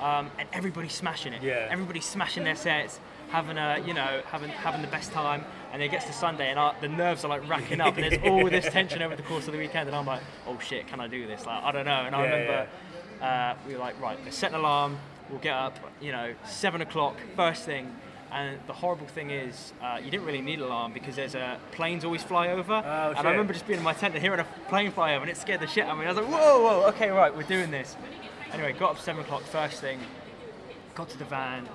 [0.00, 1.42] Um, and everybody's smashing it.
[1.42, 1.68] Yeah.
[1.70, 3.00] Everybody's smashing their sets,
[3.30, 5.42] having a, you know, having having the best time.
[5.72, 8.04] And then it gets to Sunday, and our, the nerves are like racking up, and
[8.04, 9.88] there's all this tension over the course of the weekend.
[9.88, 11.46] And I'm like, oh shit, can I do this?
[11.46, 12.02] Like, I don't know.
[12.06, 12.68] And I Yeah, remember
[13.22, 14.98] uh, we were like, right, let's set an alarm.
[15.30, 17.90] We'll get up, you know, seven o'clock, first thing.
[18.32, 21.58] And the horrible thing is, uh, you didn't really need an alarm because there's a
[21.72, 22.72] planes always fly over.
[22.74, 23.26] Oh, and.
[23.26, 25.36] I remember just being in my tent and hearing a plane fly over, and it
[25.36, 26.06] scared the shit out of me.
[26.06, 27.96] I was like, whoa, whoa, okay, right, we're doing this.
[28.52, 29.98] Anyway, got up seven o'clock, first thing,
[30.94, 31.68] got to the van,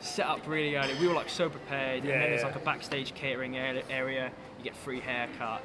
[0.00, 0.94] set up really early.
[1.00, 4.30] We were like so prepared, Yeah, and then there's like a backstage catering area.
[4.58, 5.60] You get free haircuts,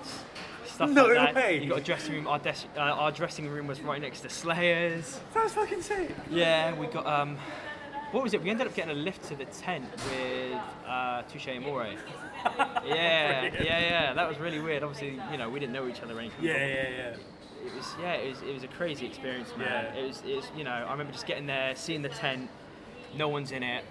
[0.65, 1.35] stuff No like that.
[1.35, 1.59] way.
[1.63, 2.27] You got a dressing room.
[2.27, 5.19] Our, des- uh, our dressing room was right next to Slayers.
[5.33, 6.15] That's fucking sick.
[6.29, 7.37] Yeah, we got um,
[8.11, 8.43] what was it?
[8.43, 11.97] We ended up getting a lift to the tent with uh, Touché Amoré.
[12.85, 14.13] yeah, yeah, yeah.
[14.13, 14.83] That was really weird.
[14.83, 16.43] Obviously, you know, we didn't know each other or anything.
[16.43, 17.15] Yeah, yeah, yeah.
[17.65, 19.85] It was yeah, it was it was a crazy experience, man.
[19.93, 20.01] Yeah.
[20.01, 22.49] It was it was you know, I remember just getting there, seeing the tent,
[23.15, 23.85] no one's in it.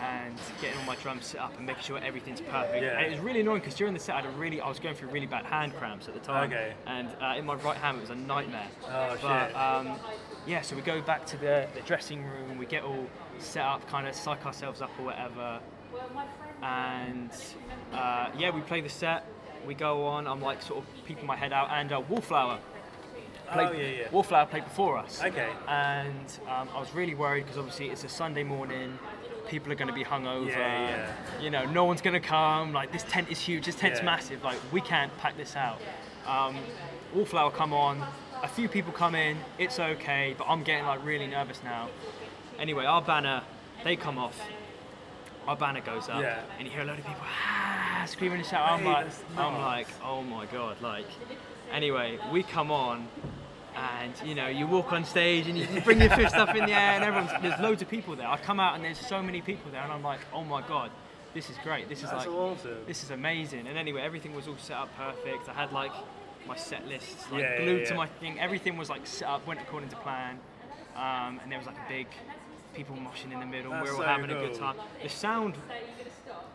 [0.00, 2.82] And getting all my drums set up and making sure everything's perfect.
[2.82, 2.98] Yeah.
[2.98, 4.78] And it was really annoying because during the set, I had a really, I was
[4.78, 6.50] going through really bad hand cramps at the time.
[6.50, 6.72] Okay.
[6.86, 8.68] And uh, in my right hand, it was a nightmare.
[8.86, 9.56] Oh, but, shit.
[9.56, 9.98] Um,
[10.46, 13.06] yeah, so we go back to the, the dressing room, we get all
[13.38, 15.60] set up, kind of psych ourselves up or whatever.
[16.62, 17.30] And
[17.92, 19.26] uh, yeah, we play the set,
[19.66, 22.58] we go on, I'm like sort of peeping my head out, and uh, Wallflower.
[23.52, 24.10] Played, Oh, yeah, yeah.
[24.12, 25.20] Wallflower played before us.
[25.22, 25.48] Okay.
[25.66, 28.96] And um, I was really worried because obviously it's a Sunday morning,
[29.50, 30.48] people are going to be hungover.
[30.48, 31.42] Yeah, yeah.
[31.42, 32.72] You know, no one's going to come.
[32.72, 33.66] Like this tent is huge.
[33.66, 34.06] This tent's Yeah.
[34.06, 34.42] massive.
[34.44, 35.80] Like we can't pack this out.
[36.26, 36.56] Um,
[37.12, 38.06] Wallflower come on.
[38.42, 39.36] A few people come in.
[39.58, 41.88] It's okay, but I'm getting like really nervous now.
[42.58, 43.42] Anyway, our banner,
[43.84, 44.40] they come off.
[45.46, 46.38] Our banner goes up, Yeah.
[46.58, 48.86] and you hear a load of people ah, screaming and shouting.
[48.86, 51.06] I'm like, I'm like, oh my god, like.
[51.72, 53.08] Anyway, we come on,
[53.80, 56.72] and you know, you walk on stage and you bring your fist up in the
[56.72, 58.26] air, and everyone's there's loads of people there.
[58.28, 60.90] I come out and there's so many people there, and I'm like, oh my god,
[61.34, 61.88] this is great.
[61.88, 62.78] This is That's like, awesome.
[62.86, 63.66] this is amazing.
[63.66, 65.48] And anyway, everything was all set up perfect.
[65.48, 65.92] I had like
[66.46, 68.38] my set lists like Yeah, yeah, glued to my thing.
[68.40, 70.38] Everything was like set up, went according to plan.
[70.96, 72.06] Um, and there was like a big
[72.74, 73.70] people moshing in the middle.
[73.70, 74.76] That's we were all so having a good time.
[75.02, 75.54] The sound,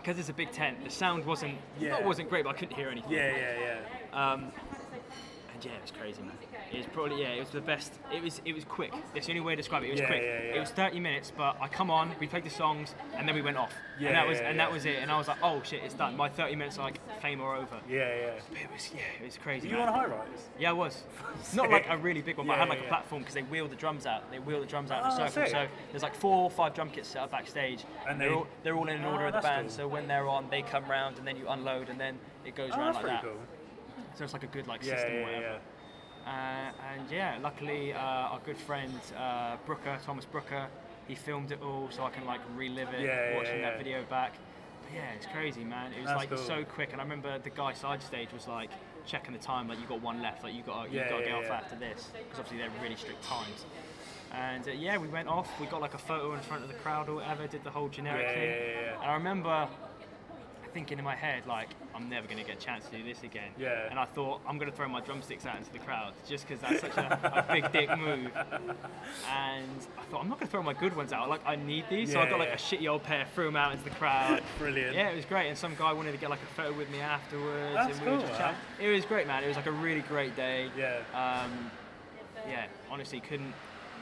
[0.01, 1.91] because it's a big tent, the sound wasn't Yeah.
[1.91, 3.11] not wasn't great, but I couldn't hear anything.
[3.11, 3.79] Yeah, yeah,
[4.13, 4.31] yeah.
[4.33, 4.51] Um,
[5.53, 6.31] and yeah, it was crazy, man.
[6.75, 7.93] It was probably yeah, it was the best.
[8.13, 8.93] It was it was quick.
[9.13, 9.87] That's the only way to describe it.
[9.87, 10.21] It was Yeah, quick.
[10.23, 10.55] yeah, yeah.
[10.55, 13.41] It was 30 minutes, but I come on, we played the songs, and then we
[13.41, 13.73] went off.
[13.97, 14.65] Yeah, and that was yeah, and yeah.
[14.65, 14.97] that was it.
[15.01, 16.17] And I was like, oh shit, it's done.
[16.17, 17.79] My 30 minutes are like fame or over.
[17.89, 18.31] Yeah, yeah.
[18.49, 19.69] But it was yeah, it was crazy.
[19.69, 19.87] You man.
[19.87, 20.27] on a high rise?
[20.59, 21.03] Yeah, I was.
[21.53, 22.91] Not like a really big one, but I Yeah, had like yeah, a yeah.
[22.91, 24.29] platform because they wheel the drums out.
[24.31, 25.43] They wheel the drums out in a Oh, circle.
[25.45, 25.47] sick.
[25.51, 28.47] So there's like four or five drum kits set up backstage, And they're they- all
[28.63, 29.67] they're all in an Oh, order of the that's band.
[29.69, 29.75] cool.
[29.77, 32.71] So when they're on, they come round and then you unload and then it goes
[32.73, 33.23] Oh, around that's like pretty that.
[33.23, 33.41] cool.
[34.15, 35.41] So it's like a good like Yeah, system or yeah, whatever.
[35.43, 35.57] yeah.
[36.25, 36.29] Uh,
[36.93, 40.67] and yeah, luckily uh, our good friend uh, Brooker, Thomas Brooker,
[41.07, 44.03] he filmed it all so I can like relive it, Yeah, yeah, watching that video
[44.09, 44.33] back.
[44.83, 45.93] But yeah, it's crazy, man.
[45.93, 46.37] It was That's like cool.
[46.39, 48.71] so quick, and I remember the guy side stage was like
[49.05, 51.29] checking the time, like you got one left, like you got you Yeah, got to
[51.29, 53.65] yeah, get off after this, because obviously they're really strict times.
[54.33, 55.47] And uh, yeah, we went off.
[55.61, 57.45] We got like a photo in front of the crowd or whatever.
[57.47, 58.49] Did the whole generic Yeah, thing.
[58.49, 59.01] yeah, yeah, yeah.
[59.01, 59.67] And I remember
[60.75, 63.23] thinking in my head like I'm never going to get a chance to do this
[63.23, 63.49] again.
[63.57, 63.87] Yeah.
[63.89, 66.61] And I thought I'm going to throw my drumsticks out into the crowd just because
[66.61, 68.29] that's such a, a big dick move.
[69.31, 71.29] And I thought I'm not going to throw my good ones out.
[71.29, 72.55] Like I need these, so I got like yeah.
[72.55, 74.43] a shitty old pair, threw them out into the crowd.
[74.59, 74.93] Brilliant.
[74.93, 75.47] Yeah, it was great.
[75.47, 77.73] And some guy wanted to get like a photo with me afterwards.
[77.73, 78.55] That's and we were cool, just man.
[78.81, 79.45] It was great, man.
[79.45, 80.69] It was like a really great day.
[80.77, 80.97] Yeah.
[81.13, 81.71] Um,
[82.49, 83.53] yeah, honestly, couldn't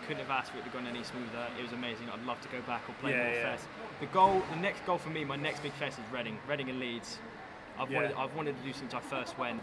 [0.07, 1.47] couldn't have asked for it to go any smoother.
[1.57, 2.09] It was amazing.
[2.09, 3.55] I'd love to go back or play Yeah, more yeah.
[3.55, 3.67] fest.
[3.99, 6.79] The goal, the next goal for me, my next big fest is Reading, Reading and
[6.79, 7.19] Leeds.
[7.79, 8.01] I've Yeah.
[8.01, 9.61] wanted, I've wanted to do since I first went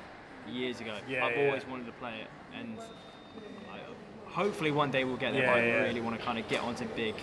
[0.48, 0.96] years ago.
[1.08, 1.46] Yeah, I've yeah.
[1.46, 2.28] always wanted to play it,
[2.58, 2.78] and
[3.70, 3.78] I,
[4.30, 5.42] hopefully one day we'll get there.
[5.42, 7.14] Yeah, but I really want to kind of get onto big,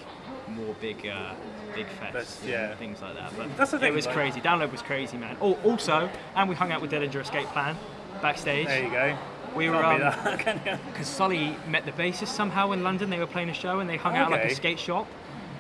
[0.50, 1.34] more big, uh,
[1.74, 2.76] big fests, Fests, and yeah.
[2.76, 3.34] things like that.
[3.36, 4.40] But That's the thing, it was like- crazy.
[4.42, 5.38] Download was crazy, man.
[5.42, 7.76] Oh, also, and we hung out with Dillinger Escape Plan
[8.22, 8.68] backstage.
[8.68, 9.18] There you go.
[9.56, 13.10] We were Can't um, because Sully met the bassist somehow in London.
[13.10, 15.08] They were playing a show and they hung out like a skate shop,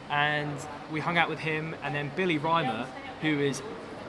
[0.09, 0.57] and
[0.91, 1.75] we hung out with him.
[1.83, 2.87] And then Billy Rymer,
[3.21, 3.61] who is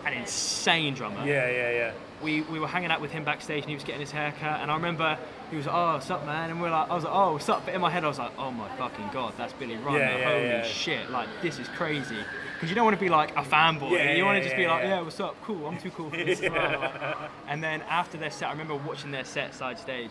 [0.07, 1.27] an insane drummer.
[1.27, 1.93] Yeah, yeah, yeah.
[2.23, 4.61] We, we were hanging out with him backstage and he was getting his hair cut.
[4.61, 5.17] And I remember
[5.51, 7.49] he was like, "Oh, what's up, man?" And we're like, "I was like, oh, what's
[7.49, 9.99] up?" But in my head, I was like, "Oh my fucking god, that's Billy Rymer!
[9.99, 10.63] Yeah, yeah, Holy yeah.
[10.65, 11.11] shit!
[11.11, 12.17] Like this is crazy."
[12.55, 13.93] Because you don't want to be like a fanboy.
[13.93, 14.97] Yeah, you want to just be like, yeah.
[14.97, 15.37] "Yeah, what's up?
[15.43, 15.67] Cool.
[15.67, 19.11] I'm too cool for this." as well." And then after their set, I remember watching
[19.11, 20.11] their set side stage.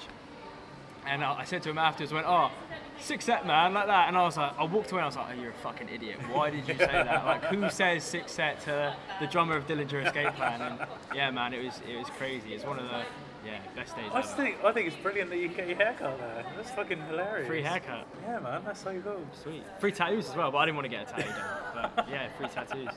[1.05, 2.51] And I I said to him afterwards, I went, oh,
[2.99, 4.07] six set, man, like that.
[4.07, 5.89] And I was like, I walked away and I was like, oh, you're a fucking
[5.89, 6.17] idiot.
[6.31, 7.25] Why did you say that?
[7.25, 10.61] Like, who says six set to the drummer of Dillinger Escape Plan?
[10.61, 10.79] And
[11.13, 12.53] yeah, man, it was it was crazy.
[12.53, 13.03] It's one of the
[13.45, 14.27] yeah best days I ever.
[14.27, 16.45] think I think it's brilliant that you get your haircut there.
[16.55, 17.47] That's fucking hilarious.
[17.47, 19.21] Free haircut, Yeah, man, that's so cool.
[19.43, 19.63] sweet.
[19.79, 21.89] Free tattoos as well, but I didn't want to get a tattoo done.
[21.95, 22.89] But yeah, free tattoos.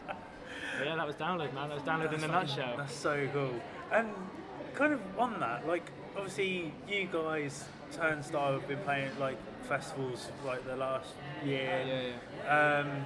[0.81, 1.69] But yeah, that was download, man.
[1.69, 2.77] That was download in a That's fucking- nutshell.
[2.79, 3.61] That's so cool.
[3.93, 4.09] And
[4.75, 5.83] kind of on that, like
[6.17, 9.37] obviously you guys Turnstile have been playing like
[9.69, 11.09] festivals like the last
[11.45, 11.85] year.
[11.87, 12.03] Yeah,
[12.47, 12.81] yeah.
[12.81, 13.05] Um,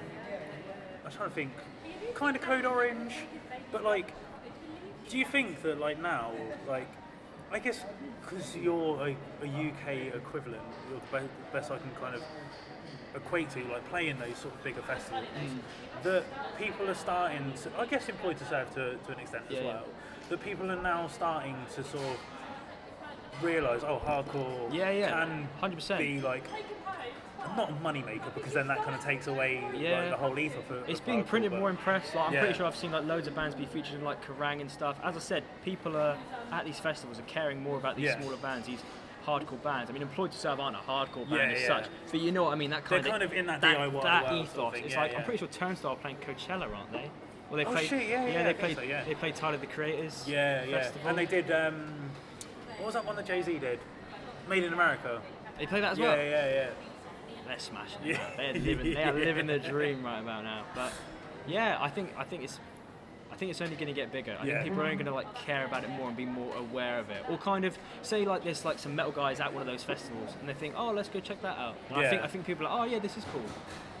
[1.05, 1.51] I'm trying to think,
[2.13, 3.13] kind of Code Orange,
[3.73, 4.13] but like,
[5.09, 6.31] do you think that like now,
[6.69, 6.87] like,
[7.51, 7.81] I guess
[8.21, 12.23] because you're a, a UK equivalent, you're the be- best I can kind of
[13.15, 16.03] equate to, like playing those sort of bigger festivals, Mm.
[16.03, 16.23] that
[16.57, 19.63] people are starting to, I guess employed to serve to, to an extent Yeah, as
[19.63, 19.73] yeah.
[19.73, 19.83] well,
[20.29, 22.17] that people are now starting to sort of
[23.43, 25.97] realise, oh, hardcore Yeah, yeah, can 100%.
[25.97, 26.43] be like
[27.55, 29.99] not a money maker because then that kind of takes away Yeah.
[30.01, 32.13] like, the whole ethos of It's being hardcore, printed more in press.
[32.15, 32.39] Like, I'm Yeah.
[32.41, 34.97] pretty sure I've seen like loads of bands be featured in like Kerrang and stuff.
[35.03, 36.17] As I said, people are
[36.51, 38.19] at these festivals are caring more about these Yeah.
[38.19, 38.81] smaller bands, these
[39.25, 39.89] hardcore bands.
[39.89, 41.67] I mean, Employed to Serve aren't a hardcore band Yeah, as yeah.
[41.67, 42.69] such, but you know what I mean.
[42.69, 44.53] That They're kind of kind of in that that, DIY that ethos.
[44.55, 45.15] sort of It's yeah, like.
[45.17, 47.09] I'm pretty sure Turnstile are playing Coachella, aren't they?
[47.49, 47.89] Well, they Oh, played.
[47.89, 48.75] shit, yeah, yeah, they played.
[48.75, 49.03] so, yeah.
[49.03, 50.25] They played Tyler the Creators.
[50.27, 50.81] Yeah, yeah.
[50.81, 51.09] Festival.
[51.09, 51.51] And they did.
[51.51, 51.85] Um,
[52.77, 53.79] what was that one that Jay Z did?
[54.49, 55.21] Made in America.
[55.59, 56.15] They played that as well.
[56.17, 56.53] yeah, yeah.
[56.53, 56.69] Yeah.
[57.47, 58.07] They're smashing it.
[58.17, 58.29] Yeah.
[58.37, 60.63] They're living, they are living the dream right about now.
[60.73, 60.91] But
[61.47, 62.59] yeah, I think I think it's
[63.35, 64.37] I think it's only going to get bigger.
[64.39, 64.53] I Yeah.
[64.53, 66.99] think people are only going to like care about it more and be more aware
[66.99, 67.21] of it.
[67.29, 70.31] Or kind of say like there's like some metal guys at one of those festivals
[70.39, 71.75] and they think, oh, let's go check that out.
[71.89, 73.41] And I think I think people are, oh yeah, this is cool.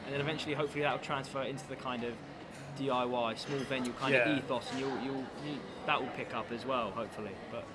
[0.05, 2.13] And then eventually, hopefully, that will transfer into the kind of
[2.79, 4.29] DIY small venue kind Yeah.
[4.29, 7.31] of ethos, and you'll, you'll you, that will pick up as well, hopefully.
[7.51, 7.65] But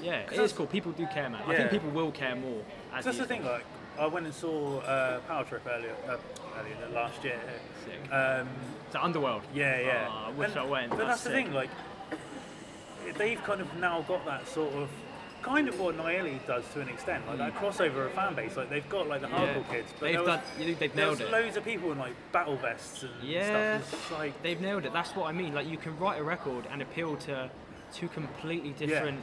[0.00, 0.66] yeah, it is cool.
[0.66, 1.42] People do care, man.
[1.46, 2.62] I think people will care more.
[2.94, 3.44] As That's the thing.
[3.44, 3.64] Like,
[3.98, 6.16] I went and saw uh, Power Trip earlier, uh,
[6.58, 7.38] earlier last year.
[7.84, 8.12] Sick.
[8.12, 8.48] Um,
[8.92, 9.42] To Underworld.
[9.54, 10.08] yeah, yeah.
[10.10, 10.90] Oh, I wish And- I went.
[10.90, 11.44] But that's, the sick.
[11.46, 11.54] thing.
[11.54, 11.70] Like,
[13.16, 14.88] they've kind of now got that sort of.
[15.42, 17.64] Kind of what Noeli does to an extent, like that hmm.
[17.64, 18.56] crossover of fan base.
[18.56, 21.32] Like they've got like the hardcore kids, but They've was, done- you they've nailed it.
[21.32, 23.80] loads of people in like battle vests and Yeah.
[23.80, 24.12] stuff.
[24.12, 24.92] Like They've nailed it.
[24.92, 25.52] That's what I mean.
[25.52, 27.50] Like you can write a record and appeal to
[27.92, 29.20] two completely different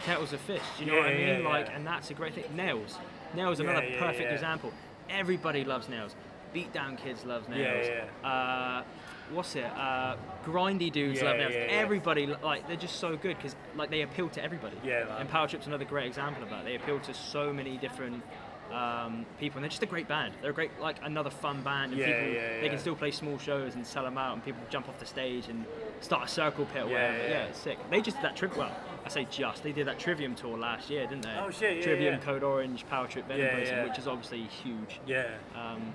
[0.00, 0.62] kettles of fish.
[0.78, 1.42] Do you know Yeah, what I mean?
[1.42, 1.48] yeah.
[1.48, 2.44] Like, and that's a great thing.
[2.56, 2.98] Nails.
[3.32, 4.34] Nails Yeah, another yeah, perfect yeah.
[4.34, 4.72] example.
[5.10, 6.16] Everybody loves nails.
[6.54, 7.88] Beatdown kids love nails.
[7.88, 8.82] Yeah, Uh,
[9.30, 9.64] what's it?
[9.64, 11.52] Uh, grindy dudes Yeah, love nails.
[11.54, 11.70] yeah, yeah.
[11.80, 14.76] Everybody like they're just so good because like they appeal to everybody.
[14.84, 15.06] Yeah.
[15.18, 16.64] And Power Trip's another great example of that.
[16.64, 18.22] They appeal to so many different.
[18.70, 20.32] Um, people and they're just a great band.
[20.40, 23.10] They're a great, like another fun band, and Yeah, people yeah, they can still play
[23.10, 25.66] small shows and sell them out, and people jump off the stage and
[26.00, 27.18] start a circle pit or Yeah, whatever.
[27.18, 27.28] yeah.
[27.28, 27.76] Yeah, it's sick.
[27.90, 28.56] They just did that trip.
[28.56, 28.74] Well,
[29.04, 29.62] I say just.
[29.62, 31.36] They did that Trivium tour last year, didn't they?
[31.38, 32.20] Oh, shit, yeah, Trivium, yeah.
[32.20, 33.84] Code Orange, Power Trip, Venom Yeah, yeah.
[33.84, 35.00] which is obviously huge.
[35.06, 35.92] yeah, Um,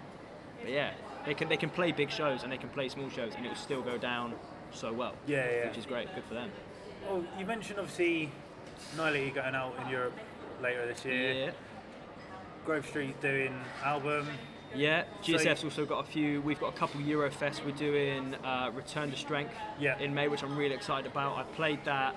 [0.61, 0.91] but yeah,
[1.25, 3.49] they can they can play big shows and they can play small shows, and it
[3.49, 4.33] will still go down
[4.71, 5.13] so well.
[5.27, 5.67] Yeah, yeah.
[5.69, 6.13] Which is great.
[6.15, 6.51] Good for them.
[7.07, 8.31] Well, you mentioned obviously
[8.97, 10.17] Nile going out in Europe
[10.61, 11.33] later this year.
[11.33, 11.51] Yeah.
[12.65, 14.27] Grove Street doing album.
[14.75, 16.41] Yeah, So- GSF's also got a few.
[16.41, 17.63] We've got a couple Eurofest.
[17.65, 19.97] We're doing uh, Return to Strength Yeah.
[19.99, 21.37] in May, which I'm really excited about.
[21.37, 22.13] I played that.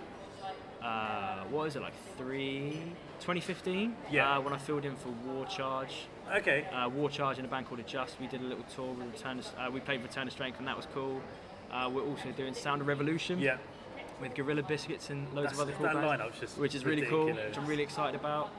[0.83, 2.83] Uh, what is it like three?
[3.21, 3.95] 2015.
[4.11, 4.37] Yeah.
[4.37, 5.95] Uh, when I filled in for War Charge.
[6.37, 6.65] Okay.
[6.73, 8.21] Uh, War Charge in a band called Adjust.
[8.21, 8.93] We did a little tour.
[8.93, 9.41] with Return.
[9.41, 11.21] To, uh, we played Return to Strength, and that was cool.
[11.73, 13.39] Uh, we're also doing Sound of Revolution.
[13.39, 13.59] Yeah.
[14.21, 17.57] with Gorilla Biscuits and loads That's, of other cool bands, which is really cool, which
[17.57, 18.51] I'm really excited about.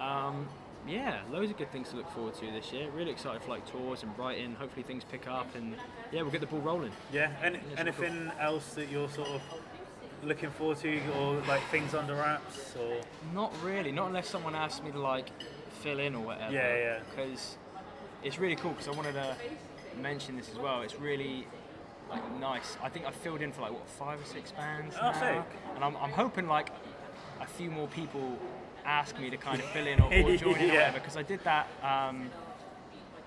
[0.00, 0.48] Um,
[0.88, 2.88] yeah, loads of good things to look forward to this year.
[2.90, 4.54] Really excited for like tours and writing.
[4.54, 5.74] Hopefully things pick up and
[6.10, 6.92] yeah, we'll get the ball rolling.
[7.12, 9.42] Yeah, and it's anything else that you're sort of
[10.24, 13.00] looking forward to, or like things under wraps, or
[13.34, 15.28] Not really, not unless someone asks me to like
[15.80, 16.52] fill in or whatever.
[16.52, 16.98] Yeah, yeah.
[17.10, 17.56] Because
[18.22, 18.72] it's really cool.
[18.72, 19.36] Because I wanted to
[20.00, 20.82] mention this as well.
[20.82, 21.46] It's really
[22.10, 22.76] like nice.
[22.82, 24.96] I think I filled in for like what five or six bands.
[25.00, 25.20] Oh, now.
[25.20, 25.60] sick.
[25.74, 26.70] And I'm, I'm hoping like
[27.40, 28.38] a few more people
[28.84, 30.98] ask me to kind of fill in or, or join in or whatever.
[30.98, 31.68] Because I did that.
[31.82, 32.30] Um,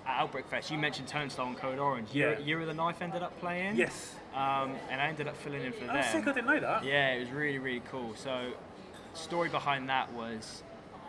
[0.05, 2.09] at Outbreak Fest, you mentioned Turnstile and Code Orange.
[2.11, 2.37] Yeah.
[2.39, 3.77] Year, of the Knife ended up playing.
[3.77, 4.15] yes.
[4.35, 6.03] Um, and I ended up filling in for Oh, them.
[6.11, 6.27] sick!
[6.27, 6.83] I didn't know that.
[6.83, 8.13] Yeah, it was really, really cool.
[8.15, 8.51] So,
[9.13, 10.63] story behind that was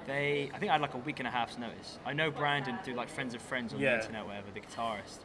[0.07, 1.99] they, I think I had like a week and a half's notice.
[2.05, 3.91] I know Brandon through like friends of friends on Yeah.
[3.97, 5.19] the internet, whatever, the guitarist.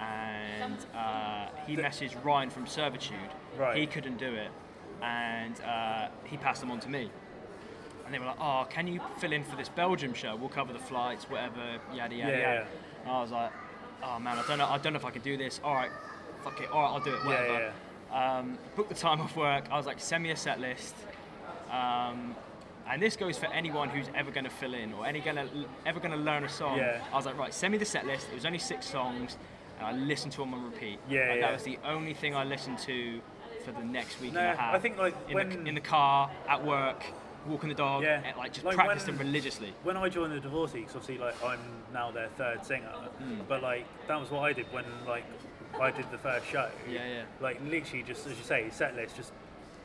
[0.00, 3.16] And uh, he messaged Ryan from Servitude.
[3.56, 3.76] Right.
[3.76, 4.50] He couldn't do it.
[5.02, 7.10] And uh, he passed them on to me.
[8.04, 10.34] And they were like, oh, can you fill in for this Belgium show?
[10.36, 12.38] We'll cover the flights, whatever, yada, yada, Yeah, yada.
[12.38, 12.64] yeah.
[13.02, 13.52] And I was like,
[14.02, 15.60] oh man, I don't know, I don't know if I can do this.
[15.62, 15.90] All right,
[16.42, 17.72] fuck it, all right, I'll do it, whatever.
[18.10, 19.64] Yeah, Um, booked the time off work.
[19.70, 20.94] I was like, send me a set list.
[21.70, 22.34] Um,
[22.90, 25.46] and this goes for anyone who's ever going to fill in or any gonna,
[25.86, 26.78] ever going to learn a song.
[26.78, 27.00] Yeah.
[27.12, 28.26] I was like, right, send me the set list.
[28.30, 29.36] It was only six songs,
[29.78, 30.98] and I listened to them on repeat.
[31.08, 31.40] Yeah, Like, yeah.
[31.42, 33.20] That was the only thing I listened to
[33.64, 34.74] for the next week No, and a half.
[34.74, 37.04] I think, like, in, when- the, in the car, at work,
[37.46, 38.20] walking the dog, Yeah.
[38.24, 39.72] and, like just Like, when- them religiously.
[39.82, 41.60] When I joined the Divorcee, because obviously like I'm
[41.94, 43.40] now their third singer, Hmm.
[43.48, 45.24] but like that was what I did when like
[45.80, 46.68] I did the first show.
[46.90, 47.22] Yeah, yeah.
[47.40, 49.32] Like literally, just as you say, set list just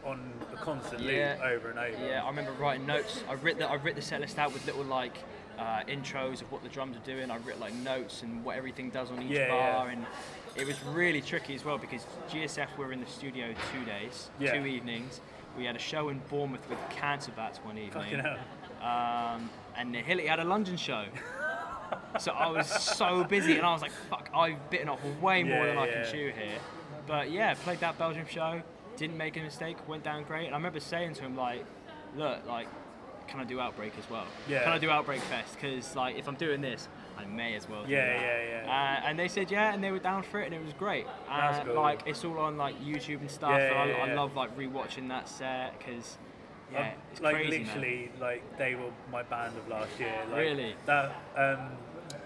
[0.06, 1.34] on a constant Yeah.
[1.36, 2.06] loop over and over.
[2.06, 3.24] Yeah, I remember writing notes.
[3.30, 5.18] I writ the I writ the set list out with little like
[5.60, 7.30] uh, intros of what the drums are doing.
[7.32, 9.92] I writ like notes and what everything does on each Yeah, bar, yeah.
[9.94, 10.06] and
[10.56, 14.54] it was really tricky as well because GSF were in the studio two days, Yeah.
[14.60, 15.22] two evenings.
[15.58, 18.20] We had a show in Bournemouth with Cancer Bats one evening,
[18.82, 21.06] um, and Hilly had a London show.
[22.20, 25.60] so I was so busy, and I was like, "Fuck, I've bitten off way more
[25.60, 26.04] Yeah, than I yeah.
[26.04, 26.58] can chew here."
[27.06, 28.64] But yeah, played that Belgium show,
[28.98, 30.46] didn't make a mistake, went down great.
[30.46, 31.64] And I remember saying to him like,
[32.16, 32.68] "Look, like,
[33.28, 34.26] can I do Outbreak as well?
[34.50, 34.64] Yeah.
[34.64, 35.56] Can I do Outbreak Fest?
[35.56, 36.88] Because like, if I'm doing this,
[37.18, 39.00] I may as well." do Yeah, that." yeah, yeah.
[39.04, 41.06] Uh, and they said yeah, and they were down for it, and it was great.
[41.28, 41.76] That's Uh, cool.
[41.76, 43.52] Like it's all on like YouTube and stuff.
[43.52, 46.18] Yeah, and I, yeah, I love like rewatching that set because
[46.72, 47.60] yeah, Um, it's like crazy.
[47.60, 47.68] man.
[47.68, 50.14] literally, like they were my band of last year.
[50.30, 50.76] Like, Really?
[50.86, 51.70] That um,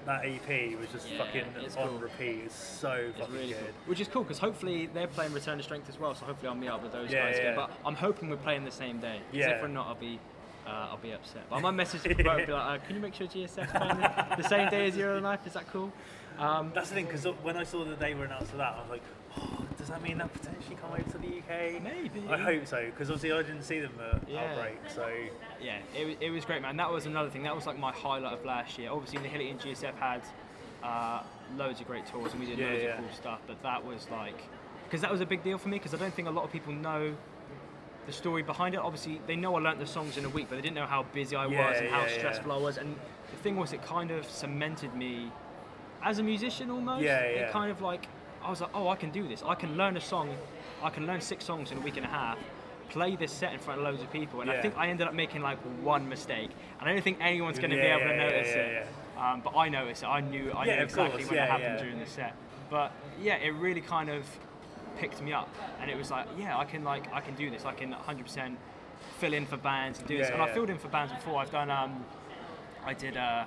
[0.08, 2.00] that EP was just Yeah, fucking it's on cool.
[2.00, 2.44] repeat.
[2.46, 3.58] It's so It's fucking really good.
[3.60, 3.74] cool.
[3.86, 6.16] Which is cool because hopefully they're playing Return to Strength as well.
[6.16, 7.42] So hopefully I'll meet up with those Yeah, guys yeah.
[7.52, 7.56] again.
[7.56, 9.20] But I'm hoping we're playing the same day.
[9.32, 9.50] Yeah.
[9.52, 10.20] If we're not, I'll be.
[10.66, 11.44] Uh, I'll be upset.
[11.50, 13.72] But I might message the promoter and be like, uh, "Can you make sure GSF's
[13.72, 15.94] playing the, the same day as of the Is that cool?"
[16.38, 18.82] Um, That's the thing, because when I saw that they were announced for that, I
[18.82, 19.02] was like,
[19.38, 21.82] oh, does that mean they'll potentially come over to the UK?
[21.82, 22.24] Maybe.
[22.30, 24.44] I hope so, because obviously I didn't see them at Yeah.
[24.44, 25.08] Outbreak, so
[25.62, 26.78] yeah, it was, it was great, man.
[26.78, 27.44] That was another thing.
[27.44, 28.92] That was like my highlight of last year.
[28.92, 30.22] Obviously, Nihility and GSF had
[30.84, 31.24] uh,
[31.58, 32.90] loads of great tours and we did Yeah, loads yeah.
[32.92, 33.40] of cool stuff.
[33.48, 34.40] But that was like,
[34.86, 36.52] because that was a big deal for me because I don't think a lot of
[36.52, 37.14] people know
[38.06, 38.80] the story behind it.
[38.80, 41.04] Obviously, they know I learnt the songs in a week, but they didn't know how
[41.14, 42.18] busy I Yeah, was and how yeah, yeah.
[42.18, 42.78] stressful I was.
[42.78, 42.96] And
[43.32, 45.32] the thing was, it kind of cemented me
[46.04, 47.04] as a musician almost.
[47.04, 47.36] Yeah, yeah.
[47.48, 48.08] It kind of like,
[48.48, 49.44] I was like, oh, I can do this.
[49.46, 50.30] I can learn a song.
[50.82, 52.38] I can learn six songs in a week and a half.
[52.88, 55.14] Play this set in front of loads of people, and I think I ended up
[55.14, 56.50] making like one mistake,
[56.80, 58.88] and I don't think anyone's going to be Yeah, able to yeah, notice yeah, it.
[59.18, 60.06] Um, but I noticed it.
[60.06, 60.52] I knew.
[60.54, 61.84] I Yeah, knew exactly course, when yeah, it happened yeah.
[61.84, 62.36] during the set.
[62.70, 64.24] But yeah, it really kind of
[64.98, 67.66] picked me up, and it was like, yeah, I can like I can do this.
[67.66, 68.56] I can 100%
[69.20, 70.30] fill in for bands and do this.
[70.30, 71.42] Yeah, And I filled in for bands before.
[71.42, 71.70] I've done.
[71.70, 72.06] Um,
[72.86, 73.44] I did uh,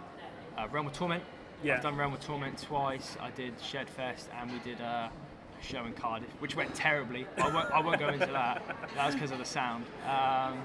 [0.59, 1.25] uh, Realm of Torment.
[1.63, 1.77] Yeah.
[1.77, 3.17] I've done Realm of Torment twice.
[3.21, 7.27] I did Shedfest, and we did uh, a show in Cardiff, which went terribly.
[7.37, 8.63] I won't, I won't go into that.
[8.95, 9.85] That was because of the sound.
[10.07, 10.59] Um,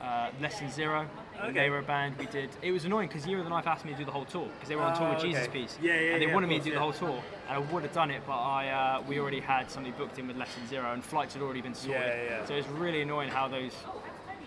[0.00, 1.06] uh, Lesson Zero.
[1.42, 1.52] Okay.
[1.52, 2.16] They were a band.
[2.18, 2.50] We did.
[2.62, 4.46] It was annoying because Year of the Knife asked me to do the whole tour
[4.54, 5.62] because they were on tour with Oh, Jesus okay.
[5.62, 5.78] Piece.
[5.82, 7.82] Yeah, yeah, And they yeah, wanted me to do the whole tour, and I would
[7.82, 10.92] have done it, but I uh, we already had somebody booked in with Lesson Zero,
[10.92, 12.00] and flights had already been sorted.
[12.02, 12.44] Yeah, yeah.
[12.46, 13.72] So it's really annoying how those.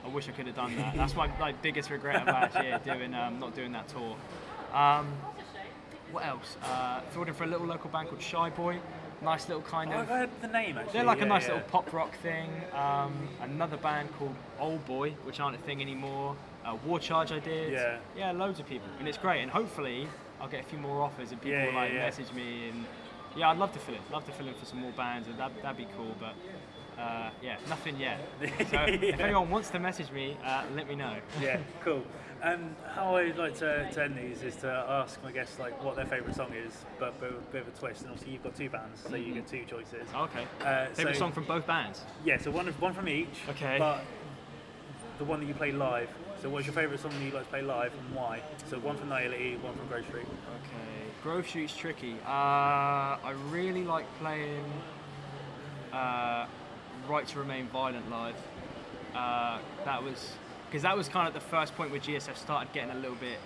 [0.06, 0.96] I wish I could have done that.
[0.96, 4.16] That's my like biggest regret of last year, doing um, not doing that tour.
[4.74, 5.12] Um,
[6.12, 6.58] what else?
[6.64, 8.80] Uh, filled in for a little local band called Shy Boy.
[9.22, 10.00] Nice little kind of.
[10.00, 10.94] I've heard the name actually.
[10.94, 11.56] They're like yeah, a nice yeah.
[11.56, 12.50] little pop rock thing.
[12.74, 16.36] Um, another band called Old Boy, which aren't a thing anymore.
[16.66, 17.74] Uh, War Charge I did.
[17.74, 17.98] Yeah.
[18.18, 19.42] Yeah, loads of people, and it's great.
[19.42, 20.08] And hopefully,
[20.40, 22.00] I'll get a few more offers and people Yeah, will, like yeah.
[22.06, 22.86] message me and
[23.36, 24.02] yeah, I'd love to fill in.
[24.12, 26.16] Love to fill in for some more bands, and that that'd be cool.
[26.20, 26.34] But
[27.02, 28.20] uh, yeah, nothing yet.
[28.70, 31.18] So if anyone wants to message me, uh, let me know.
[31.42, 32.04] yeah, cool.
[32.42, 35.96] Um, how I like to, to end these is to ask my guests like what
[35.98, 38.02] their favourite song is, but, but with a bit of a twist.
[38.02, 40.08] And obviously you've got two bands, so you get two choices.
[40.16, 40.46] Okay.
[40.62, 42.04] Uh, Favorite so- song from both bands?
[42.24, 43.42] Yeah, so one one from each.
[43.50, 43.78] Okay.
[43.78, 44.04] But
[45.18, 46.10] the one that you play live.
[46.42, 48.42] So what's your favourite song that you like to play live and why?
[48.68, 50.26] So one from Nihility, one from Grove Street.
[50.26, 51.12] Okay.
[51.22, 52.16] Grove Street's tricky.
[52.26, 54.64] Uh, I really like playing
[55.92, 56.46] uh,
[57.10, 58.36] Right to Remain Violent live.
[59.14, 60.32] Uh, that was
[60.70, 63.40] because that was kind of the first point where GSF started getting a little bit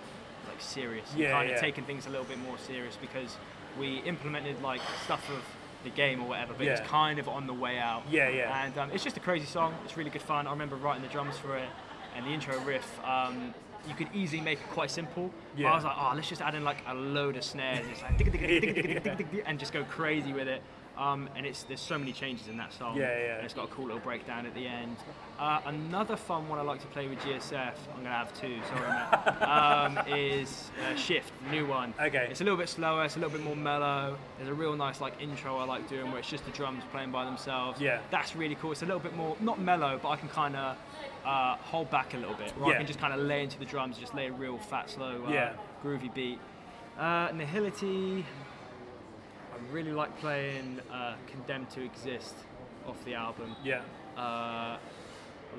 [0.46, 3.36] like serious, yeah, kind of taking things a little bit more serious because
[3.78, 5.42] we implemented like stuff of
[5.84, 6.72] the game or whatever, but yeah.
[6.72, 8.02] it's kind of on the way out.
[8.10, 8.64] Yeah, yeah.
[8.64, 9.74] And um, it's just a crazy song.
[9.84, 10.46] It's really good fun.
[10.46, 11.68] I remember writing the drums for it
[12.16, 13.00] and the intro riff.
[13.04, 13.54] Um,
[13.88, 15.30] you could easily make it quite simple.
[15.56, 15.72] Yeah.
[15.72, 19.58] I was like, oh, let's just add in like a load of snares, like, and
[19.58, 20.62] just go crazy with it.
[20.96, 22.96] Um, and it's there's so many changes in that song.
[22.96, 23.36] Yeah, yeah.
[23.36, 24.96] And it's got a cool little breakdown at the end.
[25.38, 27.72] Uh, another fun one I like to play with GSF.
[27.96, 28.56] I'm gonna have two.
[28.68, 29.42] Sorry, Matt.
[29.42, 31.92] um, is uh, Shift, new one.
[32.00, 32.28] Okay.
[32.30, 33.04] It's a little bit slower.
[33.04, 34.16] It's a little bit more mellow.
[34.36, 37.10] There's a real nice like intro I like doing where it's just the drums playing
[37.10, 37.80] by themselves.
[37.80, 37.98] Yeah.
[38.12, 38.70] That's really cool.
[38.70, 40.76] It's a little bit more not mellow, but I can kind of
[41.24, 42.52] uh, hold back a little bit.
[42.56, 42.74] Where Yeah.
[42.74, 45.24] I can just kind of lay into the drums, just lay a real fat, slow,
[45.26, 45.52] uh, Yeah.
[45.84, 46.38] groovy beat.
[46.96, 48.22] Uh, Nihility.
[49.54, 52.34] I really like playing uh, Condemned to Exist
[52.86, 53.54] off the album.
[53.64, 53.82] Yeah.
[54.16, 54.76] Uh,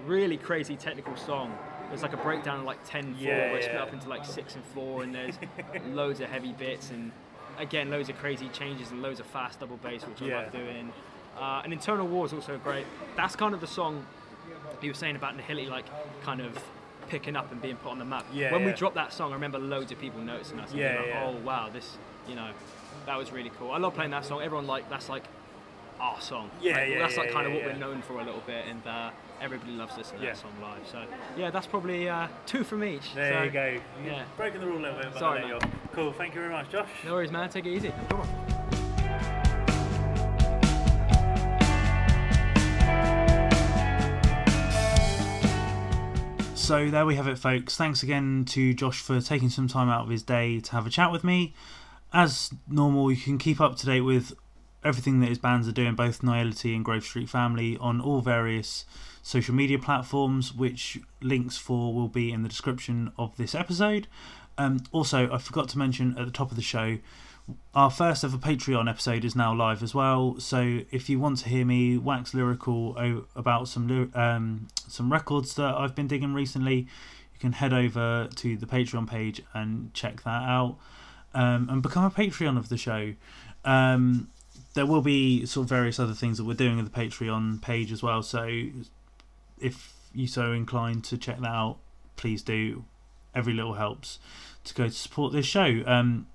[0.05, 1.57] really crazy technical song.
[1.89, 4.25] There's like a breakdown of like 10 4, Yeah, where it's split up into like
[4.25, 5.35] 6 and 4, and there's
[5.89, 7.11] loads of heavy bits, and
[7.57, 10.41] again, loads of crazy changes and loads of fast double bass, which I Yeah.
[10.41, 10.91] love doing.
[11.39, 12.85] Uh, and Internal War is also great.
[13.15, 14.05] That's kind of the song
[14.81, 15.85] you were saying about Nihility, like
[16.21, 16.57] kind of
[17.07, 18.25] picking up and being put on the map.
[18.33, 20.71] Yeah, when we dropped that song, I remember loads of people noticing us.
[20.71, 21.23] and Yeah, like, yeah.
[21.25, 21.97] Oh wow, this,
[22.27, 22.51] you know,
[23.05, 23.71] that was really cool.
[23.71, 24.41] I love playing that song.
[24.41, 25.23] Everyone like that's like
[25.99, 26.49] our song.
[26.61, 27.67] Yeah, Like, yeah, That's yeah, like kind of what yeah.
[27.67, 29.11] we're known for a little bit, and uh,
[29.41, 30.33] everybody loves listening to Yeah.
[30.33, 30.81] that song live.
[30.91, 31.03] So
[31.37, 33.13] yeah, that's probably uh, two from each.
[33.13, 33.77] There So, you go.
[34.05, 34.23] Yeah.
[34.35, 35.59] Breaking the rule a little bit, but Sorry, man.
[35.93, 36.11] Cool.
[36.11, 36.89] Thank you very much, Josh.
[37.05, 37.49] No worries, man.
[37.49, 37.93] Take it easy.
[38.09, 39.45] Come on.
[46.55, 47.77] So there we have it, folks.
[47.77, 50.89] Thanks again to Josh for taking some time out of his day to have a
[50.89, 51.53] chat with me.
[52.15, 54.31] As normal, you can keep up to date with
[54.85, 58.85] everything that his bands are doing, both Nihility and Grove Street Family, on all various
[59.21, 64.07] social media platforms, which links for will be in the description of this episode.
[64.57, 66.99] Um, also, I forgot to mention at the top of the show,
[67.73, 70.39] our first ever Patreon episode is now live as well.
[70.39, 72.95] So if you want to hear me wax lyrical
[73.35, 76.77] about some um, some records that I've been digging recently,
[77.33, 80.77] you can head over to the Patreon page and check that out
[81.35, 83.13] um, and become a Patreon of the show.
[83.63, 84.29] Um,
[84.73, 87.91] there will be sort of various other things that we're doing at the Patreon page
[87.91, 88.23] as well.
[88.23, 88.69] So
[89.59, 91.77] if you're so inclined to check that out,
[92.15, 92.85] please do.
[93.33, 94.19] Every little helps
[94.63, 95.83] to go to support this show.
[95.85, 96.27] Um,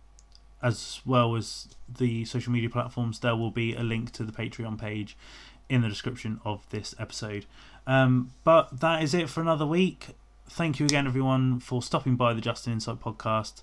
[0.63, 4.79] as well as the social media platforms, there will be a link to the Patreon
[4.79, 5.17] page
[5.69, 7.47] in the description of this episode.
[7.87, 10.09] Um, but that is it for another week.
[10.49, 13.63] Thank you again, everyone, for stopping by the Justin Insight podcast,